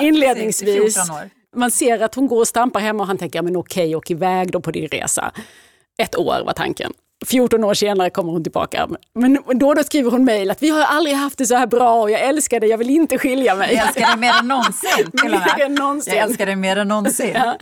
inledningsvis. 0.00 0.94
14 0.94 1.16
år. 1.16 1.30
Man 1.56 1.70
ser 1.70 2.02
att 2.02 2.14
hon 2.14 2.26
går 2.26 2.38
och 2.38 2.48
stampar 2.48 2.80
hemma 2.80 3.02
och 3.02 3.06
han 3.06 3.18
tänker, 3.18 3.38
ja, 3.38 3.42
men 3.42 3.56
okej, 3.56 3.96
åk 3.96 4.10
iväg 4.10 4.52
då 4.52 4.60
på 4.60 4.70
din 4.70 4.88
resa. 4.88 5.32
Ett 5.98 6.16
år 6.18 6.42
var 6.46 6.52
tanken. 6.52 6.92
14 7.26 7.64
år 7.64 7.74
senare 7.74 8.10
kommer 8.10 8.32
hon 8.32 8.42
tillbaka. 8.42 8.88
Men 9.14 9.38
då 9.54 9.68
och 9.68 9.74
då 9.76 9.82
skriver 9.82 10.10
hon 10.10 10.24
mejl 10.24 10.50
att 10.50 10.62
vi 10.62 10.68
har 10.68 10.82
aldrig 10.82 11.16
haft 11.16 11.38
det 11.38 11.46
så 11.46 11.54
här 11.54 11.66
bra 11.66 12.02
och 12.02 12.10
jag 12.10 12.20
älskar 12.20 12.60
dig, 12.60 12.70
jag 12.70 12.78
vill 12.78 12.90
inte 12.90 13.18
skilja 13.18 13.54
mig. 13.54 13.74
Jag 13.74 13.86
älskar 13.86 14.06
dig 14.06 14.16
mer 14.16 14.32
än 14.40 14.48
någonsin. 14.48 15.06
och. 15.12 15.58
Mer 15.58 15.64
än 15.64 15.74
någonsin. 15.74 16.14
Jag 16.14 16.22
älskar 16.22 16.46
dig 16.46 16.56
mer 16.56 16.76
än 16.76 16.88
någonsin. 16.88 17.30
Ja. 17.34 17.56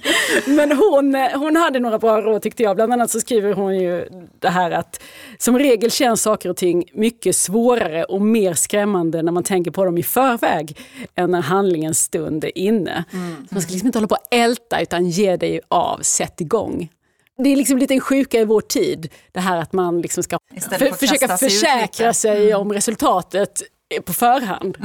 Men 0.46 0.72
hon, 0.72 1.14
hon 1.34 1.56
hade 1.56 1.78
några 1.80 1.98
bra 1.98 2.20
råd 2.20 2.42
tyckte 2.42 2.62
jag. 2.62 2.76
Bland 2.76 2.92
annat 2.92 3.10
så 3.10 3.20
skriver 3.20 3.52
hon 3.52 3.78
ju 3.78 4.08
det 4.38 4.48
här 4.48 4.70
att 4.70 5.00
som 5.38 5.58
regel 5.58 5.90
känns 5.90 6.22
saker 6.22 6.48
och 6.50 6.56
ting 6.56 6.84
mycket 6.92 7.36
svårare 7.36 8.04
och 8.04 8.20
mer 8.20 8.54
skrämmande 8.54 9.22
när 9.22 9.32
man 9.32 9.42
tänker 9.42 9.70
på 9.70 9.84
dem 9.84 9.98
i 9.98 10.02
förväg 10.02 10.78
än 11.14 11.30
när 11.30 11.42
handlingens 11.42 11.98
stund 11.98 12.44
är 12.44 12.58
inne. 12.58 13.04
Så 13.48 13.54
man 13.54 13.62
ska 13.62 13.72
liksom 13.72 13.86
inte 13.86 13.98
hålla 13.98 14.08
på 14.08 14.14
att 14.14 14.28
älta 14.34 14.80
utan 14.80 15.08
ge 15.08 15.36
dig 15.36 15.60
av, 15.68 15.98
sätt 16.02 16.40
igång. 16.40 16.88
Det 17.38 17.48
är 17.52 17.56
liksom 17.56 17.78
lite 17.78 17.94
en 17.94 18.00
sjuka 18.00 18.40
i 18.40 18.44
vår 18.44 18.60
tid, 18.60 19.12
det 19.32 19.40
här 19.40 19.56
att 19.56 19.72
man 19.72 20.00
liksom 20.00 20.22
ska 20.22 20.38
för, 20.78 20.86
att 20.86 20.98
försöka 20.98 21.36
sig 21.36 21.50
försäkra 21.50 22.06
lite. 22.06 22.18
sig 22.18 22.54
om 22.54 22.72
resultatet 22.72 23.62
på 24.04 24.12
förhand. 24.12 24.78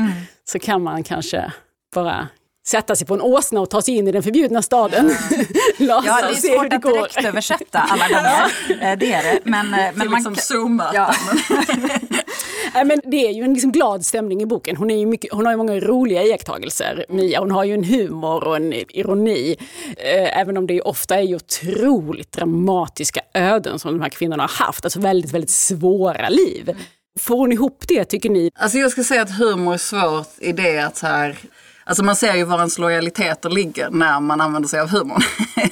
Så 0.52 0.60
kan 0.60 0.84
man 0.84 1.04
kanske 1.04 1.52
bara 1.96 2.28
sätta 2.68 2.96
sig 2.96 3.08
på 3.08 3.14
en 3.14 3.22
åsna 3.22 3.62
och 3.62 3.70
ta 3.70 3.82
sig 3.82 3.96
in 3.96 4.08
i 4.08 4.12
den 4.12 4.24
förbjudna 4.24 4.62
staden. 4.62 5.06
Ja, 5.78 6.02
det 6.02 6.10
är 6.10 6.34
svårt 6.56 6.70
det 6.70 6.76
att 6.76 6.82
direkt 6.84 7.26
översätta 7.26 7.80
alla 7.80 8.08
gånger. 8.08 8.46
Eh, 8.92 8.98
Det 8.98 9.14
är 9.14 9.24
det. 9.24 9.40
Men, 9.44 9.74
eh, 9.74 9.80
men 9.94 9.98
man 9.98 10.08
liksom 10.08 10.36
kan- 10.36 10.42
zooma. 10.44 10.92
Ja. 10.94 11.14
Nej, 12.74 12.86
men 12.86 13.02
det 13.06 13.28
är 13.28 13.32
ju 13.32 13.44
en 13.44 13.54
liksom 13.54 13.72
glad 13.72 14.06
stämning 14.06 14.42
i 14.42 14.46
boken. 14.46 14.76
Hon, 14.78 14.92
är 14.92 14.98
ju 14.98 15.06
mycket, 15.06 15.34
hon 15.34 15.46
har 15.46 15.54
ju 15.54 15.58
många 15.58 15.80
roliga 15.80 16.24
iakttagelser, 16.24 17.06
Mia. 17.10 17.40
Hon 17.40 17.52
har 17.52 17.64
ju 17.64 17.74
en 17.74 17.84
humor 17.84 18.44
och 18.44 18.56
en 18.56 18.74
ironi. 18.74 19.56
Eh, 19.98 20.40
även 20.40 20.58
om 20.58 20.68
det 20.68 20.74
ju 20.74 20.82
ofta 20.82 21.16
är 21.16 21.22
ju 21.22 21.36
otroligt 21.36 22.32
dramatiska 22.32 23.22
öden 23.34 23.80
som 23.80 23.92
de 23.98 24.02
här 24.02 24.10
kvinnorna 24.10 24.44
har 24.44 24.66
haft. 24.66 24.86
Alltså 24.86 25.00
väldigt, 25.00 25.32
väldigt 25.32 25.50
svåra 25.50 26.30
liv. 26.30 26.76
Får 27.20 27.38
hon 27.38 27.52
ihop 27.52 27.84
det 27.88 28.06
tycker 28.06 28.30
ni? 28.30 28.52
Alltså 28.56 28.78
jag 28.78 28.92
ska 28.92 29.04
säga 29.04 29.22
att 29.22 29.32
humor 29.38 29.74
är 29.74 29.78
svårt 29.78 30.30
i 30.40 30.52
det 30.52 30.80
att 30.80 30.98
så 30.98 31.08
här, 31.08 31.38
alltså 31.88 32.04
man 32.04 32.16
ser 32.16 32.36
ju 32.36 32.44
var 32.44 32.58
ens 32.58 32.78
lojaliteter 32.78 33.50
ligger 33.50 33.90
när 33.90 34.20
man 34.20 34.42
använder 34.42 34.70
sig 34.70 34.80
av 34.80 34.90
humorn. 34.90 35.22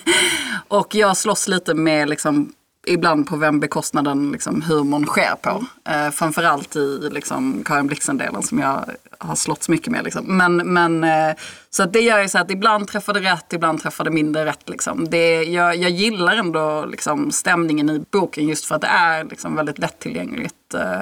och 0.67 0.95
jag 0.95 1.17
slåss 1.17 1.47
lite 1.47 1.73
med 1.73 2.10
liksom, 2.10 2.54
ibland 2.88 3.28
på 3.28 3.38
vem 3.38 3.60
bekostnaden 3.60 4.32
liksom, 4.32 4.62
humorn 4.62 5.06
sker 5.06 5.36
på. 5.41 5.65
Eh, 5.89 6.10
framförallt 6.10 6.75
i 6.75 7.10
liksom, 7.12 7.63
Karin 7.65 7.88
Blixen-delen 7.88 8.43
som 8.43 8.60
jag 8.60 8.86
har 9.17 9.36
slått 9.36 9.69
mycket 9.69 9.88
med. 9.88 10.04
Liksom. 10.04 10.38
Men, 10.38 10.73
men, 10.73 11.04
eh, 11.04 11.36
så 11.69 11.84
att 11.84 11.93
det 11.93 12.01
gör 12.01 12.21
ju 12.21 12.30
så 12.30 12.38
att 12.38 12.51
ibland 12.51 12.88
träffar 12.88 13.13
det 13.13 13.19
rätt, 13.19 13.54
ibland 13.54 13.82
träffar 13.82 14.04
det 14.04 14.12
mindre 14.12 14.45
rätt. 14.45 14.69
Liksom. 14.69 15.10
Det, 15.10 15.43
jag, 15.43 15.75
jag 15.75 15.91
gillar 15.91 16.36
ändå 16.36 16.86
liksom, 16.86 17.32
stämningen 17.32 17.89
i 17.89 18.04
boken 18.12 18.47
just 18.47 18.65
för 18.65 18.75
att 18.75 18.82
det 18.82 18.88
är 18.88 19.23
liksom, 19.23 19.56
väldigt 19.56 19.80
lättillgängligt. 19.80 20.73
Eh, 20.73 21.01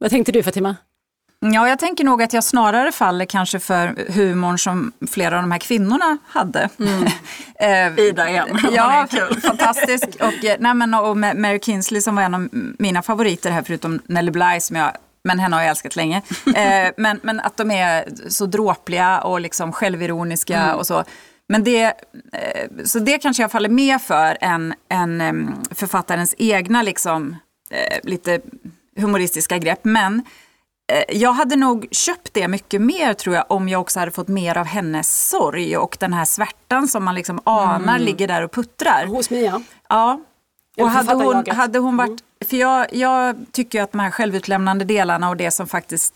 Vad 0.00 0.10
tänkte 0.10 0.32
du 0.32 0.42
Fatima? 0.42 0.76
Ja, 1.40 1.68
jag 1.68 1.78
tänker 1.78 2.04
nog 2.04 2.22
att 2.22 2.32
jag 2.32 2.44
snarare 2.44 2.92
faller 2.92 3.24
kanske 3.24 3.58
för 3.58 4.12
humorn 4.12 4.58
som 4.58 4.92
flera 5.10 5.36
av 5.36 5.42
de 5.42 5.50
här 5.50 5.58
kvinnorna 5.58 6.18
hade. 6.26 6.68
Mm. 6.78 7.98
Ida 7.98 8.30
igen. 8.30 8.58
ja, 8.72 9.06
fantastisk. 9.42 10.08
Och, 10.20 10.44
eh, 10.44 10.56
nej, 10.58 10.74
men, 10.74 10.94
och 10.94 11.16
Mary 11.16 11.60
Kinsley 11.60 12.00
som 12.00 12.16
var 12.16 12.22
en 12.22 12.34
av 12.34 12.48
mina 12.78 13.02
favoriter 13.02 13.50
här, 13.50 13.62
förutom 13.62 14.00
Nelly 14.06 14.30
Bly 14.30 14.60
som 14.60 14.76
jag 14.76 14.92
men 15.24 15.38
henne 15.38 15.56
har 15.56 15.62
jag 15.62 15.70
älskat 15.70 15.96
länge. 15.96 16.22
eh, 16.46 16.92
men, 16.96 17.20
men 17.22 17.40
att 17.40 17.56
de 17.56 17.70
är 17.70 18.04
så 18.28 18.46
dråpliga 18.46 19.20
och 19.20 19.40
liksom 19.40 19.72
självironiska 19.72 20.58
mm. 20.58 20.76
och 20.76 20.86
så. 20.86 21.04
Men 21.48 21.64
det, 21.64 21.84
eh, 21.84 22.68
så 22.84 22.98
det 22.98 23.18
kanske 23.18 23.42
jag 23.42 23.52
faller 23.52 23.68
med 23.68 24.02
för 24.02 24.38
än, 24.40 24.74
än 24.88 25.54
författarens 25.70 26.34
egna 26.38 26.82
liksom, 26.82 27.36
eh, 27.70 27.98
lite 28.02 28.40
humoristiska 29.00 29.58
grepp. 29.58 29.80
Men 29.82 30.22
eh, 30.92 31.16
jag 31.16 31.32
hade 31.32 31.56
nog 31.56 31.88
köpt 31.90 32.34
det 32.34 32.48
mycket 32.48 32.80
mer 32.80 33.14
tror 33.14 33.34
jag 33.34 33.44
om 33.48 33.68
jag 33.68 33.80
också 33.80 33.98
hade 33.98 34.10
fått 34.10 34.28
mer 34.28 34.58
av 34.58 34.66
hennes 34.66 35.28
sorg 35.28 35.76
och 35.76 35.96
den 36.00 36.12
här 36.12 36.24
svärtan 36.24 36.88
som 36.88 37.04
man 37.04 37.14
liksom 37.14 37.40
anar 37.44 37.94
mm. 37.94 38.02
ligger 38.02 38.28
där 38.28 38.42
och 38.42 38.52
puttrar. 38.52 39.06
Hos 39.06 39.30
Mia? 39.30 39.62
Ja. 39.88 40.20
Och 40.76 40.90
hade 40.90 41.14
hon, 41.14 41.44
hade 41.46 41.78
hon 41.78 41.96
varit, 41.96 42.08
mm. 42.08 42.20
för 42.46 42.56
jag, 42.56 42.94
jag 42.94 43.36
tycker 43.52 43.82
att 43.82 43.92
de 43.92 44.00
här 44.00 44.10
självutlämnande 44.10 44.84
delarna 44.84 45.28
och 45.28 45.36
det 45.36 45.50
som 45.50 45.66
faktiskt 45.66 46.14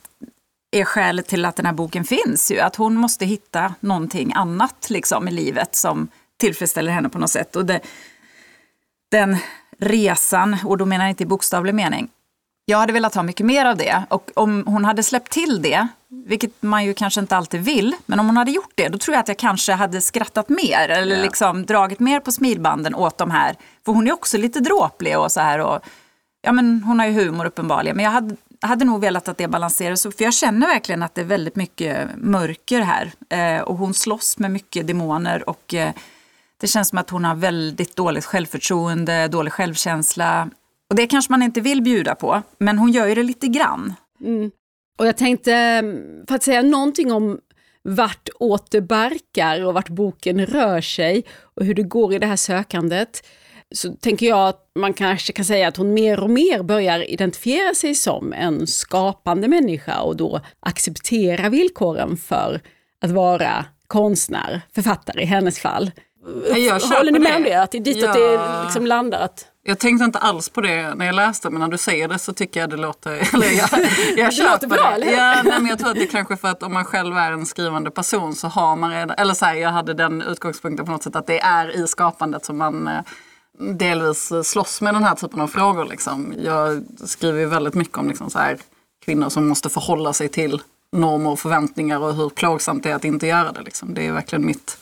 är 0.74 0.85
skälet 0.85 1.26
till 1.26 1.45
att 1.45 1.57
den 1.57 1.66
här 1.66 1.72
boken 1.72 2.05
finns 2.05 2.51
ju, 2.51 2.61
att 2.61 2.76
hon 2.76 2.97
måste 2.97 3.24
hitta 3.24 3.74
någonting 3.80 4.32
annat 4.35 4.91
liksom 4.91 5.28
i 5.28 5.30
livet 5.30 5.76
som 5.76 6.09
tillfredsställer 6.37 6.93
henne 6.93 7.09
på 7.09 7.18
något 7.18 7.30
sätt. 7.30 7.57
Och 7.57 7.66
det, 7.66 7.80
den 9.11 9.37
resan, 9.78 10.57
och 10.64 10.78
då 10.78 10.87
menar 10.87 11.05
jag 11.05 11.11
inte 11.11 11.22
i 11.22 11.26
bokstavlig 11.26 11.74
mening, 11.74 12.09
jag 12.64 12.78
hade 12.78 12.92
velat 12.92 13.14
ha 13.14 13.22
mycket 13.22 13.46
mer 13.46 13.64
av 13.64 13.76
det. 13.76 14.02
Och 14.08 14.30
om 14.34 14.64
hon 14.66 14.84
hade 14.84 15.02
släppt 15.02 15.32
till 15.32 15.62
det, 15.62 15.88
vilket 16.08 16.62
man 16.62 16.84
ju 16.84 16.94
kanske 16.94 17.20
inte 17.20 17.36
alltid 17.36 17.60
vill, 17.60 17.96
men 18.06 18.20
om 18.20 18.26
hon 18.26 18.36
hade 18.36 18.50
gjort 18.50 18.72
det, 18.74 18.88
då 18.88 18.98
tror 18.98 19.14
jag 19.14 19.20
att 19.20 19.28
jag 19.28 19.36
kanske 19.36 19.72
hade 19.72 20.00
skrattat 20.00 20.48
mer 20.48 20.88
eller 20.88 21.12
yeah. 21.12 21.22
liksom 21.22 21.66
dragit 21.66 22.00
mer 22.00 22.20
på 22.20 22.32
smilbanden 22.32 22.94
åt 22.94 23.18
de 23.18 23.30
här. 23.30 23.56
För 23.84 23.92
hon 23.92 24.06
är 24.06 24.12
också 24.12 24.38
lite 24.38 24.60
dråplig 24.60 25.18
och 25.18 25.32
så 25.32 25.40
här. 25.40 25.58
Och, 25.58 25.80
ja, 26.42 26.52
men 26.52 26.82
hon 26.82 26.98
har 26.98 27.06
ju 27.06 27.12
humor 27.12 27.44
uppenbarligen, 27.44 27.96
men 27.96 28.04
jag 28.04 28.12
hade, 28.12 28.36
hade 28.60 28.84
nog 28.84 29.00
velat 29.00 29.28
att 29.28 29.38
det 29.38 29.48
balanserades. 29.48 30.02
För 30.02 30.14
jag 30.18 30.34
känner 30.34 30.66
verkligen 30.66 31.02
att 31.02 31.14
det 31.14 31.20
är 31.20 31.24
väldigt 31.24 31.56
mycket 31.56 32.08
mörker 32.16 32.80
här. 32.80 33.12
Eh, 33.28 33.62
och 33.62 33.76
hon 33.76 33.94
slåss 33.94 34.38
med 34.38 34.50
mycket 34.50 34.86
demoner 34.86 35.48
och 35.48 35.74
eh, 35.74 35.92
det 36.60 36.66
känns 36.66 36.88
som 36.88 36.98
att 36.98 37.10
hon 37.10 37.24
har 37.24 37.34
väldigt 37.34 37.96
dåligt 37.96 38.24
självförtroende, 38.24 39.28
dålig 39.28 39.52
självkänsla. 39.52 40.48
Och 40.91 40.97
det 40.97 41.07
kanske 41.07 41.32
man 41.32 41.43
inte 41.43 41.61
vill 41.61 41.82
bjuda 41.82 42.14
på, 42.14 42.43
men 42.59 42.78
hon 42.78 42.93
gör 42.93 43.07
ju 43.07 43.14
det 43.14 43.22
lite 43.22 43.49
grann. 43.49 43.95
Mm. 44.20 44.51
Och 44.99 45.07
jag 45.07 45.16
tänkte, 45.16 45.82
för 46.28 46.35
att 46.35 46.43
säga 46.43 46.62
någonting 46.62 47.12
om 47.12 47.39
vart 47.82 48.28
åt 48.39 48.70
barkar 48.70 49.64
och 49.64 49.74
vart 49.74 49.89
boken 49.89 50.47
rör 50.47 50.80
sig 50.80 51.24
och 51.57 51.64
hur 51.64 51.74
det 51.74 51.82
går 51.82 52.14
i 52.14 52.18
det 52.18 52.26
här 52.26 52.37
sökandet, 52.37 53.26
så 53.74 53.93
tänker 53.93 54.26
jag 54.26 54.49
att 54.49 54.70
man 54.78 54.93
kanske 54.93 55.32
kan 55.32 55.45
säga 55.45 55.68
att 55.68 55.76
hon 55.76 55.95
mer 55.95 56.20
och 56.20 56.30
mer 56.30 56.62
börjar 56.62 57.11
identifiera 57.11 57.74
sig 57.74 57.95
som 57.95 58.32
en 58.32 58.66
skapande 58.66 59.49
människa 59.49 60.01
och 60.01 60.16
då 60.16 60.41
acceptera 60.61 61.49
villkoren 61.49 62.16
för 62.16 62.61
att 63.01 63.11
vara 63.11 63.64
konstnär, 63.87 64.61
författare 64.74 65.22
i 65.22 65.26
hennes 65.26 65.59
fall. 65.59 65.91
Jag 66.57 66.80
Håller 66.80 67.12
ni 67.12 67.18
med 67.18 67.37
om 67.37 67.43
det? 67.43 67.55
Att 67.55 67.70
det 67.70 67.78
är 67.78 67.82
dit 67.82 67.97
ja. 67.97 68.09
att 68.09 68.14
det 68.14 68.62
liksom 68.64 68.87
landar? 68.87 69.20
Att... 69.20 69.47
Jag 69.66 69.78
tänkte 69.78 70.04
inte 70.04 70.18
alls 70.18 70.48
på 70.48 70.60
det 70.60 70.94
när 70.94 71.06
jag 71.06 71.14
läste 71.14 71.50
men 71.50 71.60
när 71.60 71.68
du 71.68 71.78
säger 71.78 72.08
det 72.08 72.18
så 72.18 72.32
tycker 72.32 72.60
jag 72.60 72.70
det 72.70 72.76
låter... 72.76 73.10
Eller 73.34 73.46
jag, 73.46 73.68
jag 74.16 74.36
det 74.36 74.50
låter 74.50 74.66
bra, 74.66 74.90
det. 74.90 74.94
eller 74.94 75.12
ja, 75.12 75.42
nej, 75.44 75.60
men 75.60 75.66
Jag 75.66 75.78
tror 75.78 75.90
att 75.90 75.94
det 75.94 76.02
är 76.02 76.06
kanske 76.06 76.36
för 76.36 76.48
att 76.48 76.62
om 76.62 76.72
man 76.72 76.84
själv 76.84 77.16
är 77.16 77.32
en 77.32 77.46
skrivande 77.46 77.90
person 77.90 78.34
så 78.34 78.48
har 78.48 78.76
man 78.76 78.90
redan... 78.90 79.10
Eller 79.10 79.34
så 79.34 79.44
här, 79.44 79.54
jag 79.54 79.70
hade 79.70 79.94
den 79.94 80.22
utgångspunkten 80.22 80.86
på 80.86 80.92
något 80.92 81.02
sätt 81.02 81.16
att 81.16 81.26
det 81.26 81.40
är 81.40 81.84
i 81.84 81.86
skapandet 81.86 82.44
som 82.44 82.58
man 82.58 82.88
eh, 82.88 83.00
delvis 83.58 84.32
slåss 84.44 84.80
med 84.80 84.94
den 84.94 85.04
här 85.04 85.14
typen 85.14 85.40
av 85.40 85.48
frågor. 85.48 85.84
Liksom. 85.84 86.34
Jag 86.38 86.84
skriver 87.06 87.38
ju 87.38 87.46
väldigt 87.46 87.74
mycket 87.74 87.98
om 87.98 88.08
liksom 88.08 88.30
så 88.30 88.38
här, 88.38 88.58
kvinnor 89.04 89.28
som 89.28 89.48
måste 89.48 89.68
förhålla 89.68 90.12
sig 90.12 90.28
till 90.28 90.62
normer 90.92 91.30
och 91.30 91.40
förväntningar 91.40 91.98
och 91.98 92.14
hur 92.14 92.28
plågsamt 92.28 92.82
det 92.82 92.90
är 92.90 92.94
att 92.94 93.04
inte 93.04 93.26
göra 93.26 93.52
det. 93.52 93.62
Liksom. 93.62 93.94
Det 93.94 94.06
är 94.06 94.12
verkligen 94.12 94.46
mitt 94.46 94.78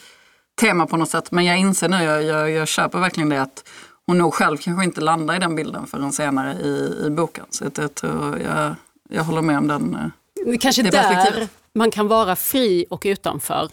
tema 0.60 0.86
på 0.86 0.96
något 0.96 1.10
sätt. 1.10 1.30
Men 1.30 1.44
jag 1.44 1.58
inser 1.58 1.88
nu, 1.88 2.04
jag, 2.04 2.22
jag, 2.22 2.50
jag 2.50 2.68
köper 2.68 2.98
verkligen 2.98 3.28
det 3.28 3.42
att 3.42 3.64
hon 4.06 4.18
nog 4.18 4.34
själv 4.34 4.56
kanske 4.56 4.84
inte 4.84 5.00
landar 5.00 5.36
i 5.36 5.38
den 5.38 5.56
bilden 5.56 5.86
förrän 5.86 6.12
senare 6.12 6.52
i, 6.52 7.06
i 7.06 7.10
boken. 7.10 7.44
Så 7.50 7.64
jag, 7.74 7.94
tror 7.94 8.38
jag, 8.38 8.74
jag 9.10 9.24
håller 9.24 9.42
med 9.42 9.58
om 9.58 9.68
den. 9.68 10.12
Det 10.44 10.58
kanske 10.58 10.82
det 10.82 10.90
där 10.90 11.48
man 11.74 11.90
kan 11.90 12.08
vara 12.08 12.36
fri 12.36 12.86
och 12.90 13.02
utanför 13.06 13.68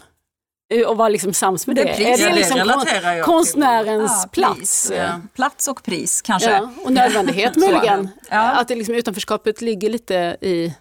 Eh, 0.70 0.86
och 0.86 0.96
vara 0.96 1.08
liksom 1.08 1.32
sams 1.32 1.66
med 1.66 1.76
det. 1.76 1.82
det 1.82 2.12
är 2.12 2.18
det 2.18 2.34
liksom 2.34 2.58
det 2.58 3.22
konstnärens 3.24 4.12
ja, 4.22 4.28
plats? 4.32 4.92
Ja. 4.96 5.20
Plats 5.34 5.68
och 5.68 5.82
pris 5.82 6.22
kanske. 6.22 6.50
Ja, 6.50 6.70
och 6.84 6.92
nödvändighet 6.92 7.56
möjligen. 7.56 8.08
Att 8.28 8.68
det 8.68 8.74
liksom, 8.74 8.94
utanförskapet 8.94 9.60
ligger 9.60 9.90
lite 9.90 10.36
i 10.40 10.74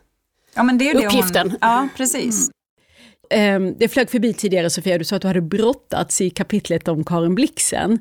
ja, 0.53 0.63
men 0.63 0.77
det 0.77 0.89
är 0.89 1.05
uppgiften. 1.05 1.49
Hon, 1.49 1.57
ja, 1.61 1.87
precis. 1.97 2.49
Mm. 3.29 3.63
Um, 3.63 3.75
det 3.79 3.87
flög 3.87 4.09
förbi 4.09 4.33
tidigare 4.33 4.69
Sofia, 4.69 4.97
du 4.97 5.05
sa 5.05 5.15
att 5.15 5.21
du 5.21 5.27
hade 5.27 5.41
brottats 5.41 6.21
i 6.21 6.29
kapitlet 6.29 6.87
om 6.87 7.03
Karin 7.03 7.35
Blixen. 7.35 7.99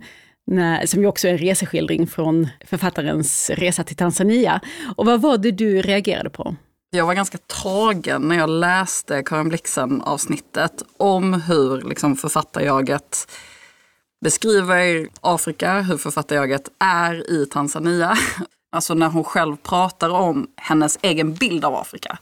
När, 0.50 0.86
som 0.86 1.00
ju 1.00 1.06
också 1.06 1.28
är 1.28 1.32
en 1.32 1.38
reseskildring 1.38 2.06
från 2.06 2.48
författarens 2.64 3.50
resa 3.50 3.84
till 3.84 3.96
Tanzania. 3.96 4.60
Och 4.96 5.06
vad 5.06 5.20
var 5.20 5.38
det 5.38 5.50
du 5.50 5.82
reagerade 5.82 6.30
på? 6.30 6.56
Jag 6.90 7.06
var 7.06 7.14
ganska 7.14 7.38
tagen 7.38 8.22
när 8.22 8.36
jag 8.36 8.50
läste 8.50 9.22
Karin 9.22 9.48
Blixen 9.48 10.02
avsnittet 10.02 10.82
om 10.96 11.34
hur 11.42 11.88
liksom, 11.88 12.16
författarjaget 12.16 13.30
beskriver 14.24 15.08
Afrika, 15.20 15.80
hur 15.80 15.96
författarjaget 15.96 16.70
är 16.78 17.30
i 17.30 17.46
Tanzania. 17.46 18.16
Alltså 18.70 18.94
när 18.94 19.08
hon 19.08 19.24
själv 19.24 19.56
pratar 19.56 20.10
om 20.10 20.46
hennes 20.56 20.98
egen 21.02 21.34
bild 21.34 21.64
av 21.64 21.74
Afrika. 21.74 22.18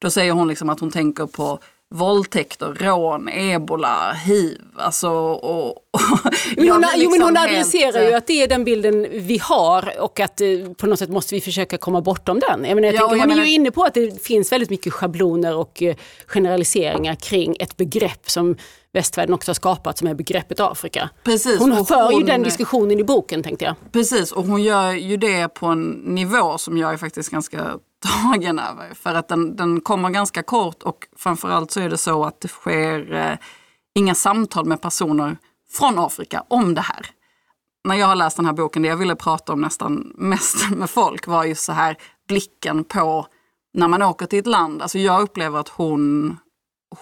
Då 0.00 0.10
säger 0.10 0.32
hon 0.32 0.48
liksom 0.48 0.70
att 0.70 0.80
hon 0.80 0.90
tänker 0.90 1.26
på 1.26 1.58
våldtäkter, 1.94 2.74
rån, 2.74 3.28
ebola, 3.28 4.12
hiv. 4.12 4.60
Alltså, 4.76 5.10
och, 5.10 5.68
och 5.68 5.74
men 6.56 6.68
hon, 6.68 6.80
liksom 6.80 7.00
jo, 7.02 7.10
men 7.10 7.22
hon 7.22 7.36
adresserar 7.36 7.92
helt... 7.92 8.10
ju 8.10 8.14
att 8.14 8.26
det 8.26 8.42
är 8.42 8.48
den 8.48 8.64
bilden 8.64 9.06
vi 9.12 9.38
har 9.38 10.00
och 10.00 10.20
att 10.20 10.40
eh, 10.40 10.48
på 10.78 10.86
något 10.86 10.98
sätt 10.98 11.10
måste 11.10 11.34
vi 11.34 11.40
försöka 11.40 11.78
komma 11.78 12.00
bortom 12.00 12.40
den. 12.48 12.64
Jag 12.64 12.74
menar, 12.74 12.88
jag 12.88 12.94
ja, 12.94 12.98
tänker, 12.98 13.16
hon 13.18 13.28
menar... 13.28 13.42
är 13.42 13.46
ju 13.46 13.52
inne 13.52 13.70
på 13.70 13.82
att 13.82 13.94
det 13.94 14.22
finns 14.22 14.52
väldigt 14.52 14.70
mycket 14.70 14.92
schabloner 14.92 15.56
och 15.56 15.82
eh, 15.82 15.96
generaliseringar 16.26 17.14
kring 17.14 17.56
ett 17.60 17.76
begrepp 17.76 18.30
som 18.30 18.56
västvärlden 18.92 19.34
också 19.34 19.50
har 19.50 19.54
skapat 19.54 19.98
som 19.98 20.08
är 20.08 20.14
begreppet 20.14 20.60
Afrika. 20.60 21.10
Precis, 21.24 21.58
hon 21.58 21.86
för 21.86 22.02
hon, 22.02 22.20
ju 22.20 22.26
den 22.26 22.42
diskussionen 22.42 23.00
i 23.00 23.04
boken 23.04 23.42
tänkte 23.42 23.64
jag. 23.64 23.74
Precis 23.92 24.32
och 24.32 24.44
hon 24.44 24.62
gör 24.62 24.92
ju 24.92 25.16
det 25.16 25.48
på 25.48 25.66
en 25.66 25.90
nivå 25.90 26.58
som 26.58 26.76
jag 26.76 26.92
är 26.92 26.96
faktiskt 26.96 27.30
ganska 27.30 27.78
tagen 28.00 28.58
över. 28.58 28.94
För 28.94 29.14
att 29.14 29.28
den, 29.28 29.56
den 29.56 29.80
kommer 29.80 30.10
ganska 30.10 30.42
kort 30.42 30.82
och 30.82 31.06
framförallt 31.16 31.70
så 31.70 31.80
är 31.80 31.90
det 31.90 31.98
så 31.98 32.24
att 32.24 32.40
det 32.40 32.48
sker 32.48 33.14
eh, 33.14 33.38
inga 33.94 34.14
samtal 34.14 34.64
med 34.64 34.80
personer 34.80 35.36
från 35.70 35.98
Afrika 35.98 36.44
om 36.48 36.74
det 36.74 36.80
här. 36.80 37.06
När 37.84 37.94
jag 37.94 38.06
har 38.06 38.16
läst 38.16 38.36
den 38.36 38.46
här 38.46 38.52
boken, 38.52 38.82
det 38.82 38.88
jag 38.88 38.96
ville 38.96 39.16
prata 39.16 39.52
om 39.52 39.60
nästan 39.60 40.12
mest 40.14 40.70
med 40.76 40.90
folk 40.90 41.26
var 41.26 41.44
just 41.44 41.64
så 41.64 41.72
här 41.72 41.96
blicken 42.28 42.84
på 42.84 43.26
när 43.74 43.88
man 43.88 44.02
åker 44.02 44.26
till 44.26 44.38
ett 44.38 44.46
land. 44.46 44.82
Alltså 44.82 44.98
jag 44.98 45.22
upplever 45.22 45.58
att 45.58 45.68
hon, 45.68 46.36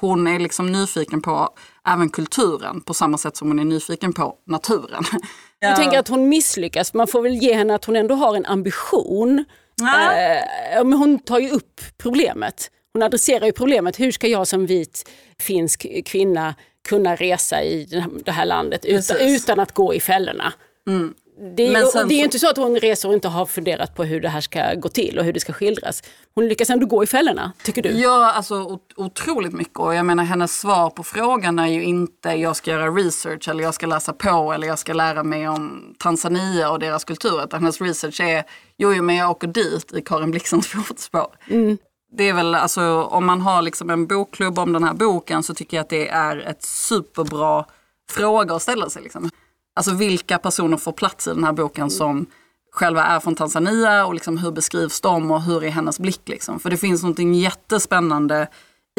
hon 0.01 0.27
är 0.27 0.39
liksom 0.39 0.73
nyfiken 0.73 1.23
på 1.23 1.49
även 1.89 2.09
kulturen 2.09 2.81
på 2.81 2.95
samma 2.95 3.19
sätt 3.19 3.37
som 3.37 3.49
hon 3.49 3.59
är 3.59 3.65
nyfiken 3.65 4.13
på 4.13 4.35
naturen. 4.47 5.05
Jag 5.61 5.77
tänker 5.77 5.99
att 5.99 6.09
hon 6.09 6.29
misslyckas, 6.29 6.95
man 6.95 7.07
får 7.07 7.23
väl 7.23 7.35
ge 7.35 7.55
henne 7.55 7.75
att 7.75 7.85
hon 7.85 7.97
ändå 7.97 8.15
har 8.15 8.37
en 8.37 8.47
ambition 8.47 9.45
Eh, 9.83 10.85
men 10.85 10.99
hon 10.99 11.19
tar 11.19 11.39
ju 11.39 11.51
upp 11.51 11.81
problemet. 11.99 12.71
Hon 12.93 13.03
adresserar 13.03 13.47
ju 13.47 13.53
problemet. 13.53 14.01
Hur 14.01 14.13
ska 14.13 14.27
jag 14.27 14.47
som 14.47 14.67
vit 14.67 15.11
finsk 15.41 15.87
kvinna 16.05 16.55
kunna 16.89 17.17
resa 17.17 17.63
i 17.63 17.85
det 18.25 18.33
här 18.33 18.45
landet 18.45 18.85
utan, 18.85 19.17
utan 19.21 19.61
att 19.61 19.73
gå 19.73 19.95
i 19.95 20.01
fällorna? 20.01 20.53
Mm. 20.89 21.15
Det, 21.41 21.67
är, 21.67 22.09
det 22.09 22.15
är 22.15 22.25
inte 22.25 22.39
så 22.39 22.51
att 22.51 22.57
hon 22.57 22.77
reser 22.77 23.09
och 23.09 23.15
inte 23.15 23.29
har 23.29 23.47
funderat 23.47 23.95
på 23.95 24.05
hur 24.05 24.21
det 24.21 24.29
här 24.29 24.41
ska 24.41 24.75
gå 24.75 24.89
till 24.89 25.19
och 25.19 25.25
hur 25.25 25.33
det 25.33 25.41
ska 25.41 25.53
skildras. 25.53 26.03
Hon 26.35 26.49
lyckas 26.49 26.71
ändå 26.71 26.87
gå 26.87 27.03
i 27.03 27.07
fällorna, 27.07 27.53
tycker 27.65 27.83
du? 27.83 27.89
Ja, 27.89 28.33
alltså 28.33 28.79
otroligt 28.97 29.53
mycket. 29.53 29.79
Och 29.79 29.95
jag 29.95 30.07
menar 30.07 30.25
hennes 30.25 30.61
svar 30.61 30.91
på 30.91 31.03
frågan 31.03 31.59
är 31.59 31.67
ju 31.67 31.85
inte 31.85 32.29
jag 32.29 32.57
ska 32.57 32.71
göra 32.71 32.89
research 32.91 33.49
eller 33.49 33.65
jag 33.65 33.75
ska 33.75 33.87
läsa 33.87 34.13
på 34.13 34.53
eller 34.53 34.67
jag 34.67 34.79
ska 34.79 34.93
lära 34.93 35.23
mig 35.23 35.49
om 35.49 35.95
Tanzania 35.99 36.71
och 36.71 36.79
deras 36.79 37.05
kultur. 37.05 37.45
Utan 37.45 37.61
hennes 37.61 37.81
research 37.81 38.21
är, 38.21 38.45
jo, 38.77 38.93
jo 38.95 39.03
men 39.03 39.17
jag 39.17 39.31
åker 39.31 39.49
dit 39.49 39.93
i 39.93 40.03
Karin 40.03 40.31
Blixens 40.31 40.67
fotspår. 40.87 41.29
Mm. 41.51 41.79
Det 42.13 42.29
är 42.29 42.33
väl 42.33 42.55
alltså, 42.55 43.03
om 43.03 43.27
man 43.27 43.41
har 43.41 43.63
liksom 43.63 43.91
en 43.91 44.07
bokklubb 44.07 44.59
om 44.59 44.73
den 44.73 44.85
här 44.85 44.95
boken 44.95 45.43
så 45.43 45.55
tycker 45.55 45.77
jag 45.77 45.85
att 45.85 45.91
det 45.91 46.09
är 46.09 46.37
ett 46.37 46.63
superbra 46.63 47.65
fråga 48.11 48.55
att 48.55 48.63
ställa 48.63 48.91
sig. 48.91 49.03
Liksom. 49.03 49.31
Alltså 49.79 49.95
vilka 49.95 50.39
personer 50.39 50.77
får 50.77 50.93
plats 50.93 51.27
i 51.27 51.31
den 51.31 51.45
här 51.45 51.53
boken 51.53 51.91
som 51.91 52.27
själva 52.73 53.05
är 53.05 53.21
från 53.21 53.35
Tanzania 53.35 54.07
och 54.07 54.15
liksom 54.15 54.39
hur 54.39 54.51
beskrivs 54.51 55.01
de 55.01 55.31
och 55.31 55.43
hur 55.43 55.65
är 55.65 55.71
hennes 55.71 55.99
blick. 55.99 56.29
Liksom. 56.29 56.61
För 56.61 56.71
det 56.71 56.77
finns 56.77 57.03
någonting 57.03 57.35
jättespännande 57.35 58.49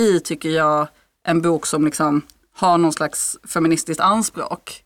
i, 0.02 0.20
tycker 0.20 0.50
jag, 0.50 0.88
en 1.28 1.42
bok 1.42 1.66
som 1.66 1.86
liksom 1.86 2.22
har 2.56 2.78
någon 2.78 2.94
slags 2.94 3.38
feministiskt 3.48 4.02
anspråk. 4.02 4.84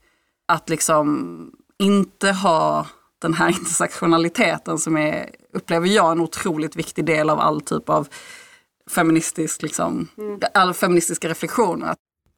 Att 0.47 0.69
liksom 0.69 1.51
inte 1.79 2.31
ha 2.31 2.87
den 3.21 3.33
här 3.33 3.49
intersektionaliteten 3.59 4.77
som 4.77 4.97
är, 4.97 5.29
upplever 5.53 5.87
jag, 5.87 6.11
en 6.11 6.21
otroligt 6.21 6.75
viktig 6.75 7.05
del 7.05 7.29
av 7.29 7.39
all 7.39 7.61
typ 7.61 7.89
av 7.89 8.07
feministisk, 8.89 9.61
liksom, 9.61 10.07
mm. 10.17 10.39
all 10.53 10.73
feministiska 10.73 11.29
reflektioner. 11.29 11.95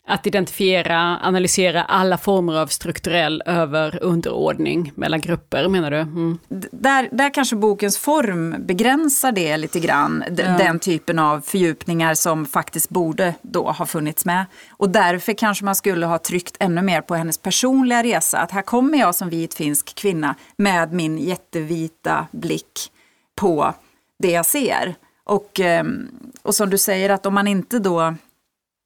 Att 0.07 0.27
identifiera, 0.27 1.19
analysera 1.19 1.83
alla 1.83 2.17
former 2.17 2.53
av 2.53 2.67
strukturell 2.67 3.43
över 3.45 4.03
underordning 4.03 4.91
mellan 4.95 5.21
grupper 5.21 5.67
menar 5.67 5.91
du? 5.91 5.97
Mm. 5.97 6.39
Där, 6.71 7.09
där 7.11 7.33
kanske 7.33 7.55
bokens 7.55 7.97
form 7.97 8.55
begränsar 8.59 9.31
det 9.31 9.57
lite 9.57 9.79
grann. 9.79 10.23
Ja. 10.27 10.57
Den 10.57 10.79
typen 10.79 11.19
av 11.19 11.41
fördjupningar 11.41 12.13
som 12.13 12.45
faktiskt 12.45 12.89
borde 12.89 13.33
då 13.41 13.71
ha 13.71 13.85
funnits 13.85 14.25
med. 14.25 14.45
Och 14.69 14.89
därför 14.89 15.33
kanske 15.33 15.65
man 15.65 15.75
skulle 15.75 16.05
ha 16.05 16.17
tryckt 16.17 16.55
ännu 16.59 16.81
mer 16.81 17.01
på 17.01 17.15
hennes 17.15 17.37
personliga 17.37 18.03
resa. 18.03 18.39
Att 18.39 18.51
här 18.51 18.61
kommer 18.61 18.97
jag 18.97 19.15
som 19.15 19.29
vit 19.29 19.53
finsk 19.53 19.95
kvinna 19.95 20.35
med 20.55 20.93
min 20.93 21.17
jättevita 21.17 22.27
blick 22.31 22.91
på 23.35 23.73
det 24.19 24.31
jag 24.31 24.45
ser. 24.45 24.95
Och, 25.23 25.59
ehm, 25.59 26.07
och 26.41 26.55
som 26.55 26.69
du 26.69 26.77
säger 26.77 27.09
att 27.09 27.25
om 27.25 27.33
man 27.33 27.47
inte 27.47 27.79
då 27.79 28.15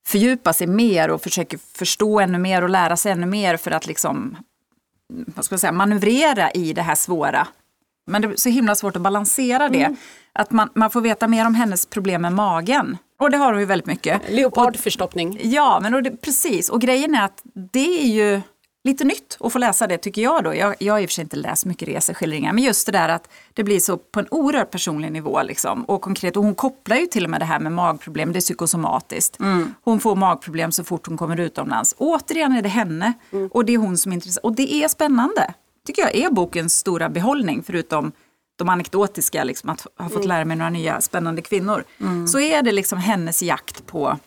fördjupa 0.07 0.53
sig 0.53 0.67
mer 0.67 1.09
och 1.09 1.21
försöker 1.21 1.59
förstå 1.77 2.19
ännu 2.19 2.37
mer 2.37 2.61
och 2.61 2.69
lära 2.69 2.97
sig 2.97 3.11
ännu 3.11 3.25
mer 3.25 3.57
för 3.57 3.71
att 3.71 3.87
liksom, 3.87 4.37
vad 5.09 5.45
ska 5.45 5.53
jag 5.53 5.59
säga, 5.59 5.71
manövrera 5.71 6.51
i 6.51 6.73
det 6.73 6.81
här 6.81 6.95
svåra. 6.95 7.47
Men 8.07 8.21
det 8.21 8.27
är 8.27 8.35
så 8.35 8.49
himla 8.49 8.75
svårt 8.75 8.95
att 8.95 9.01
balansera 9.01 9.69
det. 9.69 9.83
Mm. 9.83 9.97
Att 10.33 10.51
man, 10.51 10.69
man 10.75 10.89
får 10.89 11.01
veta 11.01 11.27
mer 11.27 11.45
om 11.45 11.55
hennes 11.55 11.85
problem 11.85 12.21
med 12.21 12.33
magen. 12.33 12.97
Och 13.19 13.31
det 13.31 13.37
har 13.37 13.51
hon 13.51 13.59
ju 13.59 13.65
väldigt 13.65 13.85
mycket. 13.85 14.21
Leopardförstoppning. 14.29 15.39
Ja, 15.43 15.79
men 15.81 15.93
och 15.93 16.03
det, 16.03 16.11
precis. 16.11 16.69
Och 16.69 16.81
grejen 16.81 17.15
är 17.15 17.25
att 17.25 17.41
det 17.71 18.01
är 18.01 18.07
ju 18.07 18.41
lite 18.83 19.03
nytt 19.03 19.37
att 19.39 19.53
få 19.53 19.59
läsa 19.59 19.87
det 19.87 19.97
tycker 19.97 20.21
jag 20.21 20.43
då. 20.43 20.55
Jag, 20.55 20.75
jag 20.79 20.93
har 20.93 20.99
i 20.99 21.05
och 21.05 21.09
för 21.09 21.13
sig 21.13 21.21
inte 21.21 21.35
läst 21.35 21.65
mycket 21.65 21.87
reseskildringar, 21.87 22.53
men 22.53 22.63
just 22.63 22.85
det 22.85 22.91
där 22.91 23.09
att 23.09 23.29
det 23.53 23.63
blir 23.63 23.79
så 23.79 23.97
på 23.97 24.19
en 24.19 24.27
oerhört 24.31 24.71
personlig 24.71 25.11
nivå 25.11 25.43
liksom, 25.43 25.83
och 25.83 26.01
konkret. 26.01 26.37
Och 26.37 26.43
hon 26.43 26.55
kopplar 26.55 26.97
ju 26.97 27.05
till 27.05 27.23
och 27.23 27.29
med 27.29 27.41
det 27.41 27.45
här 27.45 27.59
med 27.59 27.71
magproblem, 27.71 28.33
det 28.33 28.39
är 28.39 28.41
psykosomatiskt. 28.41 29.39
Mm. 29.39 29.73
Hon 29.81 29.99
får 29.99 30.15
magproblem 30.15 30.71
så 30.71 30.83
fort 30.83 31.07
hon 31.07 31.17
kommer 31.17 31.39
utomlands. 31.39 31.95
Återigen 31.97 32.51
är 32.51 32.61
det 32.61 32.69
henne 32.69 33.13
mm. 33.31 33.47
och 33.47 33.65
det 33.65 33.73
är 33.73 33.77
hon 33.77 33.97
som 33.97 34.11
är 34.11 34.15
intresserad. 34.15 34.43
Och 34.43 34.55
det 34.55 34.73
är 34.73 34.87
spännande, 34.87 35.53
tycker 35.87 36.01
jag 36.01 36.15
är 36.15 36.29
bokens 36.29 36.73
stora 36.73 37.09
behållning, 37.09 37.63
förutom 37.65 38.11
de 38.55 38.69
anekdotiska, 38.69 39.43
liksom, 39.43 39.69
att 39.69 39.87
ha 39.97 40.09
fått 40.09 40.15
mm. 40.15 40.27
lära 40.27 40.45
mig 40.45 40.57
några 40.57 40.69
nya 40.69 41.01
spännande 41.01 41.41
kvinnor. 41.41 41.83
Mm. 41.99 42.27
Så 42.27 42.39
är 42.39 42.63
det 42.63 42.71
liksom 42.71 42.99
hennes 42.99 43.43
jakt 43.43 43.85
på 43.85 44.17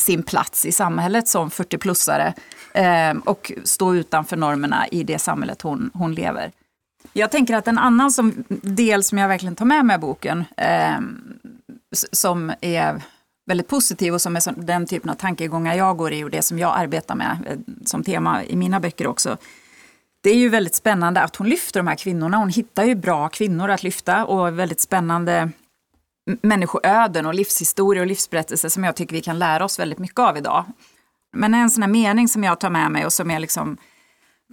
sin 0.00 0.22
plats 0.22 0.66
i 0.66 0.72
samhället 0.72 1.28
som 1.28 1.50
40-plussare 1.50 2.32
eh, 2.74 3.18
och 3.24 3.52
stå 3.64 3.94
utanför 3.94 4.36
normerna 4.36 4.88
i 4.88 5.02
det 5.02 5.18
samhället 5.18 5.62
hon, 5.62 5.90
hon 5.94 6.14
lever. 6.14 6.52
Jag 7.12 7.30
tänker 7.30 7.54
att 7.54 7.68
en 7.68 7.78
annan 7.78 8.12
som, 8.12 8.44
del 8.48 9.04
som 9.04 9.18
jag 9.18 9.28
verkligen 9.28 9.56
tar 9.56 9.64
med 9.64 9.84
mig 9.84 9.96
i 9.96 9.98
boken, 9.98 10.44
eh, 10.56 10.98
som 12.12 12.52
är 12.60 13.02
väldigt 13.46 13.68
positiv 13.68 14.14
och 14.14 14.20
som 14.20 14.36
är 14.36 14.62
den 14.62 14.86
typen 14.86 15.10
av 15.10 15.14
tankegångar 15.14 15.74
jag 15.74 15.96
går 15.96 16.12
i 16.12 16.24
och 16.24 16.30
det 16.30 16.42
som 16.42 16.58
jag 16.58 16.78
arbetar 16.78 17.14
med 17.14 17.38
eh, 17.46 17.58
som 17.84 18.04
tema 18.04 18.44
i 18.44 18.56
mina 18.56 18.80
böcker 18.80 19.06
också. 19.06 19.36
Det 20.22 20.30
är 20.30 20.36
ju 20.36 20.48
väldigt 20.48 20.74
spännande 20.74 21.20
att 21.20 21.36
hon 21.36 21.48
lyfter 21.48 21.80
de 21.80 21.86
här 21.86 21.94
kvinnorna. 21.94 22.36
Hon 22.36 22.48
hittar 22.48 22.84
ju 22.84 22.94
bra 22.94 23.28
kvinnor 23.28 23.70
att 23.70 23.82
lyfta 23.82 24.24
och 24.24 24.58
väldigt 24.58 24.80
spännande 24.80 25.50
människoöden 26.42 27.26
och 27.26 27.34
livshistoria 27.34 28.02
och 28.02 28.06
livsberättelser 28.06 28.68
som 28.68 28.84
jag 28.84 28.96
tycker 28.96 29.14
vi 29.14 29.20
kan 29.20 29.38
lära 29.38 29.64
oss 29.64 29.78
väldigt 29.78 29.98
mycket 29.98 30.18
av 30.18 30.36
idag. 30.36 30.64
Men 31.32 31.54
en 31.54 31.70
sån 31.70 31.82
här 31.82 31.90
mening 31.90 32.28
som 32.28 32.44
jag 32.44 32.60
tar 32.60 32.70
med 32.70 32.90
mig 32.90 33.06
och 33.06 33.12
som 33.12 33.30
jag 33.30 33.40
liksom 33.40 33.76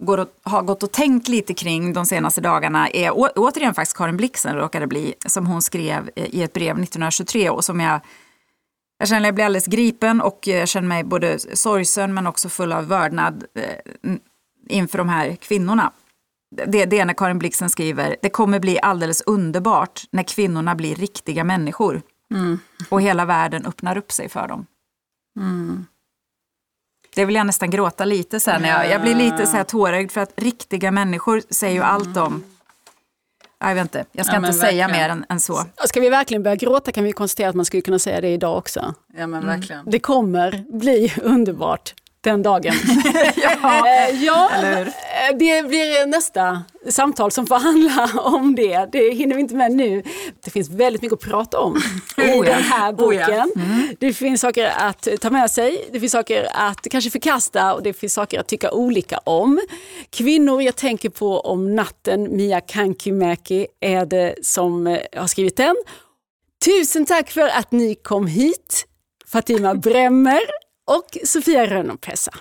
går 0.01 0.17
och, 0.17 0.27
har 0.43 0.61
gått 0.61 0.83
och 0.83 0.91
tänkt 0.91 1.27
lite 1.27 1.53
kring 1.53 1.93
de 1.93 2.05
senaste 2.05 2.41
dagarna 2.41 2.89
är 2.89 3.11
å, 3.11 3.29
återigen 3.35 3.73
faktiskt 3.73 3.97
Karin 3.97 4.17
Blixen 4.17 4.55
råkade 4.55 4.87
bli, 4.87 5.13
som 5.25 5.47
hon 5.47 5.61
skrev 5.61 6.09
eh, 6.15 6.35
i 6.35 6.43
ett 6.43 6.53
brev 6.53 6.79
1923 6.79 7.49
och 7.49 7.65
som 7.65 7.79
jag 7.79 7.99
jag 8.99 9.09
känner 9.09 9.21
att 9.21 9.25
jag 9.25 9.35
blir 9.35 9.45
alldeles 9.45 9.65
gripen 9.65 10.21
och 10.21 10.47
eh, 10.47 10.57
jag 10.57 10.67
känner 10.67 10.87
mig 10.87 11.03
både 11.03 11.39
sorgsen 11.39 12.13
men 12.13 12.27
också 12.27 12.49
full 12.49 12.73
av 12.73 12.87
vördnad 12.87 13.45
eh, 13.55 14.15
inför 14.69 14.97
de 14.97 15.09
här 15.09 15.35
kvinnorna 15.35 15.91
det, 16.51 16.85
det 16.85 16.99
är 16.99 17.05
när 17.05 17.13
Karin 17.13 17.39
Blixen 17.39 17.69
skriver, 17.69 18.15
det 18.21 18.29
kommer 18.29 18.59
bli 18.59 18.79
alldeles 18.81 19.21
underbart 19.21 20.03
när 20.11 20.23
kvinnorna 20.23 20.75
blir 20.75 20.95
riktiga 20.95 21.43
människor. 21.43 22.01
Mm. 22.33 22.59
Och 22.89 23.01
hela 23.01 23.25
världen 23.25 23.65
öppnar 23.65 23.97
upp 23.97 24.11
sig 24.11 24.29
för 24.29 24.47
dem. 24.47 24.65
Mm. 25.39 25.85
Det 27.15 27.25
vill 27.25 27.35
jag 27.35 27.45
nästan 27.47 27.69
gråta 27.69 28.05
lite 28.05 28.39
sen. 28.39 28.63
Jag, 28.63 28.89
jag 28.89 29.01
blir 29.01 29.15
lite 29.15 29.47
så 29.47 29.57
här 29.57 29.63
tårögd 29.63 30.11
för 30.11 30.21
att 30.21 30.33
riktiga 30.35 30.91
människor 30.91 31.41
säger 31.49 31.75
ju 31.75 31.81
allt 31.81 32.17
om 32.17 32.43
jag 33.59 33.75
vet 33.75 33.81
inte, 33.81 34.05
jag 34.11 34.25
ska 34.25 34.35
ja, 34.35 34.39
inte 34.39 34.53
säga 34.53 34.87
mer 34.87 35.09
än, 35.09 35.25
än, 35.29 35.39
så. 35.39 35.63
Ska 35.85 35.99
vi 35.99 36.09
verkligen 36.09 36.43
börja 36.43 36.55
gråta 36.55 36.91
kan 36.91 37.03
vi 37.03 37.11
konstatera 37.11 37.49
att 37.49 37.55
man 37.55 37.65
skulle 37.65 37.81
kunna 37.81 37.99
säga 37.99 38.21
det 38.21 38.29
idag 38.29 38.57
också. 38.57 38.93
Ja, 39.17 39.27
men 39.27 39.45
verkligen. 39.45 39.85
Det 39.85 39.99
kommer 39.99 40.65
bli 40.69 41.13
underbart 41.23 41.93
den 42.27 42.43
dagen. 42.43 42.73
ja, 43.35 43.87
eh, 43.87 44.23
ja 44.23 44.49
det 45.39 45.67
blir 45.67 46.05
nästa 46.05 46.63
samtal 46.89 47.31
som 47.31 47.47
får 47.47 47.55
handla 47.55 48.09
om 48.23 48.55
det. 48.55 48.89
Det 48.91 49.13
hinner 49.13 49.35
vi 49.35 49.41
inte 49.41 49.55
med 49.55 49.71
nu. 49.71 50.03
Det 50.43 50.51
finns 50.51 50.69
väldigt 50.69 51.01
mycket 51.01 51.13
att 51.13 51.29
prata 51.29 51.59
om 51.59 51.81
i 52.17 52.21
oh 52.21 52.45
den 52.45 52.63
här 52.63 52.93
boken. 52.93 53.19
Oh 53.19 53.35
ja. 53.35 53.47
mm. 53.55 53.95
Det 53.99 54.13
finns 54.13 54.41
saker 54.41 54.73
att 54.77 55.07
ta 55.21 55.29
med 55.29 55.51
sig, 55.51 55.89
det 55.91 55.99
finns 55.99 56.11
saker 56.11 56.47
att 56.53 56.87
kanske 56.91 57.09
förkasta 57.09 57.73
och 57.73 57.83
det 57.83 57.93
finns 57.93 58.13
saker 58.13 58.39
att 58.39 58.47
tycka 58.47 58.71
olika 58.71 59.17
om. 59.17 59.59
Kvinnor 60.09 60.61
jag 60.61 60.75
tänker 60.75 61.09
på 61.09 61.39
om 61.39 61.75
natten, 61.75 62.35
Mia 62.35 62.61
Kankimäki 62.61 63.67
är 63.79 64.05
det 64.05 64.35
som 64.41 64.87
eh, 64.87 64.99
har 65.15 65.27
skrivit 65.27 65.57
den. 65.57 65.75
Tusen 66.65 67.05
tack 67.05 67.31
för 67.31 67.47
att 67.47 67.71
ni 67.71 67.95
kom 67.95 68.27
hit. 68.27 68.85
Fatima 69.31 69.75
Bremmer 69.75 70.41
och 70.87 71.17
Sofia 71.23 71.65
Rönnopessa. 71.65 72.31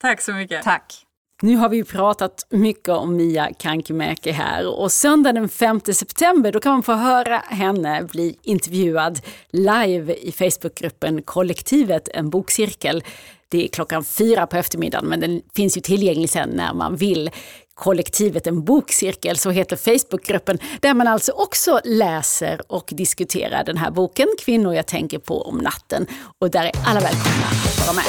Tack 0.00 0.20
så 0.20 0.32
mycket. 0.32 0.62
Tack. 0.62 1.06
Nu 1.42 1.56
har 1.56 1.68
vi 1.68 1.84
pratat 1.84 2.46
mycket 2.50 2.88
om 2.88 3.16
Mia 3.16 3.52
Kankimäki 3.58 4.30
här 4.30 4.80
och 4.80 4.92
söndag 4.92 5.32
den 5.32 5.48
5 5.48 5.80
september 5.80 6.52
då 6.52 6.60
kan 6.60 6.72
man 6.72 6.82
få 6.82 6.92
höra 6.92 7.38
henne 7.38 8.08
bli 8.12 8.36
intervjuad 8.42 9.20
live 9.50 10.14
i 10.14 10.32
Facebookgruppen 10.32 11.22
Kollektivet, 11.22 12.08
en 12.08 12.30
bokcirkel. 12.30 13.04
Det 13.48 13.64
är 13.64 13.68
klockan 13.68 14.04
fyra 14.04 14.46
på 14.46 14.56
eftermiddagen 14.56 15.08
men 15.08 15.20
den 15.20 15.42
finns 15.54 15.76
ju 15.76 15.80
tillgänglig 15.80 16.30
sen 16.30 16.50
när 16.50 16.74
man 16.74 16.96
vill. 16.96 17.30
Kollektivet 17.74 18.46
en 18.46 18.64
bokcirkel, 18.64 19.36
så 19.36 19.50
heter 19.50 19.76
Facebookgruppen, 19.76 20.58
där 20.80 20.94
man 20.94 21.06
alltså 21.06 21.32
också 21.32 21.80
läser 21.84 22.72
och 22.72 22.88
diskuterar 22.92 23.64
den 23.64 23.76
här 23.76 23.90
boken, 23.90 24.26
Kvinnor 24.44 24.74
jag 24.74 24.86
tänker 24.86 25.18
på 25.18 25.42
om 25.42 25.58
natten. 25.58 26.06
Och 26.38 26.50
där 26.50 26.64
är 26.64 26.72
alla 26.86 27.00
välkomna 27.00 27.46
att 27.46 27.86
vara 27.86 27.96
med. 27.96 28.04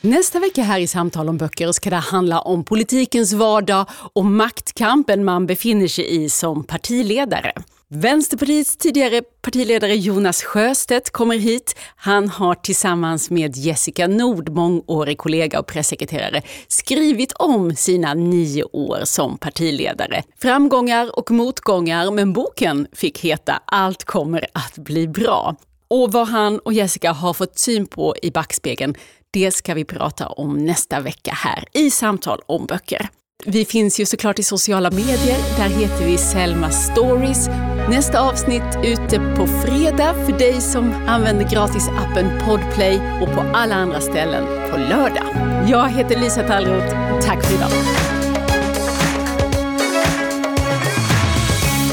Nästa 0.00 0.38
vecka 0.38 0.62
här 0.62 0.80
i 0.80 0.86
Samtal 0.86 1.28
om 1.28 1.36
böcker 1.36 1.72
ska 1.72 1.90
det 1.90 1.96
handla 1.96 2.40
om 2.40 2.64
politikens 2.64 3.32
vardag 3.32 3.86
och 4.12 4.24
maktkampen 4.24 5.24
man 5.24 5.46
befinner 5.46 5.88
sig 5.88 6.24
i 6.24 6.28
som 6.28 6.64
partiledare. 6.64 7.52
Vänsterpartiets 7.88 8.76
tidigare 8.76 9.22
partiledare 9.22 9.94
Jonas 9.94 10.42
Sjöstedt 10.42 11.10
kommer 11.10 11.36
hit. 11.36 11.76
Han 11.96 12.28
har 12.28 12.54
tillsammans 12.54 13.30
med 13.30 13.56
Jessica 13.56 14.06
Nord, 14.06 14.48
mångårig 14.48 15.18
kollega 15.18 15.60
och 15.60 15.66
pressekreterare, 15.66 16.42
skrivit 16.68 17.32
om 17.32 17.76
sina 17.76 18.14
nio 18.14 18.64
år 18.64 18.98
som 19.04 19.38
partiledare. 19.38 20.22
Framgångar 20.38 21.18
och 21.18 21.30
motgångar, 21.30 22.10
men 22.10 22.32
boken 22.32 22.86
fick 22.92 23.20
heta 23.20 23.62
Allt 23.64 24.04
kommer 24.04 24.46
att 24.52 24.78
bli 24.78 25.08
bra. 25.08 25.56
Och 25.88 26.12
vad 26.12 26.28
han 26.28 26.58
och 26.58 26.72
Jessica 26.72 27.12
har 27.12 27.34
fått 27.34 27.58
syn 27.58 27.86
på 27.86 28.14
i 28.22 28.30
backspegeln, 28.30 28.94
det 29.30 29.50
ska 29.50 29.74
vi 29.74 29.84
prata 29.84 30.26
om 30.26 30.64
nästa 30.64 31.00
vecka 31.00 31.32
här 31.34 31.64
i 31.72 31.90
Samtal 31.90 32.40
om 32.46 32.66
böcker. 32.66 33.08
Vi 33.44 33.64
finns 33.64 34.00
ju 34.00 34.06
såklart 34.06 34.38
i 34.38 34.42
sociala 34.42 34.90
medier. 34.90 35.38
Där 35.56 35.68
heter 35.68 36.06
vi 36.06 36.18
Selma 36.18 36.70
Stories. 36.70 37.48
Nästa 37.88 38.20
avsnitt 38.20 38.78
ute 38.84 39.34
på 39.36 39.46
fredag 39.46 40.14
för 40.14 40.38
dig 40.38 40.60
som 40.60 40.92
använder 41.06 41.50
gratisappen 41.50 42.30
Podplay 42.44 43.00
och 43.22 43.34
på 43.34 43.40
alla 43.54 43.74
andra 43.74 44.00
ställen 44.00 44.44
på 44.70 44.76
lördag. 44.76 45.26
Jag 45.68 45.88
heter 45.88 46.20
Lisa 46.20 46.42
Tallroth. 46.42 46.96
Tack 47.22 47.44
för 47.44 47.54
idag. 47.54 47.70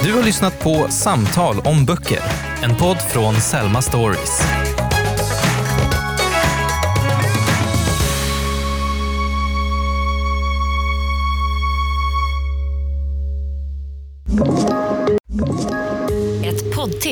Du 0.04 0.14
har 0.14 0.24
lyssnat 0.24 0.60
på 0.60 0.88
Samtal 0.89 1.60
om 1.60 1.86
böcker, 1.86 2.20
en 2.64 2.76
podd 2.76 2.98
från 2.98 3.36
Selma 3.36 3.82
Stories. 3.82 4.41
you 14.44 14.72